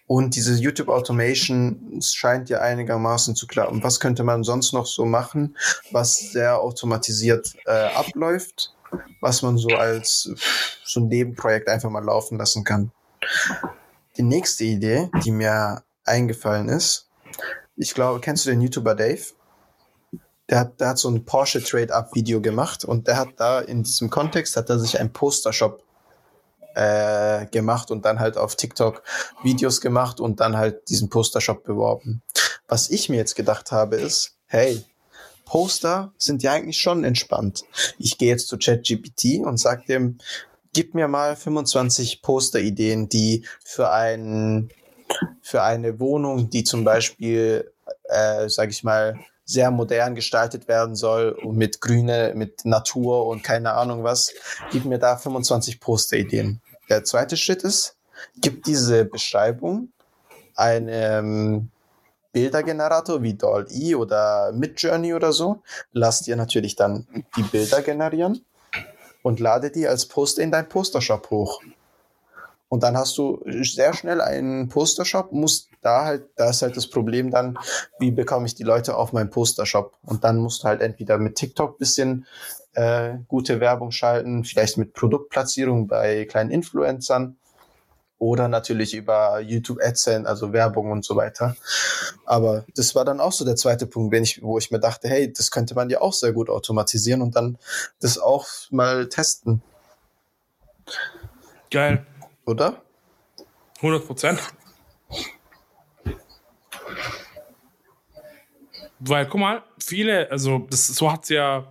und 0.07 0.37
diese 0.37 0.55
YouTube 0.55 0.89
Automation 0.89 2.01
scheint 2.03 2.51
ja 2.51 2.61
einigermaßen 2.61 3.37
zu 3.37 3.47
klappen. 3.47 3.83
Was 3.83 4.01
könnte 4.01 4.25
man 4.25 4.43
sonst 4.43 4.75
noch 4.75 4.87
so 4.87 5.07
machen, 5.07 5.57
was 5.93 6.19
sehr 6.19 6.61
automatisiert 6.61 7.55
äh, 7.65 7.71
abläuft, 7.71 8.75
was 9.21 9.43
man 9.43 9.59
so 9.59 9.69
als 9.69 10.31
so 10.85 11.01
ein 11.01 11.09
Nebenprojekt 11.09 11.69
einfach 11.69 11.91
mal 11.91 12.05
laufen 12.05 12.39
lassen 12.39 12.65
kann? 12.65 12.93
Die 14.17 14.23
nächste 14.23 14.65
Idee, 14.65 15.11
die 15.25 15.31
mir 15.31 15.83
eingefallen 16.05 16.69
ist, 16.69 17.09
ich 17.77 17.95
glaube, 17.95 18.21
kennst 18.21 18.47
du 18.47 18.51
den 18.51 18.61
YouTuber 18.61 18.95
Dave? 18.95 19.23
der 20.49 20.61
hat, 20.61 20.81
der 20.81 20.89
hat 20.89 20.99
so 20.99 21.09
ein 21.09 21.25
Porsche 21.25 21.63
Trade-Up-Video 21.63 22.41
gemacht 22.41 22.85
und 22.85 23.07
der 23.07 23.17
hat 23.17 23.29
da 23.37 23.61
in 23.61 23.83
diesem 23.83 24.11
Kontext 24.11 24.57
hat 24.57 24.71
er 24.71 24.79
sich 24.79 24.99
ein 24.99 25.13
Poster-Shop 25.13 25.83
äh, 26.75 27.47
gemacht 27.47 27.91
und 27.91 28.05
dann 28.05 28.19
halt 28.19 28.39
auf 28.39 28.57
TikTok 28.57 29.03
Videos 29.43 29.81
gemacht 29.81 30.21
und 30.21 30.41
dann 30.41 30.57
halt 30.57 30.89
diesen 30.89 31.11
Poster-Shop 31.11 31.65
beworben. 31.65 32.23
Was 32.67 32.91
ich 32.91 33.09
mir 33.09 33.17
jetzt 33.17 33.35
gedacht 33.35 33.73
habe 33.73 33.97
ist, 33.97 34.37
hey, 34.47 34.85
Poster 35.49 36.13
sind 36.19 36.43
ja 36.43 36.53
eigentlich 36.53 36.79
schon 36.79 37.05
entspannt. 37.05 37.65
Ich 37.99 38.19
gehe 38.19 38.29
jetzt 38.29 38.49
zu 38.49 38.59
ChatGPT 38.59 39.39
und 39.43 39.57
sag 39.57 39.87
dem, 39.87 40.19
gib 40.75 40.95
mir 40.95 41.09
mal 41.09 41.37
25 41.37 42.21
Poster-Ideen, 42.21 43.09
die 43.09 43.47
für 43.65 43.91
ein 43.91 44.71
für 45.41 45.63
eine 45.63 45.99
Wohnung, 46.01 46.51
die 46.51 46.65
zum 46.65 46.85
Beispiel, 46.85 47.73
äh, 48.05 48.47
sag 48.51 48.69
ich 48.69 48.85
mal, 48.85 49.19
sehr 49.47 49.71
modern 49.71 50.15
gestaltet 50.15 50.69
werden 50.69 50.95
soll 50.95 51.31
und 51.31 51.57
mit 51.57 51.81
Grüne, 51.81 52.35
mit 52.37 52.67
Natur 52.67 53.27
und 53.27 53.43
keine 53.43 53.73
Ahnung 53.73 54.05
was, 54.05 54.35
gib 54.71 54.85
mir 54.85 54.99
da 54.99 55.17
25 55.17 55.81
Poster-Ideen. 55.81 56.61
Der 56.91 57.05
zweite 57.05 57.39
Schritt 57.39 57.63
ist, 57.63 57.97
gib 58.37 58.65
diese 58.65 59.07
Beschreibung 59.07 59.89
einem 60.55 61.71
Bildergenerator 62.39 63.21
wie 63.21 63.35
DALL-E 63.35 63.97
oder 63.97 64.53
Midjourney 64.53 65.13
oder 65.13 65.33
so. 65.33 65.63
Lass 65.91 66.23
dir 66.23 66.37
natürlich 66.37 66.77
dann 66.77 67.09
die 67.37 67.43
Bilder 67.43 67.83
generieren 67.83 68.45
und 69.23 69.41
lade 69.41 69.73
die 69.73 69.89
als 69.89 70.07
Poster 70.07 70.43
in 70.43 70.53
dein 70.53 70.69
Postershop 70.69 71.31
hoch. 71.31 71.61
Und 72.69 72.85
dann 72.85 72.97
hast 72.97 73.19
du 73.19 73.43
sehr 73.63 73.93
schnell 73.93 74.21
einen 74.21 74.69
Postershop, 74.69 75.33
musst 75.33 75.71
da 75.81 76.05
halt, 76.05 76.29
da 76.37 76.51
ist 76.51 76.63
halt 76.63 76.77
das 76.77 76.87
Problem 76.87 77.31
dann, 77.31 77.59
wie 77.99 78.13
bekomme 78.13 78.47
ich 78.47 78.55
die 78.55 78.63
Leute 78.63 78.97
auf 78.97 79.13
meinen 79.13 79.31
Postershop? 79.31 79.97
Und 80.05 80.23
dann 80.23 80.37
musst 80.37 80.63
du 80.63 80.69
halt 80.69 80.81
entweder 80.81 81.19
mit 81.19 81.35
TikTok 81.35 81.79
bisschen 81.79 82.25
äh, 82.75 83.15
gute 83.27 83.59
Werbung 83.59 83.91
schalten, 83.91 84.45
vielleicht 84.45 84.77
mit 84.77 84.93
Produktplatzierung 84.93 85.89
bei 85.89 86.25
kleinen 86.27 86.51
Influencern 86.51 87.38
oder 88.19 88.49
natürlich 88.49 88.95
über 88.95 89.41
YouTube 89.41 89.79
AdSense, 89.83 90.29
also 90.29 90.53
Werbung 90.53 90.91
und 90.91 91.05
so 91.05 91.17
weiter. 91.17 91.57
Aber 92.27 92.65
das 92.75 92.95
war 92.95 93.05
dann 93.05 93.21
auch 93.21 93.33
so 93.33 93.45
der 93.45 93.57
zweite 93.57 93.87
Punkt, 93.87 94.13
wenn 94.13 94.25
ich, 94.25 94.43
wo 94.43 94.59
ich 94.59 94.71
mir 94.71 94.81
dachte, 94.81 95.09
hey, 95.09 95.33
das 95.33 95.51
könnte 95.51 95.75
man 95.75 95.89
ja 95.91 96.01
auch 96.01 96.13
sehr 96.13 96.33
gut 96.33 96.51
automatisieren 96.51 97.23
und 97.23 97.37
dann 97.37 97.59
das 98.01 98.19
auch 98.19 98.47
mal 98.71 99.09
testen. 99.09 99.63
Geil 101.71 102.07
oder? 102.45 102.83
100 103.77 104.07
Prozent. 104.07 104.41
Weil, 108.99 109.27
guck 109.27 109.41
mal, 109.41 109.63
viele, 109.79 110.29
also 110.31 110.67
das, 110.71 110.89
so 110.89 111.13
hat's 111.13 111.29
ja, 111.29 111.71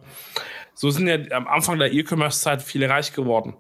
so 0.74 0.90
sind 0.92 1.08
ja 1.08 1.18
am 1.32 1.48
Anfang 1.48 1.78
der 1.78 1.92
E-Commerce-Zeit 1.92 2.62
viele 2.62 2.90
reich 2.90 3.12
geworden. 3.12 3.58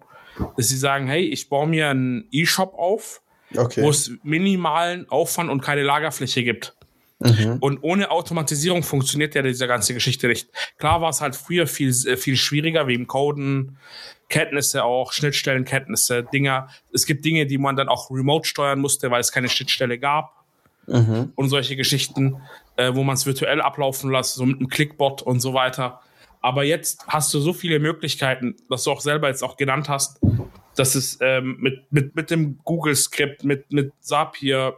Dass 0.55 0.67
sie 0.67 0.77
sagen, 0.77 1.07
hey, 1.07 1.23
ich 1.23 1.49
baue 1.49 1.67
mir 1.67 1.89
einen 1.89 2.27
E-Shop 2.31 2.73
auf, 2.73 3.21
okay. 3.55 3.83
wo 3.83 3.89
es 3.89 4.11
minimalen 4.23 5.09
Aufwand 5.09 5.49
und 5.49 5.61
keine 5.61 5.83
Lagerfläche 5.83 6.43
gibt. 6.43 6.75
Mhm. 7.19 7.57
Und 7.59 7.79
ohne 7.81 8.11
Automatisierung 8.11 8.83
funktioniert 8.83 9.33
ja 9.33 9.41
diese 9.41 9.67
ganze 9.67 9.93
Geschichte 9.93 10.27
nicht. 10.27 10.49
Klar 10.77 11.01
war 11.01 11.09
es 11.09 11.21
halt 11.21 11.35
früher 11.35 11.65
viel, 11.65 11.93
viel 11.93 12.37
schwieriger, 12.37 12.87
wegen 12.87 13.07
Coden, 13.07 13.77
Kenntnisse 14.29 14.83
auch, 14.83 15.13
Schnittstellenkenntnisse, 15.13 16.23
Dinger. 16.23 16.67
Es 16.93 17.05
gibt 17.05 17.25
Dinge, 17.25 17.45
die 17.45 17.57
man 17.57 17.75
dann 17.75 17.89
auch 17.89 18.11
remote 18.11 18.47
steuern 18.47 18.79
musste, 18.79 19.09
weil 19.09 19.21
es 19.21 19.31
keine 19.31 19.49
Schnittstelle 19.49 19.97
gab. 19.97 20.43
Mhm. 20.85 21.31
Und 21.35 21.49
solche 21.49 21.75
Geschichten, 21.75 22.41
äh, 22.75 22.93
wo 22.93 23.03
man 23.03 23.15
es 23.15 23.25
virtuell 23.25 23.61
ablaufen 23.61 24.11
lässt, 24.11 24.35
so 24.35 24.45
mit 24.45 24.57
einem 24.57 24.69
Clickbot 24.69 25.21
und 25.21 25.39
so 25.39 25.53
weiter. 25.53 26.01
Aber 26.47 26.63
jetzt 26.63 27.05
hast 27.09 27.33
du 27.33 27.41
so 27.41 27.51
viele 27.51 27.77
Möglichkeiten, 27.77 28.55
was 28.69 28.85
du 28.85 28.91
auch 28.91 29.01
selber 29.01 29.27
jetzt 29.27 29.43
auch 29.43 29.57
genannt 29.57 29.89
hast, 29.89 30.21
dass 30.77 30.95
es 30.95 31.17
ähm, 31.19 31.57
mit, 31.59 31.91
mit, 31.91 32.15
mit 32.15 32.31
dem 32.31 32.59
Google-Skript, 32.63 33.43
mit, 33.43 33.69
mit 33.73 33.91
Zapier, 33.99 34.77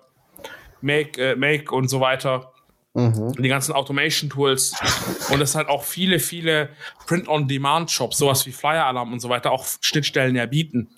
Make, 0.82 1.34
äh, 1.34 1.36
Make 1.36 1.72
und 1.76 1.88
so 1.88 2.00
weiter, 2.00 2.52
Mhm. 2.96 3.34
Die 3.34 3.48
ganzen 3.48 3.74
Automation-Tools 3.74 4.76
und 5.30 5.42
es 5.42 5.54
halt 5.54 5.70
auch 5.70 5.84
viele, 5.84 6.18
viele 6.18 6.70
Print-on-Demand-Shops, 7.06 8.18
sowas 8.18 8.48
wie 8.48 8.52
Flyer-Alarm 8.52 9.14
und 9.14 9.20
so 9.20 9.30
weiter, 9.30 9.52
auch 9.52 9.68
Schnittstellen 9.80 10.36
ja 10.36 10.48
bieten, 10.48 10.90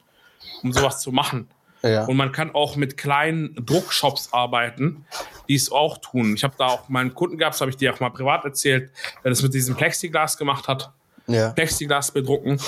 um 0.64 0.72
sowas 0.72 1.02
zu 1.02 1.12
machen. 1.12 1.50
Ja. 1.84 2.06
Und 2.06 2.16
man 2.16 2.32
kann 2.32 2.54
auch 2.54 2.76
mit 2.76 2.96
kleinen 2.96 3.56
Druckshops 3.56 4.34
arbeiten, 4.34 5.06
die 5.48 5.56
es 5.56 5.72
auch 5.72 5.98
tun. 5.98 6.36
Ich 6.36 6.44
habe 6.44 6.54
da 6.58 6.68
auch 6.68 6.90
meinen 6.90 7.14
Kunden 7.14 7.38
gehabt, 7.38 7.56
das 7.56 7.62
habe 7.62 7.72
ich 7.72 7.78
dir 7.78 7.94
auch 7.94 8.00
mal 8.00 8.12
privat 8.12 8.46
erzählt, 8.46 8.92
der 9.24 9.32
das 9.32 9.42
mit 9.42 9.54
diesem 9.54 9.76
Plexiglas 9.76 10.38
gemacht 10.38 10.68
hat. 10.68 10.92
ja. 11.28 11.52
Plexiglas 11.52 12.12
bedrucken 12.12 12.60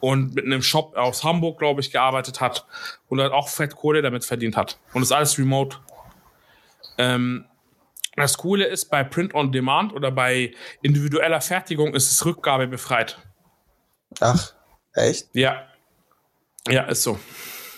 und 0.00 0.34
mit 0.34 0.44
einem 0.44 0.62
Shop 0.62 0.96
aus 0.96 1.24
Hamburg, 1.24 1.58
glaube 1.58 1.80
ich, 1.80 1.90
gearbeitet 1.90 2.40
hat 2.40 2.66
und 3.08 3.20
halt 3.20 3.32
auch 3.32 3.48
Fettkohle 3.48 4.02
damit 4.02 4.24
verdient 4.24 4.56
hat. 4.56 4.78
Und 4.92 5.00
das 5.00 5.08
ist 5.08 5.16
alles 5.16 5.38
remote. 5.38 5.78
Ähm, 6.98 7.46
das 8.16 8.36
Coole 8.36 8.66
ist, 8.66 8.90
bei 8.90 9.02
Print 9.04 9.34
on 9.34 9.52
Demand 9.52 9.92
oder 9.94 10.10
bei 10.10 10.52
individueller 10.82 11.40
Fertigung 11.40 11.94
ist 11.94 12.10
es 12.10 12.24
Rückgabe 12.24 12.66
befreit. 12.66 13.18
Ach, 14.20 14.52
echt? 14.94 15.28
Ja. 15.32 15.66
Ja, 16.68 16.82
ist 16.82 17.02
so. 17.02 17.18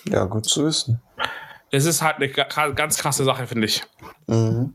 Ja, 0.04 0.24
gut 0.24 0.46
zu 0.46 0.64
wissen. 0.64 1.00
Das 1.70 1.84
ist 1.84 2.02
halt 2.02 2.16
eine 2.16 2.28
ganz 2.74 2.98
krasse 2.98 3.24
Sache, 3.24 3.46
finde 3.46 3.66
ich. 3.66 3.82
Mhm. 4.26 4.74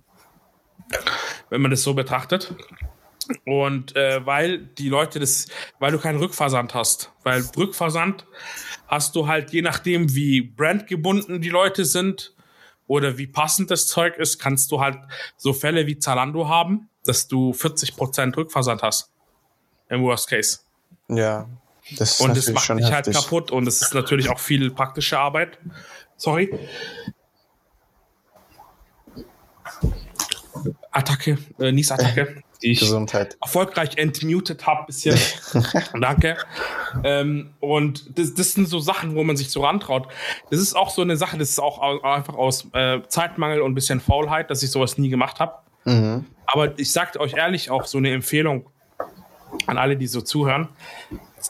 Wenn 1.49 1.61
man 1.61 1.71
das 1.71 1.84
so 1.84 1.93
betrachtet. 1.93 2.55
Und 3.45 3.95
äh, 3.95 4.25
weil 4.25 4.59
die 4.59 4.89
Leute 4.89 5.19
das, 5.19 5.47
weil 5.80 5.91
du 5.91 5.99
keinen 5.99 6.17
Rückversand 6.17 6.73
hast. 6.73 7.11
Weil 7.23 7.43
Rückversand 7.57 8.25
hast 8.88 9.15
du 9.15 9.28
halt 9.28 9.51
je 9.51 9.61
nachdem, 9.61 10.15
wie 10.15 10.41
brandgebunden 10.41 11.41
die 11.41 11.49
Leute 11.49 11.86
sind 11.86 12.34
oder 12.88 13.17
wie 13.17 13.28
passend 13.28 13.69
das 13.69 13.88
Zeug 13.88 14.17
ist, 14.17 14.39
kannst 14.39 14.71
du 14.71 14.80
halt 14.80 14.97
so 15.36 15.53
Fälle 15.53 15.88
wie 15.88 15.99
Zalando 15.99 16.47
haben, 16.47 16.89
dass 17.03 17.28
du 17.28 17.51
40% 17.51 18.36
Rückversand 18.36 18.82
hast. 18.82 19.11
Im 19.89 20.03
Worst 20.03 20.30
Case. 20.30 20.59
Ja. 21.09 21.47
Das 21.95 22.19
und 22.19 22.35
das 22.35 22.49
macht 22.51 22.69
dich 22.69 22.91
halt 22.91 23.11
kaputt 23.11 23.51
und 23.51 23.67
es 23.67 23.81
ist 23.81 23.93
natürlich 23.93 24.29
auch 24.29 24.39
viel 24.39 24.71
praktische 24.71 25.17
Arbeit. 25.19 25.57
Sorry. 26.17 26.51
Attacke, 30.91 31.38
äh, 31.59 31.71
Niesattacke, 31.71 32.43
die 32.63 32.71
ich 32.71 32.79
Gesundheit. 32.79 33.38
erfolgreich 33.41 33.97
entmutet 33.97 34.65
habe 34.65 34.88
bisschen. 34.88 35.17
Danke. 36.01 36.38
Ähm, 37.03 37.53
und 37.59 38.17
das, 38.17 38.33
das 38.33 38.53
sind 38.53 38.67
so 38.67 38.79
Sachen, 38.79 39.15
wo 39.15 39.23
man 39.23 39.38
sich 39.38 39.51
so 39.51 39.63
rantraut. 39.63 40.07
Das 40.49 40.59
ist 40.59 40.75
auch 40.75 40.89
so 40.89 41.03
eine 41.03 41.15
Sache, 41.15 41.38
das 41.38 41.49
ist 41.49 41.59
auch 41.59 42.03
einfach 42.03 42.33
aus 42.33 42.67
äh, 42.73 42.99
Zeitmangel 43.07 43.61
und 43.61 43.71
ein 43.71 43.75
bisschen 43.75 44.01
Faulheit, 44.01 44.49
dass 44.49 44.63
ich 44.63 44.71
sowas 44.71 44.97
nie 44.97 45.09
gemacht 45.09 45.39
habe. 45.39 45.53
Mhm. 45.85 46.25
Aber 46.47 46.77
ich 46.79 46.91
sage 46.91 47.19
euch 47.19 47.35
ehrlich 47.35 47.69
auch 47.69 47.85
so 47.85 47.99
eine 47.99 48.11
Empfehlung 48.11 48.69
an 49.67 49.77
alle, 49.77 49.97
die 49.97 50.07
so 50.07 50.21
zuhören. 50.21 50.69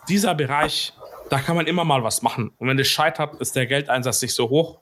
Dieser 0.08 0.36
Bereich, 0.36 0.94
da 1.30 1.40
kann 1.40 1.56
man 1.56 1.68
immer 1.68 1.84
mal 1.84 2.04
was 2.04 2.22
machen. 2.22 2.52
Und 2.58 2.68
wenn 2.68 2.80
es 2.80 2.88
scheitert, 2.88 3.40
ist 3.42 3.56
der 3.56 3.66
Geldeinsatz 3.66 4.22
nicht 4.22 4.34
so 4.34 4.50
hoch. 4.50 4.80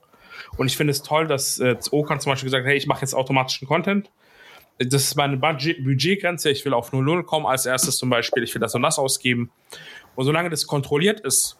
Und 0.56 0.66
ich 0.66 0.76
finde 0.76 0.92
es 0.92 1.02
toll, 1.02 1.26
dass 1.26 1.58
äh, 1.58 1.76
Okan 1.90 2.20
zum 2.20 2.32
Beispiel 2.32 2.46
gesagt 2.48 2.64
hat, 2.64 2.70
hey, 2.70 2.76
ich 2.76 2.86
mache 2.86 3.00
jetzt 3.00 3.14
automatischen 3.14 3.66
Content. 3.66 4.10
Das 4.78 5.02
ist 5.02 5.16
meine 5.16 5.36
Budget 5.36 5.82
Budgetgrenze. 5.84 6.50
Ich 6.50 6.64
will 6.64 6.74
auf 6.74 6.92
0,0 6.92 7.22
kommen 7.24 7.46
als 7.46 7.66
erstes 7.66 7.96
zum 7.96 8.10
Beispiel. 8.10 8.42
Ich 8.42 8.54
will 8.54 8.60
das 8.60 8.74
und 8.74 8.82
das 8.82 8.98
ausgeben. 8.98 9.50
Und 10.14 10.24
solange 10.24 10.50
das 10.50 10.66
kontrolliert 10.66 11.20
ist, 11.20 11.56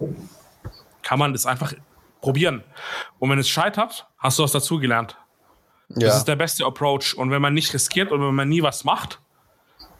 kann 1.02 1.18
man 1.18 1.32
das 1.32 1.46
einfach 1.46 1.72
probieren. 2.20 2.62
Und 3.18 3.30
wenn 3.30 3.38
es 3.38 3.48
scheitert, 3.48 4.06
hast 4.18 4.38
du 4.38 4.42
was 4.42 4.52
dazugelernt. 4.52 5.16
Ja. 5.90 6.08
Das 6.08 6.18
ist 6.18 6.24
der 6.24 6.36
beste 6.36 6.64
Approach. 6.64 7.14
Und 7.16 7.30
wenn 7.30 7.40
man 7.40 7.54
nicht 7.54 7.72
riskiert 7.72 8.12
und 8.12 8.20
wenn 8.20 8.34
man 8.34 8.48
nie 8.48 8.62
was 8.62 8.84
macht 8.84 9.20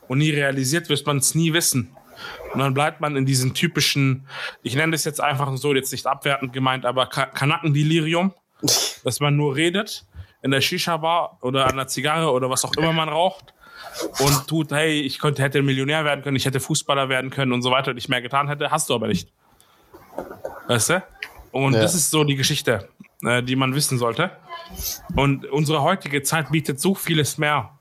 und 0.09 0.18
nie 0.18 0.30
realisiert, 0.30 0.88
wird 0.88 1.07
man 1.07 1.18
es 1.18 1.34
nie 1.34 1.52
wissen. 1.52 1.96
Und 2.53 2.61
dann 2.61 2.75
bleibt 2.75 3.01
man 3.01 3.17
in 3.17 3.27
diesem 3.27 3.55
typischen, 3.55 4.27
ich 4.62 4.75
nenne 4.75 4.93
das 4.93 5.05
jetzt 5.05 5.21
einfach 5.21 5.55
so, 5.57 5.75
jetzt 5.75 5.93
nicht 5.93 6.07
abwertend 6.07 6.53
gemeint, 6.53 6.85
aber 6.87 7.07
Kanackendelirium, 7.07 8.33
dass 9.05 9.21
man 9.21 9.37
nur 9.37 9.57
redet 9.57 10.07
in 10.43 10.51
der 10.51 10.61
Shisha-Bar 10.61 11.39
oder 11.43 11.67
an 11.67 11.77
der 11.77 11.89
Zigarre 11.89 12.31
oder 12.31 12.51
was 12.51 12.64
auch 12.64 12.75
immer 12.77 12.93
man 12.93 13.09
raucht 13.09 13.55
und 14.21 14.47
tut, 14.47 14.71
hey, 14.73 15.01
ich 15.01 15.19
könnte, 15.19 15.43
hätte 15.43 15.62
Millionär 15.62 16.05
werden 16.05 16.23
können, 16.23 16.37
ich 16.37 16.47
hätte 16.47 16.61
Fußballer 16.61 17.09
werden 17.09 17.31
können 17.31 17.53
und 17.53 17.62
so 17.62 17.71
weiter 17.71 17.91
und 17.91 17.97
ich 17.97 18.09
mehr 18.09 18.23
getan 18.23 18.49
hätte, 18.49 18.71
hast 18.71 18.89
du 18.89 18.95
aber 18.95 19.09
nicht. 19.09 19.33
Weißt 20.69 20.91
du? 20.91 21.03
Und 21.53 21.75
ja. 21.75 21.81
das 21.81 21.95
ist 21.95 22.11
so 22.11 22.25
die 22.25 22.37
Geschichte, 22.37 22.89
äh, 23.23 23.43
die 23.43 23.57
man 23.57 23.75
wissen 23.75 23.99
sollte. 23.99 24.31
Und 25.14 25.47
unsere 25.47 25.83
heutige 25.83 26.23
Zeit 26.23 26.51
bietet 26.51 26.81
so 26.81 26.95
vieles 26.95 27.39
mehr. 27.39 27.76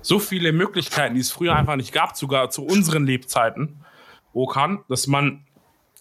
So 0.00 0.18
viele 0.18 0.52
Möglichkeiten, 0.52 1.14
die 1.14 1.20
es 1.20 1.30
früher 1.30 1.54
einfach 1.54 1.76
nicht 1.76 1.92
gab, 1.92 2.16
sogar 2.16 2.50
zu 2.50 2.64
unseren 2.64 3.06
Lebzeiten, 3.06 3.84
wo 4.32 4.46
kann, 4.46 4.80
dass 4.88 5.06
man 5.06 5.44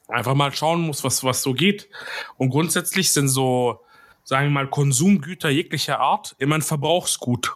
einfach 0.07 0.35
mal 0.35 0.53
schauen 0.53 0.81
muss, 0.81 1.03
was, 1.03 1.23
was 1.23 1.41
so 1.41 1.53
geht. 1.53 1.89
Und 2.37 2.49
grundsätzlich 2.49 3.11
sind 3.11 3.27
so, 3.27 3.81
sagen 4.23 4.47
wir 4.47 4.51
mal, 4.51 4.67
Konsumgüter 4.67 5.49
jeglicher 5.49 5.99
Art 5.99 6.35
immer 6.39 6.55
ein 6.55 6.61
Verbrauchsgut. 6.61 7.55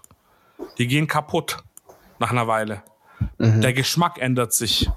Die 0.78 0.88
gehen 0.88 1.08
kaputt 1.08 1.58
nach 2.20 2.32
einer 2.32 2.48
Weile. 2.48 2.84
Mhm. 3.38 3.62
Der 3.62 3.74
Geschmack 3.74 4.18
ändert 4.20 4.54
sich. 4.54 4.90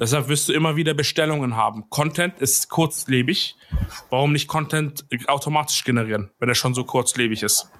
Deshalb 0.00 0.28
wirst 0.28 0.48
du 0.48 0.52
immer 0.52 0.76
wieder 0.76 0.94
Bestellungen 0.94 1.56
haben. 1.56 1.88
Content 1.90 2.40
ist 2.40 2.68
kurzlebig. 2.68 3.56
Warum 4.10 4.32
nicht 4.32 4.48
Content 4.48 5.04
automatisch 5.26 5.84
generieren, 5.84 6.30
wenn 6.38 6.48
er 6.48 6.54
schon 6.54 6.74
so 6.74 6.84
kurzlebig 6.84 7.42
ist? 7.42 7.70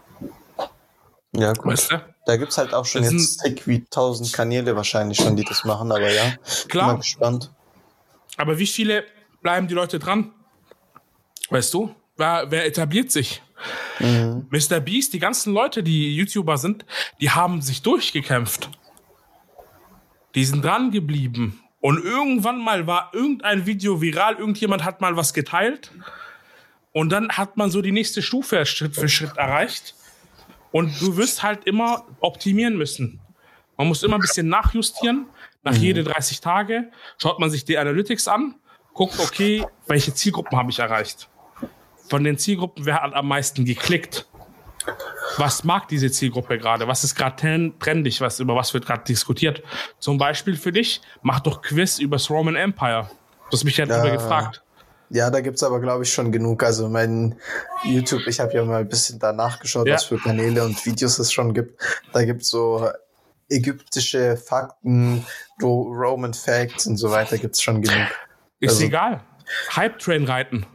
Ja, 1.32 1.52
gut. 1.52 1.72
Weißt 1.72 1.92
du? 1.92 2.04
Da 2.26 2.36
gibt's 2.36 2.58
halt 2.58 2.74
auch 2.74 2.84
schon 2.84 3.02
das 3.02 3.12
jetzt 3.12 3.44
dick 3.44 3.66
wie 3.66 3.84
tausend 3.84 4.32
Kanäle 4.32 4.76
wahrscheinlich 4.76 5.18
schon, 5.18 5.34
die 5.34 5.44
das 5.44 5.64
machen, 5.64 5.90
aber 5.90 6.10
ja. 6.10 6.34
Klar. 6.68 6.86
Bin 6.86 6.94
mal 6.94 6.98
gespannt. 6.98 7.50
Aber 8.36 8.58
wie 8.58 8.66
viele 8.66 9.04
bleiben 9.40 9.66
die 9.66 9.74
Leute 9.74 9.98
dran? 9.98 10.32
Weißt 11.50 11.74
du? 11.74 11.94
Wer, 12.16 12.50
wer 12.50 12.66
etabliert 12.66 13.10
sich? 13.10 13.42
Mhm. 13.98 14.46
Mr. 14.50 14.80
Beast, 14.80 15.12
die 15.12 15.18
ganzen 15.18 15.52
Leute, 15.52 15.82
die 15.82 16.14
YouTuber 16.16 16.58
sind, 16.58 16.84
die 17.20 17.30
haben 17.30 17.62
sich 17.62 17.82
durchgekämpft. 17.82 18.70
Die 20.34 20.44
sind 20.44 20.64
dran 20.64 20.90
geblieben. 20.90 21.60
Und 21.80 22.02
irgendwann 22.02 22.58
mal 22.60 22.86
war 22.86 23.10
irgendein 23.12 23.66
Video 23.66 24.00
viral, 24.00 24.36
irgendjemand 24.36 24.84
hat 24.84 25.00
mal 25.00 25.16
was 25.16 25.34
geteilt. 25.34 25.90
Und 26.92 27.10
dann 27.10 27.30
hat 27.30 27.56
man 27.56 27.70
so 27.70 27.82
die 27.82 27.92
nächste 27.92 28.22
Stufe 28.22 28.64
Schritt 28.66 28.94
für 28.94 29.08
Schritt 29.08 29.36
erreicht. 29.36 29.94
Und 30.72 31.00
du 31.00 31.16
wirst 31.16 31.42
halt 31.42 31.64
immer 31.64 32.06
optimieren 32.20 32.76
müssen. 32.76 33.20
Man 33.76 33.88
muss 33.88 34.02
immer 34.02 34.16
ein 34.16 34.20
bisschen 34.20 34.48
nachjustieren. 34.48 35.26
Nach 35.62 35.74
mhm. 35.74 35.80
jede 35.80 36.04
30 36.04 36.40
Tage 36.40 36.90
schaut 37.18 37.38
man 37.38 37.50
sich 37.50 37.64
die 37.64 37.78
Analytics 37.78 38.26
an, 38.28 38.56
guckt, 38.94 39.18
okay, 39.20 39.64
welche 39.86 40.12
Zielgruppen 40.14 40.58
habe 40.58 40.70
ich 40.70 40.78
erreicht? 40.78 41.28
Von 42.08 42.24
den 42.24 42.36
Zielgruppen, 42.38 42.84
wer 42.84 43.02
hat 43.02 43.14
am 43.14 43.28
meisten 43.28 43.64
geklickt? 43.64 44.26
Was 45.38 45.64
mag 45.64 45.88
diese 45.88 46.10
Zielgruppe 46.10 46.58
gerade? 46.58 46.88
Was 46.88 47.04
ist 47.04 47.14
gerade 47.14 47.72
trendig? 47.78 48.20
Was, 48.20 48.40
über 48.40 48.56
was 48.56 48.74
wird 48.74 48.84
gerade 48.84 49.04
diskutiert? 49.04 49.62
Zum 49.98 50.18
Beispiel 50.18 50.56
für 50.56 50.72
dich, 50.72 51.00
mach 51.22 51.40
doch 51.40 51.62
Quiz 51.62 51.98
übers 51.98 52.28
Roman 52.28 52.56
Empire. 52.56 53.08
Du 53.50 53.52
hast 53.52 53.64
mich 53.64 53.76
ja 53.76 53.86
darüber 53.86 54.10
gefragt. 54.10 54.61
Ja, 55.12 55.28
da 55.28 55.42
gibt's 55.42 55.62
aber, 55.62 55.78
glaube 55.80 56.04
ich, 56.04 56.12
schon 56.12 56.32
genug. 56.32 56.62
Also 56.62 56.88
mein 56.88 57.34
YouTube, 57.84 58.26
ich 58.26 58.40
habe 58.40 58.54
ja 58.54 58.64
mal 58.64 58.80
ein 58.80 58.88
bisschen 58.88 59.18
danach 59.18 59.60
geschaut, 59.60 59.86
ja. 59.86 59.94
was 59.94 60.04
für 60.04 60.16
Kanäle 60.16 60.64
und 60.64 60.86
Videos 60.86 61.18
es 61.18 61.30
schon 61.30 61.52
gibt. 61.52 61.78
Da 62.14 62.24
gibt's 62.24 62.48
so 62.48 62.88
ägyptische 63.50 64.38
Fakten, 64.38 65.26
Roman 65.62 66.32
Facts 66.32 66.86
und 66.86 66.96
so 66.96 67.10
weiter 67.10 67.36
gibt's 67.36 67.60
schon 67.60 67.82
genug. 67.82 68.08
Ist 68.58 68.70
also, 68.70 68.84
egal. 68.84 69.20
Hype-Train 69.76 70.24
reiten. 70.24 70.66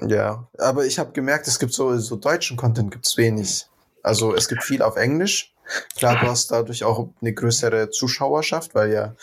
Ja, 0.00 0.46
aber 0.58 0.86
ich 0.86 1.00
habe 1.00 1.10
gemerkt, 1.10 1.48
es 1.48 1.58
gibt 1.58 1.72
so, 1.72 1.98
so 1.98 2.14
deutschen 2.14 2.56
Content 2.56 2.92
gibt's 2.92 3.16
wenig. 3.16 3.66
Also 4.04 4.36
es 4.36 4.48
gibt 4.48 4.62
viel 4.62 4.82
auf 4.82 4.94
Englisch. 4.96 5.52
Klar, 5.96 6.20
du 6.20 6.28
hast 6.28 6.52
dadurch 6.52 6.84
auch 6.84 7.08
eine 7.20 7.32
größere 7.32 7.90
Zuschauerschaft, 7.90 8.76
weil 8.76 8.92
ja 8.92 9.16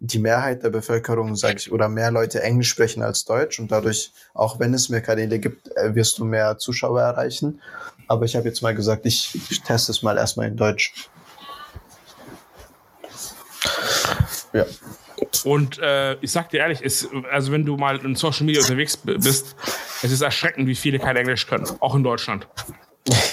die 0.00 0.18
Mehrheit 0.18 0.62
der 0.62 0.70
Bevölkerung, 0.70 1.36
sage 1.36 1.56
ich, 1.58 1.72
oder 1.72 1.88
mehr 1.88 2.10
Leute 2.10 2.42
Englisch 2.42 2.68
sprechen 2.68 3.02
als 3.02 3.24
Deutsch 3.24 3.58
und 3.58 3.70
dadurch, 3.70 4.12
auch 4.34 4.58
wenn 4.58 4.74
es 4.74 4.88
mehr 4.88 5.00
Kanäle 5.00 5.38
gibt, 5.38 5.68
äh, 5.76 5.94
wirst 5.94 6.18
du 6.18 6.24
mehr 6.24 6.58
Zuschauer 6.58 7.00
erreichen. 7.00 7.60
Aber 8.06 8.24
ich 8.24 8.36
habe 8.36 8.48
jetzt 8.48 8.62
mal 8.62 8.74
gesagt, 8.74 9.06
ich, 9.06 9.38
ich 9.50 9.62
teste 9.62 9.92
es 9.92 10.02
mal 10.02 10.16
erstmal 10.16 10.48
in 10.48 10.56
Deutsch. 10.56 11.08
Ja. 14.52 14.64
Und 15.44 15.78
äh, 15.78 16.14
ich 16.20 16.32
sag 16.32 16.50
dir 16.50 16.60
ehrlich, 16.60 16.80
ist, 16.80 17.08
also 17.30 17.52
wenn 17.52 17.64
du 17.64 17.76
mal 17.76 17.98
in 17.98 18.14
Social 18.14 18.46
Media 18.46 18.62
unterwegs 18.62 18.96
bist, 18.96 19.56
es 20.02 20.10
ist 20.10 20.20
erschreckend, 20.20 20.66
wie 20.68 20.74
viele 20.74 20.98
kein 20.98 21.16
Englisch 21.16 21.46
können, 21.46 21.66
auch 21.80 21.94
in 21.94 22.02
Deutschland. 22.02 22.46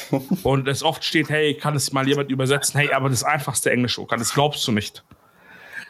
und 0.43 0.67
es 0.67 0.83
oft 0.83 1.03
steht, 1.03 1.29
hey, 1.29 1.55
kann 1.55 1.75
es 1.75 1.91
mal 1.91 2.07
jemand 2.07 2.31
übersetzen? 2.31 2.79
Hey, 2.79 2.91
aber 2.91 3.09
das 3.09 3.23
einfachste 3.23 3.71
Englisch, 3.71 3.99
kann 4.07 4.19
das 4.19 4.33
glaubst 4.33 4.67
du 4.67 4.71
nicht. 4.71 5.03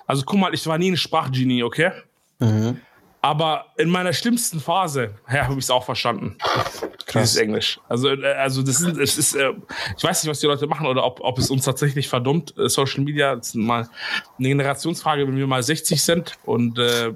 Also 0.07 0.23
guck 0.25 0.39
mal, 0.39 0.53
ich 0.53 0.65
war 0.67 0.77
nie 0.77 0.91
ein 0.91 0.97
Sprachgenie, 0.97 1.63
okay? 1.63 1.91
Mhm. 2.39 2.79
Aber 3.21 3.65
in 3.77 3.89
meiner 3.89 4.13
schlimmsten 4.13 4.59
Phase, 4.59 5.15
ja, 5.27 5.45
habe 5.45 5.53
ich 5.53 5.65
es 5.65 5.71
auch 5.71 5.83
verstanden. 5.83 6.37
Krass. 7.07 7.31
Dieses 7.31 7.37
Englisch. 7.37 7.79
Also, 7.89 8.09
äh, 8.09 8.33
also 8.33 8.61
das 8.61 8.81
ist, 8.81 8.97
es 8.97 9.17
ist, 9.17 9.35
äh, 9.35 9.51
ich 9.97 10.03
weiß 10.03 10.23
nicht, 10.23 10.29
was 10.29 10.41
die 10.41 10.45
Leute 10.45 10.67
machen 10.67 10.85
oder 10.85 11.03
ob, 11.03 11.21
ob 11.21 11.39
es 11.39 11.49
uns 11.49 11.65
tatsächlich 11.65 12.07
verdummt. 12.07 12.55
Äh, 12.55 12.69
Social 12.69 13.03
Media 13.03 13.33
ist 13.33 13.55
mal 13.55 13.89
eine 14.37 14.47
Generationsfrage, 14.47 15.27
wenn 15.27 15.37
wir 15.37 15.47
mal 15.47 15.63
60 15.63 16.03
sind 16.03 16.37
und 16.43 16.77
äh, 16.77 17.13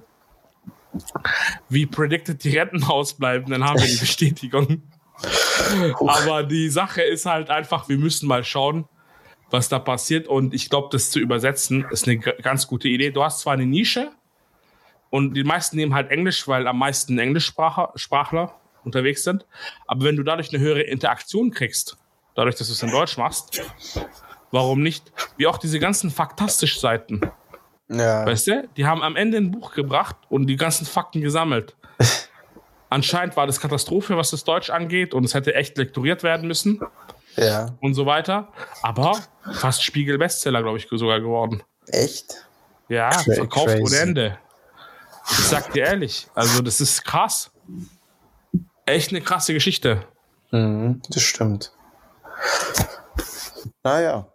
wie 1.69 1.85
predicted 1.85 2.43
die 2.43 2.57
Renten 2.57 2.83
ausbleiben, 2.83 3.51
dann 3.51 3.63
haben 3.63 3.79
wir 3.79 3.87
die 3.87 3.95
Bestätigung. 3.99 4.81
Aber 5.99 6.43
die 6.43 6.69
Sache 6.69 7.03
ist 7.03 7.27
halt 7.27 7.51
einfach, 7.51 7.87
wir 7.87 7.97
müssen 7.97 8.27
mal 8.27 8.43
schauen, 8.43 8.85
was 9.51 9.69
da 9.69 9.79
passiert. 9.79 10.27
Und 10.27 10.53
ich 10.53 10.69
glaube, 10.69 10.89
das 10.91 11.11
zu 11.11 11.19
übersetzen 11.19 11.85
ist 11.91 12.07
eine 12.07 12.17
ganz 12.17 12.67
gute 12.67 12.87
Idee. 12.87 13.11
Du 13.11 13.23
hast 13.23 13.41
zwar 13.41 13.53
eine 13.53 13.65
Nische 13.65 14.11
und 15.09 15.33
die 15.33 15.43
meisten 15.43 15.77
nehmen 15.77 15.93
halt 15.93 16.11
Englisch, 16.11 16.47
weil 16.47 16.67
am 16.67 16.79
meisten 16.79 17.17
Englischsprachler 17.17 18.55
unterwegs 18.83 19.23
sind. 19.23 19.45
Aber 19.87 20.05
wenn 20.05 20.15
du 20.15 20.23
dadurch 20.23 20.53
eine 20.53 20.59
höhere 20.59 20.81
Interaktion 20.81 21.51
kriegst, 21.51 21.97
dadurch, 22.35 22.55
dass 22.55 22.67
du 22.67 22.73
es 22.73 22.83
in 22.83 22.91
Deutsch 22.91 23.17
machst, 23.17 23.61
warum 24.51 24.81
nicht? 24.81 25.11
Wie 25.37 25.47
auch 25.47 25.57
diese 25.57 25.79
ganzen 25.79 26.11
faktastisch 26.11 26.79
Seiten. 26.79 27.21
Ja. 27.89 28.25
Weißt 28.25 28.47
du, 28.47 28.69
die 28.77 28.85
haben 28.85 29.01
am 29.01 29.15
Ende 29.15 29.37
ein 29.37 29.51
Buch 29.51 29.73
gebracht 29.73 30.15
und 30.29 30.47
die 30.47 30.55
ganzen 30.55 30.85
Fakten 30.85 31.21
gesammelt. 31.21 31.75
Anscheinend 32.89 33.35
war 33.35 33.47
das 33.47 33.59
Katastrophe, 33.59 34.15
was 34.15 34.31
das 34.31 34.43
Deutsch 34.43 34.69
angeht 34.69 35.13
und 35.13 35.23
es 35.23 35.33
hätte 35.33 35.55
echt 35.55 35.77
lektoriert 35.77 36.23
werden 36.23 36.47
müssen. 36.47 36.81
Ja. 37.35 37.77
Und 37.81 37.93
so 37.93 38.05
weiter. 38.05 38.49
Aber 38.81 39.19
fast 39.53 39.83
Spiegel-Bestseller, 39.83 40.61
glaube 40.61 40.77
ich, 40.77 40.87
sogar 40.89 41.19
geworden. 41.19 41.63
Echt? 41.87 42.45
Ja, 42.87 43.09
Cra 43.09 43.33
verkauft 43.33 43.67
crazy. 43.67 43.83
ohne 43.83 43.97
Ende. 43.97 44.37
Ich 45.29 45.45
sag 45.45 45.71
dir 45.73 45.85
ehrlich, 45.85 46.27
also 46.33 46.61
das 46.61 46.81
ist 46.81 47.05
krass. 47.05 47.51
Echt 48.85 49.11
eine 49.11 49.21
krasse 49.21 49.53
Geschichte. 49.53 50.05
Mhm, 50.51 51.01
das 51.09 51.21
stimmt. 51.21 51.71
Naja. 53.83 54.27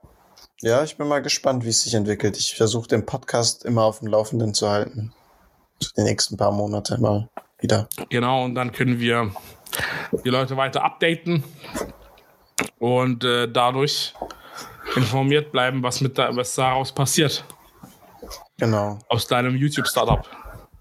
Ja, 0.61 0.85
ich 0.85 0.97
bin 0.97 1.09
mal 1.09 1.21
gespannt, 1.21 1.65
wie 1.65 1.71
es 1.71 1.83
sich 1.83 1.95
entwickelt. 1.95 2.39
Ich 2.39 2.55
versuche 2.55 2.89
den 2.89 3.05
Podcast 3.05 3.65
immer 3.65 3.83
auf 3.83 3.99
dem 3.99 4.09
Laufenden 4.09 4.55
zu 4.55 4.71
halten. 4.71 5.13
Für 5.83 5.93
die 5.97 6.03
nächsten 6.03 6.37
paar 6.37 6.53
Monate 6.53 6.99
mal 6.99 7.29
wieder. 7.59 7.89
Genau, 8.09 8.45
und 8.45 8.55
dann 8.55 8.73
können 8.73 9.01
wir 9.01 9.35
die 10.25 10.31
Leute 10.31 10.57
weiter 10.57 10.85
updaten 10.85 11.43
und 12.79 13.25
äh, 13.25 13.49
dadurch 13.49 14.15
informiert 14.97 15.53
bleiben, 15.53 15.83
was 15.83 16.01
mit 16.01 16.19
da, 16.19 16.35
was 16.37 16.55
daraus 16.55 16.93
passiert. 16.93 17.45
Genau. 18.59 18.99
Aus 19.09 19.27
deinem 19.27 19.57
YouTube-Startup. 19.57 20.25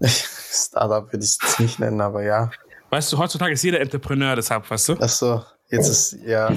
Startup 0.04 1.12
würde 1.12 1.24
ich 1.24 1.36
es 1.42 1.58
nicht 1.58 1.78
nennen, 1.78 2.00
aber 2.00 2.22
ja. 2.22 2.50
Weißt 2.90 3.12
du, 3.12 3.18
heutzutage 3.18 3.52
ist 3.54 3.62
jeder 3.62 3.80
Entrepreneur, 3.80 4.36
deshalb, 4.36 4.70
weißt 4.70 4.90
du? 4.90 4.96
Ach 5.00 5.08
so. 5.08 5.42
Jetzt 5.70 5.88
ist, 5.88 6.18
ja. 6.24 6.50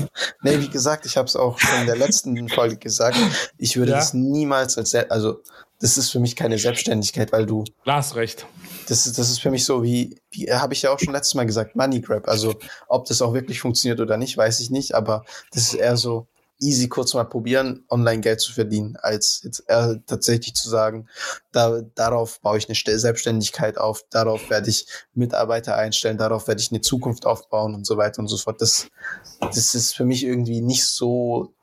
Nee, 0.43 0.59
wie 0.59 0.69
gesagt, 0.69 1.05
ich 1.05 1.17
habe 1.17 1.27
es 1.27 1.35
auch 1.35 1.57
schon 1.57 1.79
in 1.79 1.87
der 1.87 1.95
letzten 1.95 2.49
Folge 2.49 2.77
gesagt. 2.77 3.17
Ich 3.57 3.77
würde 3.77 3.91
ja? 3.91 3.97
das 3.97 4.13
niemals 4.13 4.77
als, 4.77 4.93
also, 4.93 5.41
das 5.79 5.97
ist 5.97 6.11
für 6.11 6.19
mich 6.19 6.35
keine 6.35 6.57
Selbstständigkeit, 6.59 7.31
weil 7.31 7.45
du. 7.45 7.63
Du 7.63 7.91
hast 7.91 8.15
recht. 8.15 8.45
Das 8.87 9.05
ist, 9.05 9.17
das 9.17 9.29
ist 9.29 9.39
für 9.39 9.51
mich 9.51 9.65
so 9.65 9.83
wie, 9.83 10.19
wie 10.31 10.51
habe 10.51 10.73
ich 10.73 10.81
ja 10.81 10.91
auch 10.91 10.99
schon 10.99 11.13
letztes 11.13 11.35
Mal 11.35 11.45
gesagt, 11.45 11.75
Money 11.75 12.01
Grab. 12.01 12.27
Also, 12.27 12.55
ob 12.87 13.05
das 13.05 13.21
auch 13.21 13.33
wirklich 13.33 13.59
funktioniert 13.59 13.99
oder 13.99 14.17
nicht, 14.17 14.37
weiß 14.37 14.59
ich 14.59 14.69
nicht, 14.69 14.95
aber 14.95 15.23
das 15.51 15.63
ist 15.63 15.73
eher 15.75 15.97
so, 15.97 16.27
easy 16.59 16.87
kurz 16.87 17.13
mal 17.13 17.23
probieren, 17.23 17.85
online 17.89 18.21
Geld 18.21 18.41
zu 18.41 18.51
verdienen, 18.51 18.97
als 18.97 19.41
jetzt 19.43 19.63
eher 19.67 20.01
tatsächlich 20.05 20.55
zu 20.55 20.69
sagen, 20.69 21.07
da, 21.51 21.81
darauf 21.95 22.41
baue 22.41 22.57
ich 22.57 22.67
eine 22.67 22.99
Selbstständigkeit 22.99 23.77
auf, 23.77 24.03
darauf 24.09 24.49
werde 24.49 24.69
ich 24.69 24.87
Mitarbeiter 25.13 25.75
einstellen, 25.75 26.17
darauf 26.17 26.47
werde 26.47 26.61
ich 26.61 26.71
eine 26.71 26.81
Zukunft 26.81 27.25
aufbauen 27.25 27.75
und 27.75 27.85
so 27.85 27.97
weiter 27.97 28.19
und 28.19 28.27
so 28.27 28.37
fort. 28.37 28.61
Das, 28.61 28.87
das 29.39 29.75
ist 29.75 29.95
für 29.95 30.05
mich 30.05 30.23
irgendwie 30.23 30.61
nicht 30.61 30.85
so, 30.85 31.53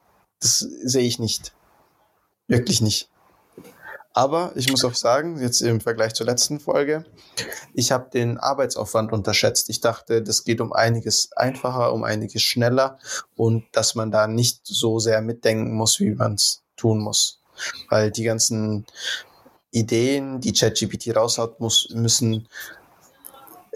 das 0.40 0.58
sehe 0.58 1.06
ich 1.06 1.18
nicht. 1.18 1.52
Wirklich 2.46 2.80
nicht. 2.80 3.08
Aber 4.16 4.52
ich 4.54 4.70
muss 4.70 4.84
auch 4.84 4.94
sagen, 4.94 5.40
jetzt 5.40 5.60
im 5.60 5.80
Vergleich 5.80 6.14
zur 6.14 6.26
letzten 6.26 6.60
Folge, 6.60 7.04
ich 7.74 7.90
habe 7.90 8.10
den 8.10 8.38
Arbeitsaufwand 8.38 9.12
unterschätzt. 9.12 9.68
Ich 9.68 9.80
dachte, 9.80 10.22
das 10.22 10.44
geht 10.44 10.60
um 10.60 10.72
einiges 10.72 11.32
einfacher, 11.32 11.92
um 11.92 12.04
einiges 12.04 12.42
schneller 12.42 12.98
und 13.34 13.64
dass 13.72 13.96
man 13.96 14.12
da 14.12 14.28
nicht 14.28 14.60
so 14.62 15.00
sehr 15.00 15.20
mitdenken 15.20 15.74
muss, 15.74 15.98
wie 15.98 16.12
man 16.12 16.34
es 16.34 16.62
tun 16.76 17.00
muss. 17.00 17.40
Weil 17.90 18.12
die 18.12 18.22
ganzen 18.22 18.86
Ideen, 19.72 20.40
die 20.40 20.52
ChatGPT 20.52 21.16
raushaut, 21.16 21.58
muss, 21.58 21.88
müssen 21.92 22.48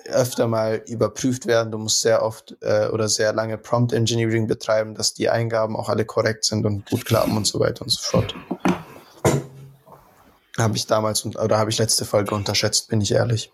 öfter 0.04 0.46
mal 0.46 0.82
überprüft 0.86 1.46
werden. 1.46 1.72
Du 1.72 1.78
musst 1.78 2.00
sehr 2.00 2.22
oft 2.22 2.56
äh, 2.60 2.88
oder 2.88 3.08
sehr 3.08 3.32
lange 3.32 3.58
Prompt 3.58 3.92
Engineering 3.92 4.46
betreiben, 4.46 4.94
dass 4.94 5.14
die 5.14 5.28
Eingaben 5.28 5.74
auch 5.76 5.88
alle 5.88 6.04
korrekt 6.04 6.44
sind 6.44 6.64
und 6.64 6.88
gut 6.88 7.04
klappen 7.04 7.36
und 7.36 7.46
so 7.46 7.58
weiter 7.58 7.82
und 7.82 7.90
so 7.90 8.00
fort. 8.00 8.34
Habe 10.58 10.76
ich 10.76 10.86
damals 10.86 11.24
oder 11.24 11.58
habe 11.58 11.70
ich 11.70 11.78
letzte 11.78 12.04
Folge 12.04 12.34
unterschätzt, 12.34 12.88
bin 12.90 13.00
ich 13.00 13.12
ehrlich. 13.12 13.52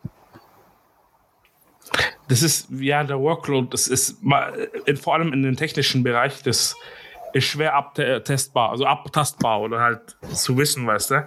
Das 2.29 2.43
ist, 2.43 2.69
ja, 2.71 3.05
der 3.05 3.21
Workload, 3.21 3.69
das 3.71 3.87
ist 3.87 4.17
in, 4.87 4.97
vor 4.97 5.15
allem 5.15 5.33
in 5.33 5.43
dem 5.43 5.57
technischen 5.57 6.03
Bereich, 6.03 6.43
das 6.43 6.75
ist 7.35 7.45
schwer 7.45 7.75
abtestbar, 7.75 8.71
also 8.71 8.87
abtastbar 8.87 9.61
oder 9.61 9.81
halt 9.81 10.17
zu 10.33 10.57
wissen, 10.57 10.87
weißt 10.87 11.11
du? 11.11 11.27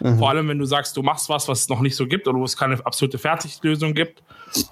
Mhm. 0.00 0.18
Vor 0.18 0.30
allem, 0.30 0.48
wenn 0.48 0.58
du 0.58 0.66
sagst, 0.66 0.96
du 0.96 1.02
machst 1.02 1.28
was, 1.28 1.48
was 1.48 1.60
es 1.60 1.68
noch 1.68 1.80
nicht 1.80 1.96
so 1.96 2.06
gibt 2.06 2.28
oder 2.28 2.38
wo 2.38 2.44
es 2.44 2.56
keine 2.56 2.84
absolute 2.84 3.18
Fertiglösung 3.18 3.94
gibt. 3.94 4.22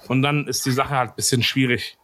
Und 0.09 0.23
dann 0.23 0.47
ist 0.47 0.65
die 0.65 0.71
Sache 0.71 0.91
halt 0.91 1.11
ein 1.11 1.17
bisschen 1.17 1.43
schwierig 1.43 1.99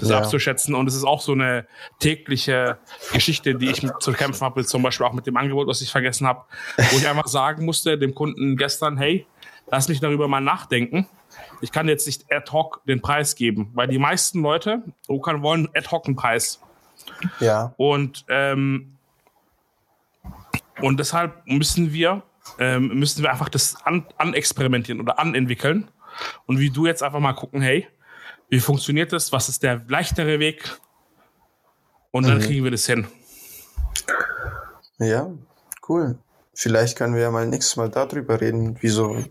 das 0.00 0.10
ja. 0.10 0.18
abzuschätzen. 0.18 0.74
Und 0.74 0.86
es 0.86 0.94
ist 0.94 1.04
auch 1.04 1.20
so 1.20 1.32
eine 1.32 1.66
tägliche 1.98 2.78
Geschichte, 3.12 3.54
die 3.54 3.70
ich 3.70 3.86
zu 4.00 4.12
kämpfen 4.12 4.44
habe, 4.44 4.64
zum 4.64 4.82
Beispiel 4.82 5.06
auch 5.06 5.12
mit 5.12 5.26
dem 5.26 5.36
Angebot, 5.36 5.66
was 5.66 5.80
ich 5.80 5.90
vergessen 5.90 6.26
habe, 6.26 6.44
wo 6.76 6.96
ich 6.98 7.08
einfach 7.08 7.28
sagen 7.28 7.64
musste 7.64 7.98
dem 7.98 8.14
Kunden 8.14 8.56
gestern, 8.56 8.96
hey, 8.96 9.26
lass 9.70 9.88
mich 9.88 10.00
darüber 10.00 10.28
mal 10.28 10.40
nachdenken. 10.40 11.06
Ich 11.60 11.72
kann 11.72 11.88
jetzt 11.88 12.06
nicht 12.06 12.32
ad 12.32 12.50
hoc 12.52 12.82
den 12.86 13.00
Preis 13.00 13.34
geben, 13.34 13.70
weil 13.74 13.88
die 13.88 13.98
meisten 13.98 14.42
Leute 14.42 14.82
kann, 15.22 15.42
wollen 15.42 15.68
ad 15.74 15.88
hoc 15.90 16.06
einen 16.06 16.16
Preis. 16.16 16.60
Ja. 17.38 17.74
Und, 17.76 18.24
ähm, 18.28 18.96
und 20.80 20.98
deshalb 20.98 21.46
müssen 21.46 21.92
wir, 21.92 22.22
ähm, 22.58 22.98
müssen 22.98 23.22
wir 23.22 23.30
einfach 23.30 23.48
das 23.48 23.76
an, 23.84 24.06
anexperimentieren 24.16 25.00
oder 25.00 25.18
anentwickeln. 25.18 25.90
Und 26.46 26.58
wie 26.58 26.70
du 26.70 26.86
jetzt 26.86 27.02
einfach 27.02 27.20
mal 27.20 27.34
gucken, 27.34 27.60
hey, 27.60 27.86
wie 28.50 28.60
funktioniert 28.60 29.12
das? 29.12 29.32
Was 29.32 29.48
ist 29.48 29.62
der 29.62 29.82
leichtere 29.88 30.38
Weg? 30.38 30.78
Und 32.10 32.26
dann 32.26 32.38
mhm. 32.38 32.42
kriegen 32.42 32.64
wir 32.64 32.70
das 32.70 32.86
hin. 32.86 33.06
Ja, 34.98 35.30
cool. 35.88 36.18
Vielleicht 36.52 36.98
können 36.98 37.14
wir 37.14 37.22
ja 37.22 37.30
mal 37.30 37.46
nächstes 37.46 37.76
Mal 37.76 37.88
darüber 37.88 38.40
reden, 38.40 38.76
wie 38.82 38.88
so 38.88 39.24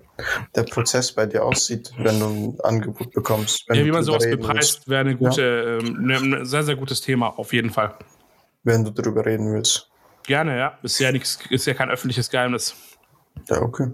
der 0.55 0.63
Prozess 0.63 1.11
bei 1.11 1.27
dir 1.27 1.43
aussieht, 1.43 1.91
wenn 1.97 2.19
du 2.19 2.25
ein 2.25 2.59
Angebot 2.63 3.11
bekommst. 3.11 3.65
ja, 3.67 3.85
wie 3.85 3.91
man 3.91 4.03
sowas 4.03 4.23
bepreist, 4.23 4.89
wäre 4.89 5.01
eine 5.01 5.15
gute, 5.15 5.79
ja. 5.79 5.87
ähm, 5.87 6.01
ne, 6.01 6.15
ein 6.39 6.45
sehr, 6.45 6.63
sehr 6.63 6.75
gutes 6.75 7.01
Thema, 7.01 7.27
auf 7.37 7.53
jeden 7.53 7.69
Fall. 7.69 7.93
Wenn 8.63 8.83
du 8.83 8.89
darüber 8.89 9.25
reden 9.25 9.53
willst. 9.53 9.89
Gerne, 10.23 10.57
ja. 10.57 10.79
Ist 10.81 10.97
ja 10.99 11.11
nichts, 11.11 11.37
ist 11.49 11.67
ja 11.67 11.73
kein 11.73 11.91
öffentliches 11.91 12.29
Geheimnis. 12.29 12.75
Ja, 13.47 13.61
okay. 13.61 13.91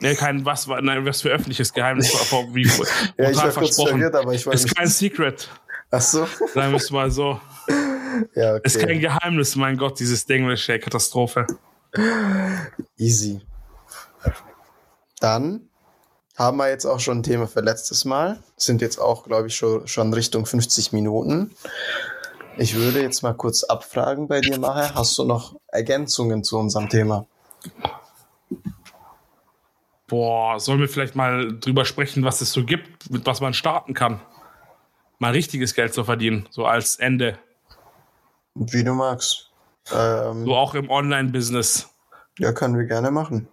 Nee, 0.00 0.14
kein 0.14 0.44
was, 0.44 0.66
nein, 0.66 1.04
was 1.04 1.22
für 1.22 1.30
öffentliches 1.30 1.72
Geheimnis, 1.72 2.12
wie 2.52 2.62
ja, 3.22 3.30
ich 3.30 3.36
war 3.36 3.50
kurz 3.50 3.76
verwirrt, 3.76 4.14
aber 4.14 4.32
ich 4.34 4.46
weiß 4.46 4.64
Ist 4.64 4.76
kein 4.76 4.88
Secret. 4.88 5.48
Ach 5.90 6.00
so. 6.00 6.26
Sagen 6.52 6.72
wir 6.72 6.76
es 6.76 6.90
mal 6.90 7.10
so. 7.10 7.40
Ja, 8.36 8.54
okay. 8.54 8.60
Ist 8.62 8.78
kein 8.78 9.00
Geheimnis, 9.00 9.56
mein 9.56 9.76
Gott, 9.76 9.98
dieses 9.98 10.24
Ding 10.24 10.48
ist 10.48 10.64
ja 10.68 10.78
Katastrophe. 10.78 11.48
Easy. 12.96 13.40
Dann 15.18 15.68
haben 16.36 16.56
wir 16.58 16.68
jetzt 16.68 16.84
auch 16.84 17.00
schon 17.00 17.18
ein 17.18 17.22
Thema 17.24 17.48
für 17.48 17.60
letztes 17.60 18.04
Mal. 18.04 18.38
Sind 18.56 18.82
jetzt 18.82 18.98
auch, 18.98 19.24
glaube 19.24 19.48
ich, 19.48 19.56
schon, 19.56 19.88
schon 19.88 20.12
Richtung 20.14 20.46
50 20.46 20.92
Minuten. 20.92 21.50
Ich 22.56 22.76
würde 22.76 23.02
jetzt 23.02 23.22
mal 23.22 23.34
kurz 23.34 23.64
abfragen 23.64 24.28
bei 24.28 24.40
dir, 24.40 24.60
Maher. 24.60 24.94
Hast 24.94 25.18
du 25.18 25.24
noch 25.24 25.56
Ergänzungen 25.66 26.44
zu 26.44 26.56
unserem 26.56 26.88
Thema? 26.88 27.26
Boah, 30.14 30.60
sollen 30.60 30.78
wir 30.78 30.88
vielleicht 30.88 31.16
mal 31.16 31.58
drüber 31.58 31.84
sprechen, 31.84 32.22
was 32.22 32.40
es 32.40 32.52
so 32.52 32.64
gibt, 32.64 33.10
mit 33.10 33.26
was 33.26 33.40
man 33.40 33.52
starten 33.52 33.94
kann? 33.94 34.20
Mal 35.18 35.32
richtiges 35.32 35.74
Geld 35.74 35.92
zu 35.92 36.04
verdienen, 36.04 36.46
so 36.50 36.66
als 36.66 36.94
Ende. 36.94 37.36
Wie 38.54 38.84
du 38.84 38.94
magst. 38.94 39.50
Ähm, 39.92 40.44
so 40.44 40.54
auch 40.54 40.76
im 40.76 40.88
Online-Business. 40.88 41.92
Ja, 42.38 42.52
können 42.52 42.78
wir 42.78 42.84
gerne 42.84 43.10
machen. 43.10 43.48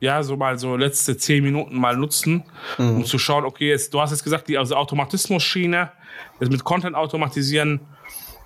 Ja, 0.00 0.22
so 0.22 0.36
mal 0.36 0.58
so 0.58 0.76
letzte 0.76 1.16
zehn 1.16 1.42
Minuten 1.42 1.78
mal 1.78 1.96
nutzen, 1.96 2.44
mhm. 2.76 2.96
um 2.96 3.04
zu 3.06 3.18
schauen, 3.18 3.46
okay, 3.46 3.70
jetzt, 3.70 3.94
du 3.94 4.02
hast 4.02 4.10
jetzt 4.10 4.22
gesagt, 4.22 4.48
die 4.48 4.58
also 4.58 4.76
Automatismus-Schiene, 4.76 5.92
das 6.40 6.50
mit 6.50 6.62
Content 6.62 6.94
automatisieren, 6.94 7.80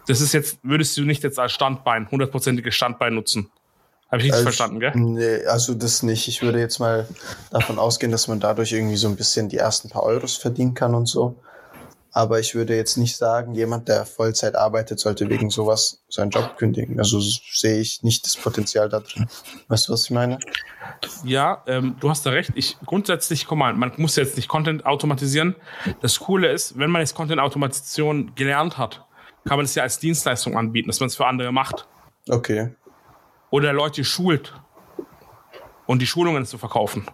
das 0.07 0.20
ist 0.20 0.35
jetzt, 0.35 0.61
würdest 0.62 0.97
du 0.97 1.03
nicht 1.03 1.24
jetzt 1.24 1.41
als 1.41 1.51
Standbein, 1.51 2.09
hundertprozentiges 2.09 2.76
Standbein 2.76 3.12
nutzen? 3.12 3.51
Habe 4.11 4.19
ich 4.19 4.25
richtig 4.25 4.33
also, 4.35 4.45
verstanden, 4.45 4.81
gell? 4.81 4.93
Nee, 4.95 5.45
also 5.47 5.75
das 5.75 6.03
nicht. 6.03 6.29
Ich 6.29 6.43
würde 6.43 6.61
jetzt 6.61 6.79
mal 6.79 7.09
davon 7.51 7.79
ausgehen, 7.79 8.13
dass 8.13 8.29
man 8.29 8.41
dadurch 8.41 8.73
irgendwie 8.73 8.97
so 8.97 9.09
ein 9.09 9.17
bisschen 9.17 9.49
die 9.49 9.57
ersten 9.57 9.89
paar 9.89 10.05
Euros 10.05 10.37
verdienen 10.37 10.75
kann 10.75 10.95
und 10.95 11.07
so. 11.07 11.37
Aber 12.17 12.39
ich 12.39 12.55
würde 12.55 12.77
jetzt 12.77 12.97
nicht 12.97 13.17
sagen, 13.17 13.57
jemand, 13.57 13.89
der 13.89 14.07
Vollzeit 14.07 14.55
arbeitet, 14.55 15.01
sollte 15.01 15.29
wegen 15.29 15.51
sowas 15.51 16.05
seinen 16.09 16.31
Job 16.31 16.57
kündigen. 16.57 17.01
Also 17.01 17.19
sehe 17.21 17.81
ich 17.81 18.05
nicht 18.05 18.25
das 18.25 18.37
Potenzial 18.37 18.89
da 18.89 19.01
drin. 19.01 19.27
Weißt 19.67 19.89
du, 19.89 19.93
was 19.93 20.05
ich 20.05 20.13
meine? 20.13 20.39
Ja, 21.25 21.65
ähm, 21.67 21.97
du 21.99 22.09
hast 22.09 22.25
da 22.25 22.31
recht. 22.31 22.53
Ich 22.55 22.77
grundsätzlich, 22.87 23.49
guck 23.49 23.59
mal, 23.59 23.75
man 23.75 23.91
muss 23.97 24.15
jetzt 24.15 24.37
nicht 24.37 24.47
Content 24.47 24.87
automatisieren. 24.87 25.57
Das 26.03 26.21
Coole 26.21 26.53
ist, 26.53 26.79
wenn 26.79 26.89
man 26.89 27.01
jetzt 27.01 27.17
Content-Automatisation 27.17 28.37
gelernt 28.37 28.79
hat, 28.79 29.05
kann 29.45 29.57
man 29.57 29.65
es 29.65 29.75
ja 29.75 29.83
als 29.83 29.99
Dienstleistung 29.99 30.57
anbieten, 30.57 30.91
dass 30.91 31.01
man 31.01 31.09
es 31.09 31.17
für 31.17 31.27
andere 31.27 31.53
macht. 31.53 31.89
Okay. 32.29 32.71
Oder 33.51 33.72
Leute 33.72 34.05
schult 34.05 34.55
und 35.86 36.01
die 36.01 36.07
Schulungen 36.07 36.45
zu 36.47 36.59
verkaufen. 36.59 37.07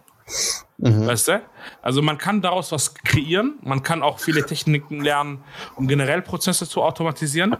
Mhm. 0.77 1.07
Weißt 1.07 1.27
du? 1.27 1.41
Also 1.81 2.01
man 2.01 2.17
kann 2.17 2.41
daraus 2.41 2.71
was 2.71 2.93
kreieren, 2.93 3.59
man 3.61 3.83
kann 3.83 4.01
auch 4.01 4.19
viele 4.19 4.45
Techniken 4.45 5.01
lernen, 5.01 5.43
um 5.75 5.87
generell 5.87 6.21
Prozesse 6.21 6.67
zu 6.67 6.81
automatisieren. 6.81 7.57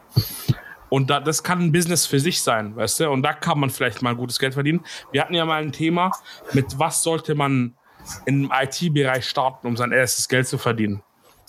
Und 0.89 1.09
da, 1.09 1.19
das 1.19 1.43
kann 1.43 1.59
ein 1.61 1.71
Business 1.71 2.05
für 2.05 2.19
sich 2.19 2.41
sein, 2.41 2.75
weißt 2.75 3.01
du? 3.01 3.09
Und 3.09 3.23
da 3.23 3.33
kann 3.33 3.59
man 3.59 3.69
vielleicht 3.69 4.01
mal 4.01 4.15
gutes 4.15 4.39
Geld 4.39 4.53
verdienen. 4.53 4.83
Wir 5.11 5.21
hatten 5.21 5.33
ja 5.33 5.45
mal 5.45 5.61
ein 5.61 5.71
Thema, 5.71 6.11
mit 6.51 6.79
was 6.79 7.03
sollte 7.03 7.33
man 7.33 7.77
im 8.25 8.51
IT-Bereich 8.51 9.27
starten, 9.29 9.67
um 9.67 9.77
sein 9.77 9.91
erstes 9.91 10.27
Geld 10.27 10.47
zu 10.47 10.57
verdienen. 10.57 11.01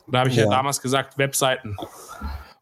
Da 0.07 0.21
habe 0.21 0.29
ich 0.29 0.37
ja. 0.37 0.45
ja. 0.45 0.51
damals 0.51 0.81
gesagt, 0.81 1.19
Webseiten. 1.19 1.77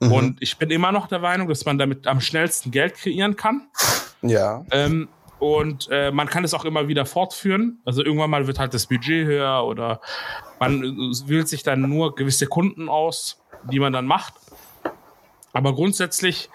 Mhm. 0.01 0.13
Und 0.13 0.43
ich 0.43 0.57
bin 0.57 0.71
immer 0.71 0.93
noch 0.93 1.07
der 1.07 1.19
Meinung, 1.19 1.49
dass 1.49 1.65
man 1.65 1.77
damit 1.77 2.07
am 2.07 2.21
schnellsten 2.21 2.71
Geld 2.71 2.95
kreieren 2.95 3.37
kann. 3.37 3.69
Ja. 4.23 4.65
Ähm, 4.71 5.09
und 5.39 5.89
äh, 5.91 6.11
man 6.11 6.29
kann 6.29 6.45
es 6.45 6.53
auch 6.53 6.67
immer 6.67 6.89
wieder 6.89 7.07
fortführen. 7.07 7.81
Also 7.85 8.05
irgendwann 8.05 8.31
mal 8.31 8.47
wird 8.47 8.59
halt 8.59 8.75
das 8.75 8.87
Budget 8.87 9.27
höher 9.27 9.65
oder 9.65 10.01
man 10.59 10.83
wählt 11.27 11.49
sich 11.49 11.63
dann 11.63 11.81
nur 11.81 12.15
gewisse 12.15 12.47
Kunden 12.47 12.89
aus, 12.91 13.43
die 13.65 13.81
man 13.81 13.93
dann 13.93 14.07
macht. 14.07 14.35
Aber 15.53 15.75
grundsätzlich 15.75 16.51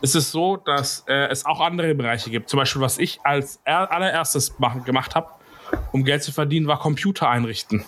ist 0.00 0.14
es 0.16 0.32
so, 0.32 0.56
dass 0.56 1.04
äh, 1.06 1.28
es 1.28 1.44
auch 1.44 1.60
andere 1.60 1.94
Bereiche 1.94 2.30
gibt. 2.30 2.48
Zum 2.48 2.58
Beispiel, 2.58 2.82
was 2.82 2.98
ich 2.98 3.20
als 3.22 3.60
allererstes 3.64 4.58
machen, 4.58 4.84
gemacht 4.84 5.14
habe, 5.14 5.28
um 5.92 6.04
Geld 6.04 6.22
zu 6.22 6.32
verdienen, 6.32 6.66
war 6.66 6.78
Computer 6.78 7.28
einrichten. 7.28 7.84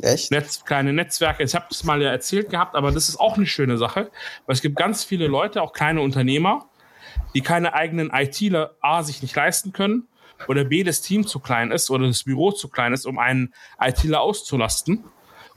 Echt? 0.00 0.30
Netz, 0.30 0.64
kleine 0.64 0.92
Netzwerke. 0.92 1.42
Ich 1.42 1.54
habe 1.54 1.66
das 1.68 1.84
mal 1.84 2.00
ja 2.02 2.10
erzählt 2.10 2.50
gehabt, 2.50 2.74
aber 2.74 2.92
das 2.92 3.08
ist 3.08 3.18
auch 3.18 3.36
eine 3.36 3.46
schöne 3.46 3.78
Sache, 3.78 4.10
weil 4.46 4.54
es 4.54 4.62
gibt 4.62 4.76
ganz 4.76 5.04
viele 5.04 5.26
Leute, 5.26 5.62
auch 5.62 5.72
kleine 5.72 6.00
Unternehmer, 6.00 6.68
die 7.34 7.40
keine 7.40 7.74
eigenen 7.74 8.10
ITler 8.10 8.76
A 8.80 9.02
sich 9.02 9.22
nicht 9.22 9.34
leisten 9.34 9.72
können 9.72 10.08
oder 10.48 10.64
B 10.64 10.82
das 10.82 11.00
Team 11.00 11.26
zu 11.26 11.40
klein 11.40 11.70
ist 11.70 11.90
oder 11.90 12.06
das 12.06 12.24
Büro 12.24 12.52
zu 12.52 12.68
klein 12.68 12.92
ist, 12.92 13.06
um 13.06 13.18
einen 13.18 13.54
ITler 13.80 14.20
auszulasten. 14.20 15.04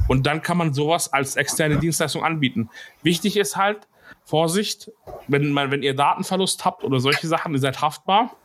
Und 0.07 0.25
dann 0.25 0.41
kann 0.41 0.57
man 0.57 0.73
sowas 0.73 1.11
als 1.11 1.36
externe 1.36 1.80
Dienstleistung 1.80 2.23
anbieten. 2.23 2.69
Wichtig 3.03 3.38
ist 3.38 3.57
halt, 3.57 3.88
Vorsicht, 4.23 4.91
wenn, 5.28 5.51
man, 5.51 5.71
wenn 5.71 5.84
ihr 5.84 5.95
Datenverlust 5.95 6.65
habt 6.65 6.84
oder 6.84 6.99
solche 6.99 7.28
Sachen, 7.28 7.53
ihr 7.53 7.59
seid 7.59 7.82
haftbar. 7.82 8.36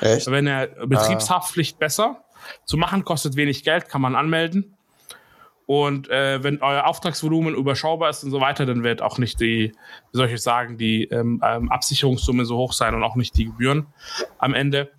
Echt? 0.00 0.30
Wenn 0.30 0.46
ihr 0.46 0.68
Betriebshaftpflicht 0.86 1.78
besser 1.78 2.24
zu 2.64 2.76
machen, 2.76 3.04
kostet 3.04 3.36
wenig 3.36 3.64
Geld, 3.64 3.88
kann 3.88 4.00
man 4.00 4.14
anmelden. 4.14 4.75
Und 5.66 6.08
äh, 6.10 6.42
wenn 6.44 6.62
euer 6.62 6.86
Auftragsvolumen 6.86 7.54
überschaubar 7.54 8.10
ist 8.10 8.22
und 8.22 8.30
so 8.30 8.40
weiter, 8.40 8.66
dann 8.66 8.84
wird 8.84 9.02
auch 9.02 9.18
nicht 9.18 9.40
die, 9.40 9.72
wie 10.12 10.16
soll 10.16 10.30
ich 10.30 10.40
sagen, 10.40 10.78
die 10.78 11.04
ähm, 11.04 11.42
ähm, 11.44 11.70
Absicherungssumme 11.70 12.44
so 12.44 12.56
hoch 12.56 12.72
sein 12.72 12.94
und 12.94 13.02
auch 13.02 13.16
nicht 13.16 13.36
die 13.36 13.46
Gebühren 13.46 13.86
am 14.38 14.54
Ende. 14.54 14.92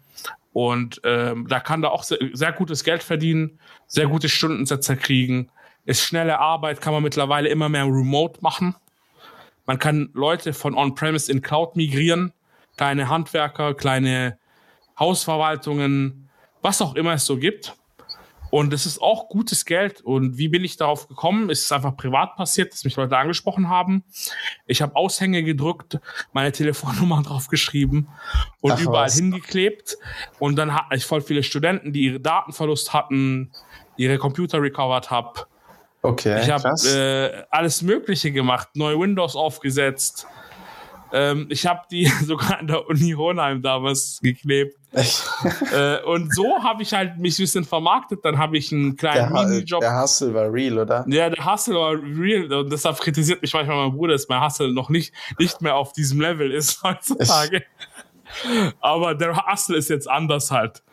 Und 0.51 0.99
ähm, 1.05 1.47
da 1.47 1.61
kann 1.61 1.81
da 1.81 1.89
auch 1.89 2.03
sehr, 2.03 2.17
sehr 2.33 2.51
gutes 2.51 2.83
Geld 2.83 3.01
verdienen, 3.01 3.59
sehr 3.85 4.07
gute 4.07 4.27
Stundensätze 4.27 4.97
kriegen. 4.97 5.49
Ist 5.85 6.03
schnelle 6.03 6.39
Arbeit, 6.39 6.81
kann 6.81 6.93
man 6.93 7.03
mittlerweile 7.03 7.47
immer 7.47 7.69
mehr 7.69 7.85
remote 7.85 8.41
machen. 8.41 8.75
Man 9.65 9.79
kann 9.79 10.09
Leute 10.13 10.51
von 10.53 10.75
On-Premise 10.75 11.31
in 11.31 11.41
Cloud 11.41 11.75
migrieren, 11.77 12.33
kleine 12.75 13.07
Handwerker, 13.07 13.73
kleine 13.73 14.37
Hausverwaltungen, 14.99 16.29
was 16.61 16.81
auch 16.81 16.95
immer 16.95 17.13
es 17.13 17.25
so 17.25 17.37
gibt. 17.37 17.75
Und 18.49 18.73
es 18.73 18.85
ist 18.85 19.01
auch 19.01 19.29
gutes 19.29 19.65
Geld. 19.65 20.01
Und 20.01 20.37
wie 20.37 20.47
bin 20.47 20.63
ich 20.63 20.77
darauf 20.77 21.07
gekommen? 21.07 21.49
Es 21.49 21.61
ist 21.61 21.71
einfach 21.71 21.95
privat 21.97 22.35
passiert, 22.35 22.73
dass 22.73 22.83
mich 22.83 22.95
Leute 22.95 23.17
angesprochen 23.17 23.69
haben. 23.69 24.03
Ich 24.65 24.81
habe 24.81 24.95
Aushänge 24.95 25.43
gedrückt, 25.43 25.99
meine 26.33 26.51
Telefonnummer 26.53 27.21
draufgeschrieben 27.23 28.07
und 28.61 28.71
Ach, 28.71 28.79
überall 28.79 29.05
was? 29.05 29.15
hingeklebt. 29.15 29.97
Und 30.39 30.55
dann 30.55 30.73
hatte 30.73 30.95
ich 30.95 31.05
voll 31.05 31.21
viele 31.21 31.43
Studenten, 31.43 31.93
die 31.93 32.05
ihre 32.05 32.19
Datenverlust 32.19 32.93
hatten, 32.93 33.51
ihre 33.97 34.17
Computer 34.17 34.61
recovered 34.61 35.11
haben. 35.11 35.39
Okay. 36.01 36.41
Ich 36.41 36.49
habe 36.49 36.69
äh, 36.87 37.43
alles 37.49 37.81
Mögliche 37.81 38.31
gemacht, 38.31 38.69
neue 38.75 38.99
Windows 38.99 39.35
aufgesetzt, 39.35 40.27
ähm, 41.11 41.47
ich 41.49 41.65
habe 41.65 41.81
die 41.91 42.05
sogar 42.25 42.59
an 42.59 42.67
der 42.67 42.87
Uni 42.87 43.11
Hohenheim 43.11 43.61
damals 43.61 44.19
geklebt. 44.21 44.75
äh, 45.73 46.01
und 46.03 46.33
so 46.33 46.63
habe 46.63 46.81
ich 46.81 46.93
halt 46.93 47.17
mich 47.17 47.37
ein 47.37 47.43
bisschen 47.43 47.65
vermarktet. 47.65 48.23
Dann 48.23 48.37
habe 48.37 48.57
ich 48.57 48.71
einen 48.71 48.95
kleinen 48.95 49.33
der, 49.33 49.43
Minijob. 49.45 49.81
Der 49.81 50.01
Hustle 50.01 50.33
war 50.33 50.51
real, 50.51 50.79
oder? 50.79 51.05
Ja, 51.07 51.29
der 51.29 51.45
Hustle 51.45 51.75
war 51.75 51.93
real. 51.93 52.51
Und 52.51 52.71
deshalb 52.71 52.99
kritisiert 52.99 53.41
mich 53.41 53.53
manchmal 53.53 53.87
mein 53.87 53.95
Bruder, 53.95 54.13
dass 54.13 54.27
mein 54.27 54.43
Hustle 54.43 54.73
noch 54.73 54.89
nicht, 54.89 55.13
nicht 55.39 55.61
mehr 55.61 55.75
auf 55.75 55.93
diesem 55.93 56.21
Level 56.21 56.51
ist 56.51 56.81
heutzutage. 56.83 57.63
Aber 58.81 59.15
der 59.15 59.45
Hustle 59.45 59.77
ist 59.77 59.89
jetzt 59.89 60.09
anders 60.09 60.51
halt. 60.51 60.83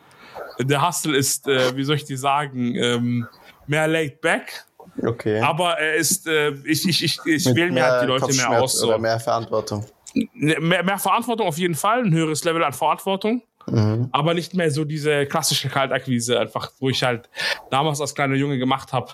Der 0.59 0.85
Hustle 0.87 1.17
ist, 1.17 1.47
äh, 1.47 1.75
wie 1.75 1.83
soll 1.83 1.97
ich 1.97 2.05
die 2.05 2.15
sagen, 2.15 2.75
ähm, 2.75 3.27
mehr 3.67 3.87
laid 3.87 4.21
back. 4.21 4.65
Okay. 5.03 5.41
Aber 5.41 5.77
er 5.77 5.95
ist, 5.95 6.27
äh, 6.27 6.51
ich, 6.63 6.87
ich, 6.87 7.03
ich, 7.03 7.19
ich 7.25 7.45
wähle 7.55 7.71
mir 7.71 7.83
halt 7.83 8.03
die 8.03 8.07
Leute 8.07 8.33
mehr 8.33 8.61
aus. 8.61 8.79
So. 8.79 8.87
Oder 8.87 8.97
mehr 8.97 9.19
Verantwortung. 9.19 9.85
Ne, 10.15 10.57
mehr, 10.59 10.83
mehr 10.83 10.97
Verantwortung 10.97 11.47
auf 11.47 11.57
jeden 11.57 11.75
Fall, 11.75 12.03
ein 12.03 12.13
höheres 12.13 12.43
Level 12.45 12.63
an 12.63 12.73
Verantwortung. 12.73 13.43
Mhm. 13.67 14.09
Aber 14.11 14.33
nicht 14.33 14.53
mehr 14.53 14.71
so 14.71 14.85
diese 14.85 15.25
klassische 15.25 15.69
Kaltakquise, 15.69 16.39
einfach, 16.39 16.71
wo 16.79 16.89
ich 16.89 17.03
halt 17.03 17.29
damals 17.69 17.99
als 17.99 18.15
kleiner 18.15 18.35
Junge 18.35 18.57
gemacht 18.57 18.93
habe. 18.93 19.11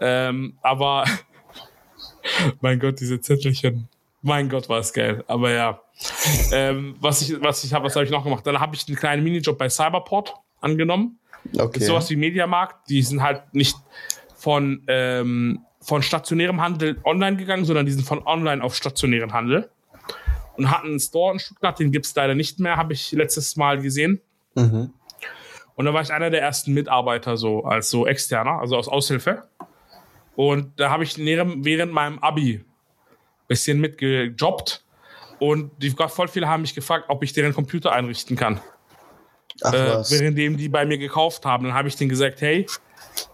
Ähm, 0.00 0.56
aber 0.62 1.04
mein 2.60 2.78
Gott, 2.78 3.00
diese 3.00 3.20
Zettelchen. 3.20 3.88
Mein 4.22 4.48
Gott, 4.48 4.68
war 4.68 4.78
es 4.78 4.92
geil. 4.92 5.24
Aber 5.26 5.50
ja. 5.50 5.80
Ähm, 6.52 6.94
was 7.00 7.22
ich, 7.22 7.40
was 7.40 7.64
ich 7.64 7.72
habe, 7.72 7.86
was 7.86 7.96
habe 7.96 8.04
ich 8.04 8.10
noch 8.10 8.22
gemacht? 8.22 8.46
Dann 8.46 8.60
habe 8.60 8.76
ich 8.76 8.86
einen 8.86 8.96
kleinen 8.96 9.24
Minijob 9.24 9.58
bei 9.58 9.68
Cyberport 9.68 10.34
angenommen. 10.60 11.18
Okay. 11.56 11.80
sowas 11.80 12.10
wie 12.10 12.16
Mediamarkt. 12.16 12.88
Die 12.88 13.02
sind 13.02 13.22
halt 13.22 13.42
nicht 13.54 13.76
von, 14.36 14.82
ähm, 14.86 15.60
von 15.80 16.02
stationärem 16.02 16.60
Handel 16.60 17.00
online 17.04 17.36
gegangen, 17.36 17.64
sondern 17.64 17.86
die 17.86 17.92
sind 17.92 18.04
von 18.04 18.24
online 18.26 18.62
auf 18.62 18.76
stationären 18.76 19.32
Handel 19.32 19.70
und 20.58 20.70
hatten 20.70 20.88
einen 20.88 21.00
Store 21.00 21.32
in 21.32 21.38
Stuttgart, 21.38 21.78
den 21.78 21.92
gibt 21.92 22.04
es 22.04 22.14
leider 22.14 22.34
nicht 22.34 22.58
mehr, 22.60 22.76
habe 22.76 22.92
ich 22.92 23.12
letztes 23.12 23.56
Mal 23.56 23.80
gesehen. 23.80 24.20
Mhm. 24.54 24.92
Und 25.76 25.84
da 25.84 25.94
war 25.94 26.02
ich 26.02 26.12
einer 26.12 26.30
der 26.30 26.42
ersten 26.42 26.74
Mitarbeiter, 26.74 27.36
so 27.36 27.64
als 27.64 27.88
so 27.88 28.06
externer, 28.06 28.58
also 28.58 28.76
aus 28.76 28.88
Aushilfe. 28.88 29.48
Und 30.34 30.78
da 30.80 30.90
habe 30.90 31.04
ich 31.04 31.16
während 31.16 31.92
meinem 31.92 32.18
Abi 32.18 32.64
bisschen 33.46 33.80
mitgejobbt. 33.80 34.84
Und 35.38 35.70
die 35.80 35.90
voll 35.90 36.28
viele 36.28 36.48
haben 36.48 36.62
mich 36.62 36.74
gefragt, 36.74 37.06
ob 37.08 37.22
ich 37.22 37.32
deren 37.32 37.54
Computer 37.54 37.92
einrichten 37.92 38.36
kann. 38.36 38.60
Ach, 39.62 39.72
äh, 39.72 40.10
währenddem 40.10 40.56
die 40.56 40.68
bei 40.68 40.84
mir 40.84 40.98
gekauft 40.98 41.46
haben. 41.46 41.64
Dann 41.64 41.74
habe 41.74 41.88
ich 41.88 41.96
denen 41.96 42.10
gesagt, 42.10 42.40
hey, 42.40 42.66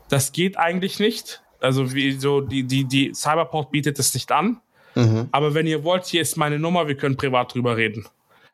das 0.09 0.33
geht 0.33 0.59
eigentlich 0.59 0.99
nicht. 0.99 1.43
Also 1.61 1.95
wie 1.95 2.13
so 2.13 2.43
die, 2.43 2.65
die, 2.65 2.85
die 2.85 3.15
Cyberport 3.15 3.71
bietet 3.71 3.99
es 3.99 4.13
nicht 4.13 4.31
an. 4.31 4.61
Mhm. 4.95 5.29
Aber 5.33 5.55
wenn 5.55 5.67
ihr 5.67 5.85
wollt, 5.85 6.07
hier 6.07 6.23
ist 6.23 6.37
meine 6.37 6.59
Nummer, 6.59 6.89
wir 6.89 6.97
können 6.97 7.17
privat 7.17 7.55
drüber 7.55 7.77
reden. 7.77 8.07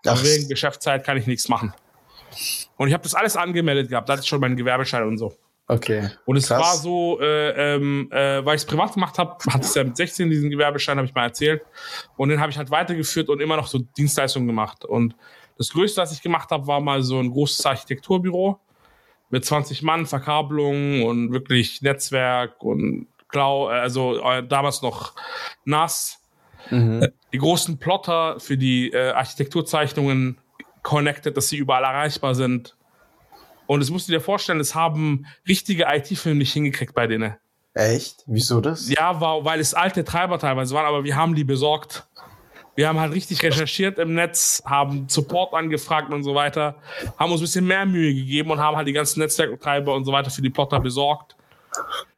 Ach. 0.07 0.13
Aber 0.13 0.23
wegen 0.25 0.49
Geschäftszeit 0.49 1.05
kann 1.05 1.17
ich 1.17 1.27
nichts 1.27 1.49
machen. 1.49 1.75
Und 2.77 2.89
ich 2.89 2.95
habe 2.95 3.03
das 3.03 3.15
alles 3.15 3.37
angemeldet 3.37 3.89
gehabt, 3.89 4.09
da 4.09 4.15
hatte 4.15 4.23
ich 4.23 4.29
schon 4.29 4.41
meinen 4.41 4.57
Gewerbeschein 4.57 5.03
und 5.03 5.19
so. 5.19 5.35
Okay. 5.67 6.11
Und 6.25 6.37
es 6.37 6.49
Krass. 6.49 6.61
war 6.61 6.77
so, 6.77 7.21
äh, 7.21 7.75
ähm, 7.77 8.09
äh, 8.11 8.45
weil 8.45 8.57
ich 8.57 8.63
es 8.63 8.67
privat 8.67 8.93
gemacht 8.95 9.19
habe, 9.19 9.37
hatte 9.53 9.67
ich 9.67 9.75
ja 9.75 9.85
mit 9.85 9.97
16 9.97 10.29
diesen 10.29 10.51
Gewerbeschein, 10.51 10.97
habe 10.97 11.07
ich 11.07 11.15
mal 11.15 11.25
erzählt. 11.25 11.63
Und 12.17 12.31
den 12.31 12.41
habe 12.41 12.51
ich 12.51 12.59
halt 12.59 12.71
weitergeführt 12.71 13.29
und 13.29 13.41
immer 13.41 13.57
noch 13.57 13.69
so 13.69 13.79
Dienstleistungen 13.79 14.49
gemacht. 14.49 14.85
Und 14.85 15.15
das 15.59 15.71
Größte, 15.71 16.01
was 16.01 16.13
ich 16.13 16.23
gemacht 16.23 16.51
habe, 16.51 16.67
war 16.67 16.81
mal 16.81 17.03
so 17.03 17.21
ein 17.21 17.31
großes 17.31 17.65
Architekturbüro 17.67 18.59
mit 19.29 19.45
20 19.45 19.83
Mann, 19.83 20.07
Verkabelung 20.07 21.05
und 21.05 21.33
wirklich 21.33 21.83
Netzwerk 21.83 22.63
und 22.63 23.07
Klau, 23.29 23.69
also 23.69 24.21
äh, 24.23 24.45
damals 24.45 24.83
noch 24.83 25.15
NAS 25.65 26.20
Mhm. 26.71 27.09
Die 27.33 27.39
großen 27.39 27.79
Plotter 27.79 28.39
für 28.41 28.57
die 28.57 28.93
äh, 28.93 29.11
Architekturzeichnungen 29.11 30.39
connected, 30.83 31.37
dass 31.37 31.49
sie 31.49 31.57
überall 31.57 31.85
erreichbar 31.85 32.35
sind. 32.35 32.77
Und 33.67 33.81
es 33.81 33.91
musst 33.91 34.09
du 34.09 34.13
dir 34.13 34.21
vorstellen, 34.21 34.61
es 34.61 34.75
haben 34.75 35.27
richtige 35.47 35.87
IT-Filme 35.89 36.39
nicht 36.39 36.53
hingekriegt 36.53 36.95
bei 36.95 37.07
denen. 37.07 37.37
Echt? 37.75 38.25
Wieso 38.27 38.61
das? 38.61 38.89
Ja, 38.89 39.21
war, 39.21 39.45
weil 39.45 39.61
es 39.61 39.75
alte 39.75 40.05
Treiber 40.05 40.39
teilweise 40.39 40.75
waren, 40.75 40.87
aber 40.87 41.05
wir 41.05 41.15
haben 41.15 41.35
die 41.35 41.45
besorgt. 41.45 42.07
Wir 42.75 42.89
haben 42.89 42.99
halt 42.99 43.13
richtig 43.13 43.43
recherchiert 43.43 43.99
im 43.99 44.15
Netz, 44.15 44.63
haben 44.65 45.09
Support 45.09 45.55
angefragt 45.55 46.13
und 46.13 46.23
so 46.23 46.35
weiter, 46.35 46.77
haben 47.19 47.31
uns 47.31 47.41
ein 47.41 47.45
bisschen 47.45 47.67
mehr 47.67 47.85
Mühe 47.85 48.15
gegeben 48.15 48.51
und 48.51 48.59
haben 48.59 48.77
halt 48.77 48.89
die 48.89 48.93
ganzen 48.93 49.21
Netzwerktreiber 49.21 49.95
und 49.95 50.05
so 50.05 50.13
weiter 50.13 50.31
für 50.31 50.43
die 50.43 50.51
Plotter 50.51 50.81
besorgt. 50.81 51.37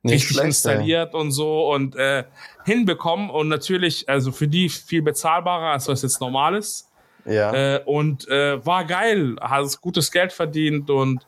Nicht 0.02 0.14
richtig 0.14 0.28
schlecht, 0.28 0.46
installiert 0.46 1.14
ey. 1.14 1.20
und 1.20 1.32
so 1.32 1.72
und 1.72 1.96
äh, 1.96 2.24
hinbekommen 2.64 3.30
und 3.30 3.48
natürlich, 3.48 4.08
also 4.08 4.32
für 4.32 4.48
die 4.48 4.68
viel 4.68 5.02
bezahlbarer, 5.02 5.72
als 5.72 5.88
was 5.88 6.02
jetzt 6.02 6.20
normal 6.20 6.56
ist. 6.56 6.88
Ja. 7.24 7.76
Äh, 7.76 7.82
und 7.84 8.28
äh, 8.28 8.64
war 8.66 8.84
geil, 8.84 9.36
hast 9.40 9.80
gutes 9.80 10.10
Geld 10.10 10.32
verdient 10.32 10.90
und 10.90 11.24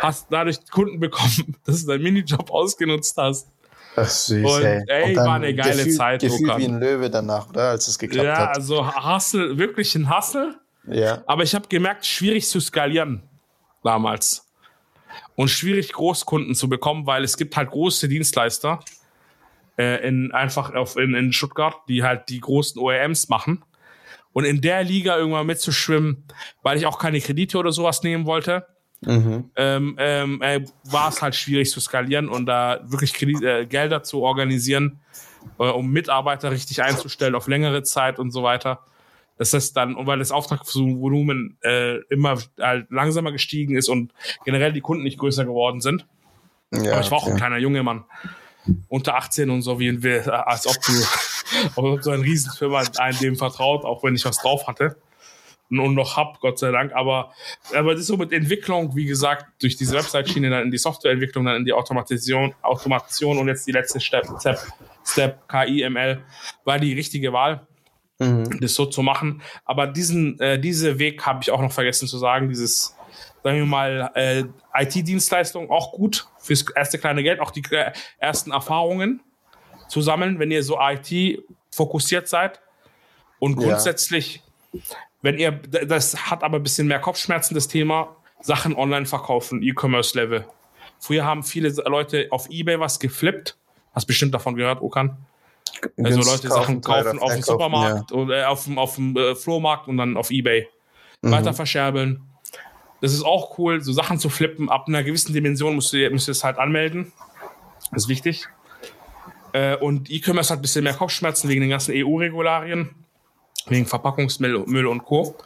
hast 0.00 0.26
dadurch 0.30 0.58
Kunden 0.70 0.98
bekommen, 0.98 1.56
dass 1.64 1.82
du 1.82 1.92
deinen 1.92 2.02
Minijob 2.02 2.50
ausgenutzt 2.50 3.16
hast. 3.16 3.48
Ach 3.94 4.08
süß, 4.08 4.44
und, 4.44 4.64
ey. 4.64 4.84
ey 4.86 5.16
war 5.16 5.34
eine 5.34 5.54
geile 5.54 5.76
gefühl, 5.76 5.94
Zeit. 5.94 6.20
Gefühlt 6.20 6.58
wie 6.58 6.64
ein 6.64 6.80
Löwe 6.80 7.10
danach, 7.10 7.48
oder? 7.48 7.70
Als 7.70 7.88
es 7.88 7.98
geklappt 7.98 8.26
ja, 8.26 8.36
hat. 8.36 8.48
Ja, 8.48 8.52
also 8.52 8.86
Hustle, 8.86 9.58
wirklich 9.58 9.94
ein 9.94 10.14
Hustle. 10.14 10.56
Ja. 10.86 11.22
Aber 11.26 11.42
ich 11.42 11.54
habe 11.54 11.68
gemerkt, 11.68 12.06
schwierig 12.06 12.48
zu 12.48 12.60
skalieren 12.60 13.22
damals. 13.82 14.46
Und 15.34 15.48
schwierig 15.48 15.92
Großkunden 15.92 16.54
zu 16.54 16.68
bekommen, 16.68 17.06
weil 17.06 17.22
es 17.22 17.36
gibt 17.36 17.56
halt 17.56 17.70
große 17.70 18.08
Dienstleister 18.08 18.80
äh, 19.78 20.06
in 20.06 20.32
einfach 20.32 20.74
auf, 20.74 20.96
in, 20.96 21.14
in 21.14 21.32
Stuttgart, 21.32 21.76
die 21.88 22.02
halt 22.02 22.28
die 22.28 22.40
großen 22.40 22.80
OEMs 22.80 23.28
machen. 23.28 23.64
Und 24.32 24.44
in 24.44 24.60
der 24.60 24.84
Liga 24.84 25.16
irgendwann 25.16 25.46
mitzuschwimmen, 25.46 26.24
weil 26.62 26.76
ich 26.76 26.86
auch 26.86 26.98
keine 26.98 27.20
Kredite 27.20 27.58
oder 27.58 27.72
sowas 27.72 28.02
nehmen 28.02 28.26
wollte, 28.26 28.66
mhm. 29.00 29.50
ähm, 29.56 29.96
ähm, 29.98 30.42
äh, 30.42 30.64
war 30.84 31.08
es 31.08 31.22
halt 31.22 31.34
schwierig 31.34 31.70
zu 31.70 31.80
skalieren 31.80 32.28
und 32.28 32.46
da 32.46 32.80
wirklich 32.84 33.14
Kredit, 33.14 33.42
äh, 33.42 33.66
Gelder 33.66 34.02
zu 34.02 34.20
organisieren, 34.22 35.00
äh, 35.58 35.64
um 35.64 35.90
Mitarbeiter 35.90 36.50
richtig 36.50 36.82
einzustellen 36.82 37.34
auf 37.34 37.48
längere 37.48 37.82
Zeit 37.82 38.18
und 38.18 38.30
so 38.30 38.42
weiter. 38.42 38.84
Das 39.38 39.54
heißt 39.54 39.76
dann, 39.76 39.94
und 39.94 40.06
weil 40.06 40.18
das 40.18 40.32
Auftragsvolumen 40.32 41.56
äh, 41.62 41.98
immer 42.10 42.38
halt 42.60 42.90
langsamer 42.90 43.32
gestiegen 43.32 43.76
ist 43.76 43.88
und 43.88 44.12
generell 44.44 44.72
die 44.72 44.80
Kunden 44.80 45.04
nicht 45.04 45.18
größer 45.18 45.44
geworden 45.44 45.80
sind. 45.80 46.06
Ja, 46.72 46.92
Aber 46.92 47.00
ich 47.00 47.10
war 47.10 47.18
auch 47.18 47.22
okay. 47.22 47.32
ein 47.32 47.38
kleiner 47.38 47.58
Junge 47.58 47.82
Mann. 47.82 48.04
Unter 48.88 49.16
18 49.16 49.50
und 49.50 49.62
so, 49.62 49.78
wie 49.78 49.88
in, 49.88 50.04
als 50.28 50.66
ob 50.66 50.74
du, 50.82 50.92
als 51.64 51.76
ob 51.76 52.02
so 52.02 52.10
ein 52.10 52.20
Riesenfirma 52.20 52.82
einem 52.98 53.18
dem 53.18 53.36
vertraut, 53.36 53.84
auch 53.84 54.02
wenn 54.02 54.14
ich 54.14 54.24
was 54.24 54.38
drauf 54.38 54.66
hatte 54.66 54.96
und 55.70 55.94
noch 55.94 56.16
hab, 56.16 56.40
Gott 56.40 56.58
sei 56.58 56.70
Dank. 56.70 56.92
Aber, 56.94 57.32
aber 57.74 57.92
das 57.92 58.02
ist 58.02 58.06
so 58.06 58.16
mit 58.16 58.32
Entwicklung, 58.32 58.94
wie 58.96 59.04
gesagt, 59.04 59.46
durch 59.60 59.76
diese 59.76 59.96
Website-Schiene 59.96 60.50
dann 60.50 60.64
in 60.64 60.70
die 60.70 60.78
Softwareentwicklung, 60.78 61.44
dann 61.44 61.56
in 61.56 61.64
die 61.64 61.72
Automatisation, 61.72 62.54
Automation 62.62 63.38
und 63.38 63.48
jetzt 63.48 63.66
die 63.66 63.72
letzte 63.72 64.00
Step, 64.00 64.26
Step, 64.40 64.58
Step 65.04 65.48
KI, 65.48 65.88
ML, 65.88 66.22
war 66.64 66.78
die 66.78 66.94
richtige 66.94 67.32
Wahl. 67.32 67.66
Mhm. 68.18 68.60
das 68.60 68.74
so 68.74 68.86
zu 68.86 69.02
machen. 69.02 69.42
Aber 69.64 69.86
diesen, 69.86 70.38
äh, 70.40 70.58
diese 70.58 70.98
Weg 70.98 71.24
habe 71.24 71.40
ich 71.42 71.50
auch 71.50 71.60
noch 71.60 71.72
vergessen 71.72 72.08
zu 72.08 72.18
sagen. 72.18 72.48
Dieses, 72.48 72.96
sagen 73.42 73.58
wir 73.58 73.66
mal, 73.66 74.10
äh, 74.14 74.44
IT-Dienstleistung 74.74 75.70
auch 75.70 75.92
gut 75.92 76.28
fürs 76.38 76.64
erste 76.74 76.98
kleine 76.98 77.22
Geld, 77.22 77.40
auch 77.40 77.50
die 77.50 77.62
äh, 77.70 77.92
ersten 78.18 78.50
Erfahrungen 78.50 79.20
zu 79.88 80.00
sammeln, 80.00 80.38
wenn 80.38 80.50
ihr 80.50 80.62
so 80.62 80.78
IT 80.80 81.42
fokussiert 81.70 82.28
seid. 82.28 82.60
Und 83.38 83.56
grundsätzlich 83.56 84.42
ja 84.72 84.82
wenn 85.22 85.38
ihr, 85.38 85.52
das 85.52 86.30
hat 86.30 86.42
aber 86.42 86.58
ein 86.58 86.62
bisschen 86.62 86.86
mehr 86.86 87.00
Kopfschmerzen, 87.00 87.54
das 87.54 87.68
Thema, 87.68 88.16
Sachen 88.40 88.76
online 88.76 89.06
verkaufen, 89.06 89.62
E-Commerce-Level. 89.62 90.46
Früher 91.00 91.24
haben 91.24 91.42
viele 91.42 91.68
Leute 91.68 92.28
auf 92.30 92.48
Ebay 92.50 92.78
was 92.78 93.00
geflippt. 93.00 93.56
Hast 93.92 94.06
bestimmt 94.06 94.34
davon 94.34 94.54
gehört, 94.54 94.80
Okan? 94.80 95.16
Also 96.02 96.20
Leute 96.20 96.48
Sachen 96.48 96.80
kaufen 96.80 97.18
auf 97.18 97.32
dem 97.32 97.42
Supermarkt 97.42 98.10
ja. 98.10 98.16
oder 98.16 98.42
äh, 98.42 98.44
auf 98.44 98.64
dem, 98.64 98.78
auf 98.78 98.94
dem 98.96 99.16
äh, 99.16 99.34
Flohmarkt 99.34 99.88
und 99.88 99.96
dann 99.96 100.16
auf 100.16 100.30
Ebay. 100.30 100.68
Mhm. 101.22 101.30
Weiter 101.30 101.54
verscherbeln. 101.54 102.22
Das 103.00 103.12
ist 103.12 103.24
auch 103.24 103.58
cool, 103.58 103.80
so 103.80 103.92
Sachen 103.92 104.18
zu 104.18 104.28
flippen. 104.28 104.68
Ab 104.68 104.86
einer 104.88 105.04
gewissen 105.04 105.32
Dimension 105.32 105.74
musst 105.74 105.92
du, 105.92 106.10
musst 106.10 106.26
du 106.26 106.32
es 106.32 106.42
halt 106.42 106.58
anmelden. 106.58 107.12
Das 107.92 108.04
ist 108.04 108.08
wichtig. 108.08 108.48
Äh, 109.52 109.76
und 109.76 110.10
E-Commerce 110.10 110.52
hat 110.52 110.58
ein 110.58 110.62
bisschen 110.62 110.84
mehr 110.84 110.94
Kopfschmerzen 110.94 111.48
wegen 111.48 111.60
den 111.60 111.70
ganzen 111.70 111.94
EU-Regularien 111.94 112.94
wegen 113.66 113.86
Verpackungsmüll 113.86 114.64
Müll 114.66 114.86
und 114.86 115.04
Co. 115.04 115.36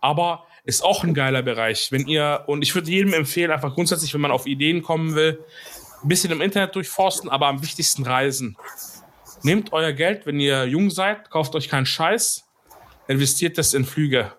Aber 0.00 0.46
ist 0.64 0.82
auch 0.82 1.04
ein 1.04 1.14
geiler 1.14 1.42
Bereich. 1.42 1.92
Wenn 1.92 2.06
ihr, 2.06 2.44
und 2.46 2.62
ich 2.62 2.74
würde 2.74 2.90
jedem 2.90 3.12
empfehlen, 3.12 3.50
einfach 3.50 3.74
grundsätzlich, 3.74 4.12
wenn 4.14 4.20
man 4.20 4.30
auf 4.30 4.46
Ideen 4.46 4.82
kommen 4.82 5.14
will, 5.14 5.44
ein 6.02 6.08
bisschen 6.08 6.30
im 6.32 6.40
Internet 6.40 6.74
durchforsten, 6.74 7.30
aber 7.30 7.46
am 7.46 7.62
wichtigsten 7.62 8.04
reisen. 8.04 8.56
Nehmt 9.44 9.72
euer 9.72 9.92
Geld, 9.92 10.24
wenn 10.24 10.40
ihr 10.40 10.64
jung 10.64 10.90
seid, 10.90 11.30
kauft 11.30 11.54
euch 11.54 11.68
keinen 11.68 11.84
Scheiß, 11.84 12.44
investiert 13.08 13.58
das 13.58 13.74
in 13.74 13.84
Flüge. 13.84 14.32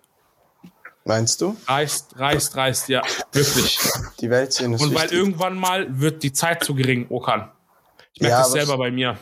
Meinst 1.04 1.42
du? 1.42 1.56
Reist, 1.68 2.18
reist, 2.18 2.58
reist, 2.58 2.90
ja, 2.90 3.04
wirklich. 3.32 3.80
Die 4.20 4.30
Welt 4.32 4.52
sehen 4.52 4.74
ist 4.74 4.82
Und 4.82 4.96
weil 4.96 5.04
wichtig. 5.04 5.20
irgendwann 5.20 5.56
mal 5.56 6.00
wird 6.00 6.24
die 6.24 6.34
Zeit 6.34 6.64
zu 6.64 6.74
gering, 6.74 7.06
Okan. 7.10 7.52
Ich 8.14 8.22
merke 8.22 8.34
ja, 8.34 8.40
das 8.40 8.52
selber 8.52 8.80
bei 8.80 8.90
mir. 8.90 9.16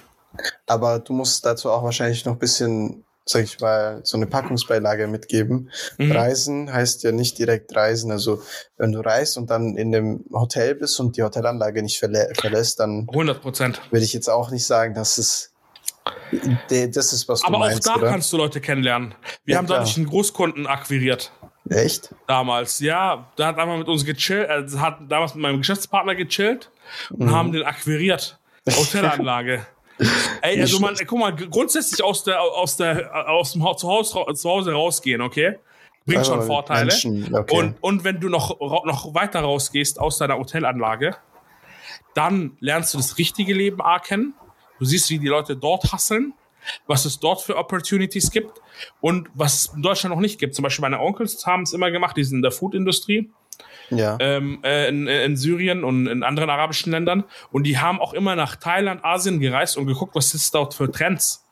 Aber 0.65 0.99
du 0.99 1.11
musst 1.11 1.45
dazu 1.45 1.69
auch 1.69 1.83
wahrscheinlich 1.83 2.23
noch 2.23 2.33
ein 2.33 2.39
bisschen 2.39 3.03
sag 3.25 3.43
ich 3.43 3.59
mal, 3.59 4.01
so 4.03 4.17
eine 4.17 4.27
Packungsbeilage 4.27 5.07
mitgeben. 5.07 5.71
Mhm. 5.97 6.11
Reisen 6.11 6.73
heißt 6.73 7.03
ja 7.03 7.11
nicht 7.11 7.37
direkt 7.39 7.75
reisen. 7.75 8.11
Also 8.11 8.41
wenn 8.77 8.91
du 8.91 8.99
reist 8.99 9.37
und 9.37 9.49
dann 9.49 9.77
in 9.77 9.91
dem 9.91 10.25
Hotel 10.33 10.75
bist 10.75 10.99
und 10.99 11.15
die 11.15 11.23
Hotelanlage 11.23 11.81
nicht 11.81 11.99
verlä 11.99 12.33
verlässt, 12.39 12.79
dann 12.79 13.07
100 13.09 13.41
Prozent. 13.41 13.81
Würde 13.91 14.03
ich 14.03 14.13
jetzt 14.13 14.29
auch 14.29 14.51
nicht 14.51 14.65
sagen, 14.65 14.93
dass 14.93 15.17
es 15.17 15.52
das 16.69 17.13
ist, 17.13 17.27
was 17.27 17.41
du 17.41 17.47
Aber 17.47 17.59
meinst, 17.59 17.87
auch 17.89 17.93
da 17.93 17.99
oder? 17.99 18.09
kannst 18.09 18.31
du 18.33 18.37
Leute 18.37 18.59
kennenlernen. 18.61 19.15
Wir 19.45 19.53
ja, 19.53 19.57
haben 19.59 19.67
dadurch 19.67 19.95
einen 19.97 20.07
Großkunden 20.07 20.67
akquiriert. 20.67 21.31
Echt? 21.69 22.13
Damals, 22.27 22.79
ja. 22.79 23.31
Da 23.35 23.47
hat 23.47 23.57
einmal 23.57 23.77
mit 23.77 23.87
uns 23.87 24.05
gechillt, 24.05 24.49
äh, 24.49 24.77
hat 24.77 24.99
damals 25.07 25.33
mit 25.33 25.43
meinem 25.43 25.59
Geschäftspartner 25.59 26.15
gechillt 26.15 26.71
und 27.11 27.27
mhm. 27.27 27.31
haben 27.31 27.51
den 27.51 27.63
akquiriert. 27.63 28.39
Hotelanlage. 28.69 29.65
Ey, 30.41 30.59
also 30.59 30.79
man, 30.79 30.95
guck 31.05 31.19
mal, 31.19 31.35
grundsätzlich 31.35 32.03
aus 32.03 32.23
der, 32.23 32.41
aus 32.41 32.77
der, 32.77 33.29
aus 33.29 33.53
dem 33.53 33.61
zu 33.77 33.87
Hause, 33.87 34.25
zu 34.33 34.49
Hause 34.49 34.73
rausgehen, 34.73 35.21
okay? 35.21 35.59
Bringt 36.05 36.25
schon 36.25 36.41
Vorteile. 36.41 36.93
okay. 37.31 37.57
Und, 37.57 37.75
und 37.81 38.03
wenn 38.03 38.19
du 38.19 38.27
noch, 38.27 38.59
noch 38.59 39.13
weiter 39.13 39.41
rausgehst 39.41 39.99
aus 39.99 40.17
deiner 40.17 40.37
Hotelanlage, 40.37 41.15
dann 42.13 42.57
lernst 42.59 42.93
du 42.93 42.97
das 42.97 43.17
richtige 43.17 43.53
Leben 43.53 43.81
A 43.81 43.99
kennen. 43.99 44.33
Du 44.83 44.89
siehst, 44.89 45.09
wie 45.09 45.17
die 45.17 45.29
Leute 45.29 45.55
dort 45.55 45.93
hasseln, 45.93 46.33
was 46.87 47.05
es 47.05 47.17
dort 47.17 47.41
für 47.41 47.55
Opportunities 47.55 48.31
gibt 48.31 48.59
und 48.99 49.29
was 49.33 49.53
es 49.53 49.73
in 49.73 49.81
Deutschland 49.81 50.13
noch 50.13 50.21
nicht 50.21 50.41
gibt. 50.41 50.55
Zum 50.55 50.63
Beispiel 50.63 50.81
meine 50.81 50.99
Onkels 50.99 51.45
haben 51.45 51.63
es 51.63 51.71
immer 51.71 51.89
gemacht, 51.89 52.17
die 52.17 52.23
sind 52.25 52.39
in 52.39 52.41
der 52.41 52.51
Food-Industrie 52.51 53.31
ja. 53.89 54.17
ähm, 54.19 54.59
äh, 54.61 54.89
in, 54.89 55.07
in 55.07 55.37
Syrien 55.37 55.85
und 55.85 56.07
in 56.07 56.21
anderen 56.21 56.49
arabischen 56.49 56.91
Ländern. 56.91 57.23
Und 57.53 57.63
die 57.63 57.77
haben 57.77 58.01
auch 58.01 58.13
immer 58.13 58.35
nach 58.35 58.57
Thailand, 58.57 59.05
Asien 59.05 59.39
gereist 59.39 59.77
und 59.77 59.87
geguckt, 59.87 60.15
was 60.15 60.33
ist 60.33 60.53
dort 60.53 60.73
für 60.73 60.91
Trends. 60.91 61.45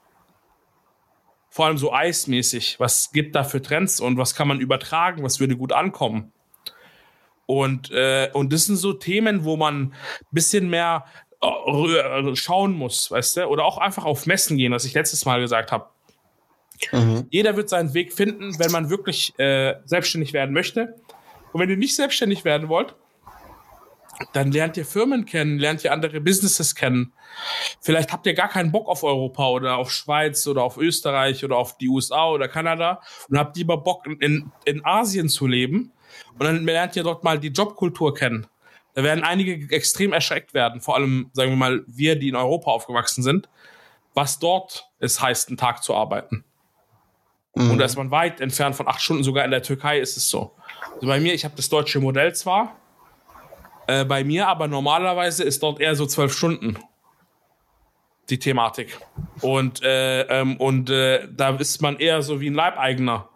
Vor 1.49 1.67
allem 1.67 1.77
so 1.77 1.93
eismäßig. 1.93 2.81
Was 2.81 3.13
gibt 3.13 3.33
da 3.35 3.45
für 3.45 3.61
Trends 3.61 4.01
und 4.01 4.17
was 4.17 4.35
kann 4.35 4.49
man 4.49 4.59
übertragen? 4.59 5.23
Was 5.23 5.39
würde 5.39 5.55
gut 5.55 5.71
ankommen? 5.71 6.33
Und, 7.45 7.91
äh, 7.91 8.29
und 8.33 8.51
das 8.51 8.65
sind 8.65 8.75
so 8.75 8.91
Themen, 8.91 9.45
wo 9.45 9.55
man 9.55 9.83
ein 9.83 9.93
bisschen 10.31 10.69
mehr 10.69 11.05
äh, 11.30 11.30
schauen 12.33 12.73
muss, 12.73 13.09
weißt 13.09 13.37
du? 13.37 13.45
Oder 13.47 13.65
auch 13.65 13.77
einfach 13.77 14.05
auf 14.05 14.25
Messen 14.25 14.57
gehen, 14.57 14.71
was 14.71 14.85
ich 14.85 14.93
letztes 14.93 15.25
Mal 15.25 15.39
gesagt 15.39 15.71
habe. 15.71 15.87
Mhm. 16.91 17.27
Jeder 17.29 17.55
wird 17.55 17.69
seinen 17.69 17.93
Weg 17.93 18.13
finden, 18.13 18.57
wenn 18.59 18.71
man 18.71 18.89
wirklich 18.89 19.37
äh, 19.39 19.75
selbstständig 19.85 20.33
werden 20.33 20.53
möchte. 20.53 20.95
Und 21.51 21.61
wenn 21.61 21.69
ihr 21.69 21.77
nicht 21.77 21.95
selbstständig 21.95 22.45
werden 22.45 22.69
wollt, 22.69 22.95
dann 24.33 24.51
lernt 24.51 24.77
ihr 24.77 24.85
Firmen 24.85 25.25
kennen, 25.25 25.57
lernt 25.57 25.83
ihr 25.83 25.91
andere 25.91 26.21
Businesses 26.21 26.75
kennen. 26.75 27.13
Vielleicht 27.79 28.11
habt 28.11 28.25
ihr 28.27 28.33
gar 28.33 28.49
keinen 28.49 28.71
Bock 28.71 28.87
auf 28.87 29.03
Europa 29.03 29.47
oder 29.49 29.77
auf 29.77 29.91
Schweiz 29.91 30.45
oder 30.47 30.63
auf 30.63 30.77
Österreich 30.77 31.43
oder 31.43 31.57
auf 31.57 31.77
die 31.77 31.89
USA 31.89 32.29
oder 32.29 32.47
Kanada 32.47 33.01
und 33.29 33.37
habt 33.37 33.57
lieber 33.57 33.77
Bock 33.77 34.05
in, 34.19 34.51
in 34.65 34.85
Asien 34.85 35.29
zu 35.29 35.47
leben. 35.47 35.91
Und 36.33 36.43
dann 36.43 36.65
lernt 36.65 36.95
ihr 36.95 37.03
dort 37.03 37.23
mal 37.23 37.39
die 37.39 37.49
Jobkultur 37.49 38.13
kennen. 38.13 38.47
Da 38.93 39.03
werden 39.03 39.23
einige 39.23 39.73
extrem 39.73 40.13
erschreckt 40.13 40.53
werden, 40.53 40.81
vor 40.81 40.95
allem, 40.95 41.29
sagen 41.33 41.51
wir 41.51 41.57
mal, 41.57 41.83
wir, 41.87 42.17
die 42.17 42.29
in 42.29 42.35
Europa 42.35 42.71
aufgewachsen 42.71 43.23
sind, 43.23 43.49
was 44.13 44.39
dort 44.39 44.89
es 44.99 45.21
heißt, 45.21 45.47
einen 45.47 45.57
Tag 45.57 45.83
zu 45.83 45.95
arbeiten. 45.95 46.43
Mhm. 47.55 47.71
Und 47.71 47.77
da 47.77 47.85
ist 47.85 47.95
man 47.95 48.11
weit 48.11 48.41
entfernt 48.41 48.75
von 48.75 48.87
acht 48.87 49.01
Stunden, 49.01 49.23
sogar 49.23 49.45
in 49.45 49.51
der 49.51 49.63
Türkei 49.63 49.99
ist 49.99 50.17
es 50.17 50.29
so. 50.29 50.55
Also 50.95 51.07
bei 51.07 51.19
mir, 51.19 51.33
ich 51.33 51.45
habe 51.45 51.55
das 51.55 51.69
deutsche 51.69 51.99
Modell 51.99 52.33
zwar, 52.35 52.75
äh, 53.87 54.05
bei 54.05 54.23
mir 54.23 54.47
aber 54.47 54.67
normalerweise 54.67 55.43
ist 55.43 55.63
dort 55.63 55.79
eher 55.79 55.95
so 55.95 56.05
zwölf 56.05 56.33
Stunden 56.33 56.77
die 58.29 58.39
Thematik. 58.39 58.97
Und, 59.41 59.83
äh, 59.83 60.21
ähm, 60.21 60.57
und 60.57 60.89
äh, 60.89 61.27
da 61.29 61.49
ist 61.55 61.81
man 61.81 61.97
eher 61.97 62.21
so 62.21 62.39
wie 62.39 62.49
ein 62.49 62.53
Leibeigener, 62.53 63.29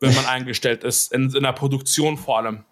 wenn 0.00 0.14
man 0.14 0.26
eingestellt 0.28 0.84
ist, 0.84 1.12
in, 1.12 1.34
in 1.34 1.42
der 1.42 1.52
Produktion 1.52 2.16
vor 2.16 2.38
allem. 2.38 2.64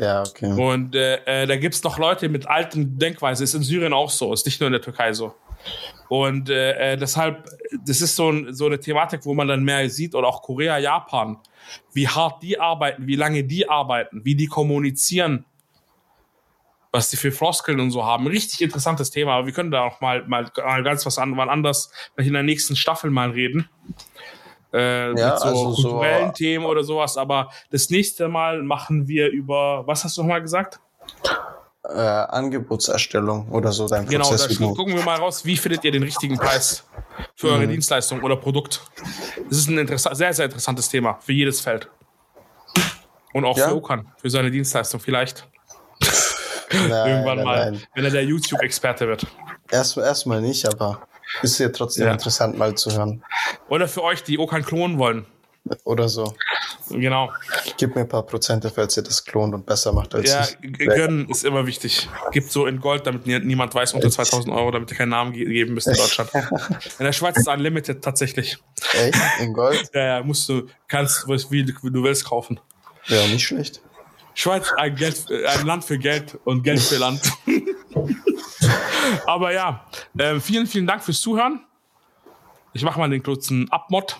Ja, 0.00 0.22
okay. 0.22 0.52
Und 0.52 0.94
äh, 0.94 1.16
äh, 1.24 1.46
da 1.46 1.56
gibt's 1.56 1.82
noch 1.82 1.98
Leute 1.98 2.28
mit 2.28 2.46
alten 2.46 2.98
Denkweise. 2.98 3.44
Ist 3.44 3.54
in 3.54 3.62
Syrien 3.62 3.92
auch 3.92 4.10
so, 4.10 4.32
ist 4.32 4.46
nicht 4.46 4.60
nur 4.60 4.68
in 4.68 4.72
der 4.72 4.82
Türkei 4.82 5.12
so. 5.12 5.34
Und 6.08 6.48
äh, 6.48 6.92
äh, 6.92 6.96
deshalb, 6.96 7.48
das 7.84 8.00
ist 8.00 8.16
so, 8.16 8.30
ein, 8.30 8.54
so 8.54 8.66
eine 8.66 8.80
Thematik, 8.80 9.24
wo 9.24 9.34
man 9.34 9.48
dann 9.48 9.62
mehr 9.62 9.88
sieht, 9.90 10.14
oder 10.14 10.28
auch 10.28 10.42
Korea, 10.42 10.78
Japan, 10.78 11.38
wie 11.92 12.08
hart 12.08 12.42
die 12.42 12.58
arbeiten, 12.58 13.06
wie 13.06 13.16
lange 13.16 13.44
die 13.44 13.68
arbeiten, 13.68 14.24
wie 14.24 14.34
die 14.34 14.46
kommunizieren, 14.46 15.44
was 16.92 17.10
die 17.10 17.16
für 17.16 17.30
Floskeln 17.30 17.80
und 17.80 17.90
so 17.90 18.04
haben. 18.04 18.26
Richtig 18.26 18.62
interessantes 18.62 19.10
Thema, 19.10 19.34
aber 19.34 19.46
wir 19.46 19.52
können 19.52 19.70
da 19.70 19.82
auch 19.82 20.00
mal, 20.00 20.26
mal, 20.26 20.50
mal 20.56 20.82
ganz 20.82 21.04
was 21.04 21.18
an, 21.18 21.30
mal 21.30 21.50
anders, 21.50 21.92
vielleicht 22.14 22.28
in 22.28 22.34
der 22.34 22.42
nächsten 22.42 22.76
Staffel 22.76 23.10
mal 23.10 23.30
reden. 23.30 23.68
Äh, 24.72 25.06
ja, 25.18 25.30
mit 25.30 25.38
so 25.38 25.44
also 25.44 25.64
kulturellen 25.64 26.28
so, 26.28 26.32
Themen 26.32 26.66
oder 26.66 26.84
sowas, 26.84 27.16
aber 27.16 27.50
das 27.70 27.88
nächste 27.88 28.28
Mal 28.28 28.62
machen 28.62 29.08
wir 29.08 29.28
über, 29.30 29.86
was 29.86 30.04
hast 30.04 30.16
du 30.18 30.22
nochmal 30.22 30.42
gesagt? 30.42 30.80
äh, 31.88 32.00
Angebotserstellung 32.00 33.48
oder 33.50 33.72
so 33.72 33.88
dein 33.88 34.06
genau, 34.06 34.28
Prozess. 34.28 34.48
Genau, 34.48 34.70
da 34.70 34.76
gucken 34.76 34.94
wir 34.94 35.02
mal 35.02 35.16
raus, 35.16 35.44
wie 35.44 35.56
findet 35.56 35.84
ihr 35.84 35.92
den 35.92 36.02
richtigen 36.02 36.36
Preis 36.36 36.84
für 37.34 37.48
eure 37.48 37.66
mhm. 37.66 37.70
Dienstleistung 37.70 38.22
oder 38.22 38.36
Produkt. 38.36 38.82
Das 39.48 39.58
ist 39.58 39.68
ein 39.68 39.98
sehr, 40.14 40.32
sehr 40.32 40.44
interessantes 40.44 40.88
Thema 40.88 41.18
für 41.20 41.32
jedes 41.32 41.60
Feld. 41.60 41.88
Und 43.32 43.44
auch 43.44 43.56
ja? 43.56 43.68
für 43.68 43.76
Okan, 43.76 44.10
für 44.16 44.30
seine 44.30 44.50
Dienstleistung 44.50 45.00
vielleicht. 45.00 45.46
Nein, 46.70 47.08
Irgendwann 47.08 47.36
nein, 47.36 47.44
mal, 47.44 47.70
nein. 47.72 47.82
wenn 47.94 48.04
er 48.04 48.10
der 48.10 48.24
YouTube-Experte 48.24 49.08
wird. 49.08 49.26
Erstmal 49.70 50.04
erst 50.04 50.26
nicht, 50.26 50.68
aber 50.68 51.00
ist 51.42 51.58
ja 51.58 51.68
trotzdem 51.68 52.06
ja. 52.06 52.12
interessant 52.12 52.56
mal 52.56 52.74
zu 52.74 52.92
hören. 52.92 53.22
Oder 53.68 53.88
für 53.88 54.02
euch, 54.02 54.22
die 54.22 54.38
Okan 54.38 54.64
klonen 54.64 54.98
wollen. 54.98 55.26
Oder 55.84 56.08
so. 56.08 56.34
Genau. 56.90 57.30
Gib 57.76 57.94
mir 57.94 58.02
ein 58.02 58.08
paar 58.08 58.24
Prozente, 58.24 58.70
falls 58.70 58.96
ihr 58.96 59.02
das 59.02 59.24
klont 59.24 59.54
und 59.54 59.66
besser 59.66 59.92
macht 59.92 60.14
als 60.14 60.30
Ja, 60.30 60.46
gönnen 60.86 61.28
ist 61.28 61.44
immer 61.44 61.66
wichtig. 61.66 62.08
Gibt 62.32 62.50
so 62.50 62.66
in 62.66 62.80
Gold, 62.80 63.06
damit 63.06 63.26
niemand 63.26 63.74
weiß, 63.74 63.92
unter 63.94 64.10
2000 64.10 64.54
Euro, 64.54 64.70
damit 64.70 64.90
ihr 64.90 64.96
keinen 64.96 65.10
Namen 65.10 65.32
geben 65.32 65.74
müsst 65.74 65.88
in 65.88 65.94
Deutschland. 65.94 66.30
in 66.98 67.04
der 67.04 67.12
Schweiz 67.12 67.36
ist 67.36 67.48
Unlimited 67.48 68.02
tatsächlich. 68.02 68.58
Echt? 68.92 69.18
In 69.40 69.52
Gold? 69.52 69.90
ja, 69.92 70.18
ja, 70.18 70.22
musst 70.22 70.48
du, 70.48 70.66
kannst, 70.86 71.28
wie 71.28 71.64
du 71.64 72.02
willst, 72.02 72.24
kaufen. 72.24 72.58
Ja, 73.06 73.26
nicht 73.26 73.46
schlecht. 73.46 73.82
Schweiz, 74.34 74.72
ein, 74.76 74.94
Geld, 74.94 75.26
ein 75.30 75.66
Land 75.66 75.84
für 75.84 75.98
Geld 75.98 76.38
und 76.44 76.62
Geld 76.62 76.80
für 76.80 76.96
Land. 76.96 77.20
Aber 79.28 79.52
ja, 79.52 79.84
äh, 80.16 80.40
vielen, 80.40 80.66
vielen 80.66 80.86
Dank 80.86 81.04
fürs 81.04 81.20
Zuhören. 81.20 81.64
Ich 82.72 82.82
mache 82.82 82.98
mal 82.98 83.10
den 83.10 83.22
kurzen 83.22 83.70
Abmod 83.70 84.16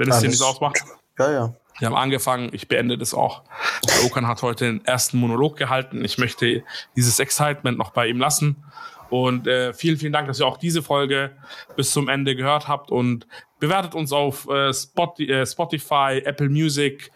wenn 0.00 0.08
es 0.08 0.20
dir 0.20 0.28
nicht 0.28 0.42
ausmacht. 0.42 0.82
Ja, 1.18 1.30
ja. 1.30 1.54
Wir 1.78 1.86
haben 1.88 1.96
angefangen, 1.96 2.50
ich 2.52 2.68
beende 2.68 2.96
das 2.96 3.12
auch. 3.12 3.42
Der 3.86 4.04
Okan 4.06 4.26
hat 4.26 4.42
heute 4.42 4.64
den 4.64 4.84
ersten 4.84 5.18
Monolog 5.18 5.56
gehalten. 5.56 6.04
Ich 6.04 6.16
möchte 6.16 6.62
dieses 6.96 7.18
Excitement 7.18 7.76
noch 7.76 7.90
bei 7.90 8.06
ihm 8.08 8.18
lassen. 8.18 8.64
Und 9.10 9.46
äh, 9.46 9.74
vielen, 9.74 9.98
vielen 9.98 10.12
Dank, 10.12 10.26
dass 10.26 10.40
ihr 10.40 10.46
auch 10.46 10.56
diese 10.56 10.82
Folge 10.82 11.32
bis 11.76 11.90
zum 11.90 12.08
Ende 12.08 12.34
gehört 12.34 12.66
habt 12.66 12.90
und 12.90 13.26
bewertet 13.58 13.94
uns 13.94 14.12
auf 14.12 14.48
äh, 14.48 14.72
Spotify, 14.72 15.30
äh, 15.30 15.46
Spotify, 15.46 16.22
Apple 16.24 16.48
Music, 16.48 17.10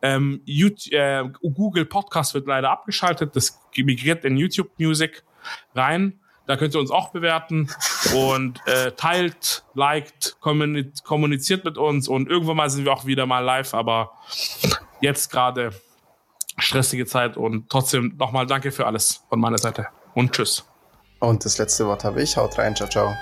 ähm, 0.00 0.40
YouTube, 0.44 0.92
äh, 0.94 1.24
Google 1.42 1.84
Podcast 1.84 2.32
wird 2.32 2.46
leider 2.46 2.70
abgeschaltet. 2.70 3.36
Das 3.36 3.60
migriert 3.76 4.24
in 4.24 4.36
YouTube 4.36 4.70
Music 4.78 5.24
rein. 5.74 6.20
Da 6.50 6.56
könnt 6.56 6.74
ihr 6.74 6.80
uns 6.80 6.90
auch 6.90 7.10
bewerten 7.10 7.70
und 8.12 8.58
äh, 8.66 8.90
teilt, 8.90 9.62
liked, 9.74 10.36
kommuniziert 10.40 11.64
mit 11.64 11.78
uns 11.78 12.08
und 12.08 12.28
irgendwann 12.28 12.56
mal 12.56 12.68
sind 12.68 12.84
wir 12.84 12.92
auch 12.92 13.06
wieder 13.06 13.24
mal 13.24 13.38
live, 13.38 13.72
aber 13.72 14.10
jetzt 15.00 15.30
gerade 15.30 15.70
stressige 16.58 17.06
Zeit 17.06 17.36
und 17.36 17.70
trotzdem 17.70 18.16
nochmal 18.18 18.46
danke 18.46 18.72
für 18.72 18.84
alles 18.84 19.22
von 19.28 19.38
meiner 19.38 19.58
Seite 19.58 19.86
und 20.14 20.32
tschüss. 20.32 20.64
Und 21.20 21.44
das 21.44 21.58
letzte 21.58 21.86
Wort 21.86 22.02
habe 22.02 22.20
ich. 22.20 22.36
Haut 22.36 22.58
rein. 22.58 22.74
Ciao, 22.74 22.88
ciao. 22.88 23.14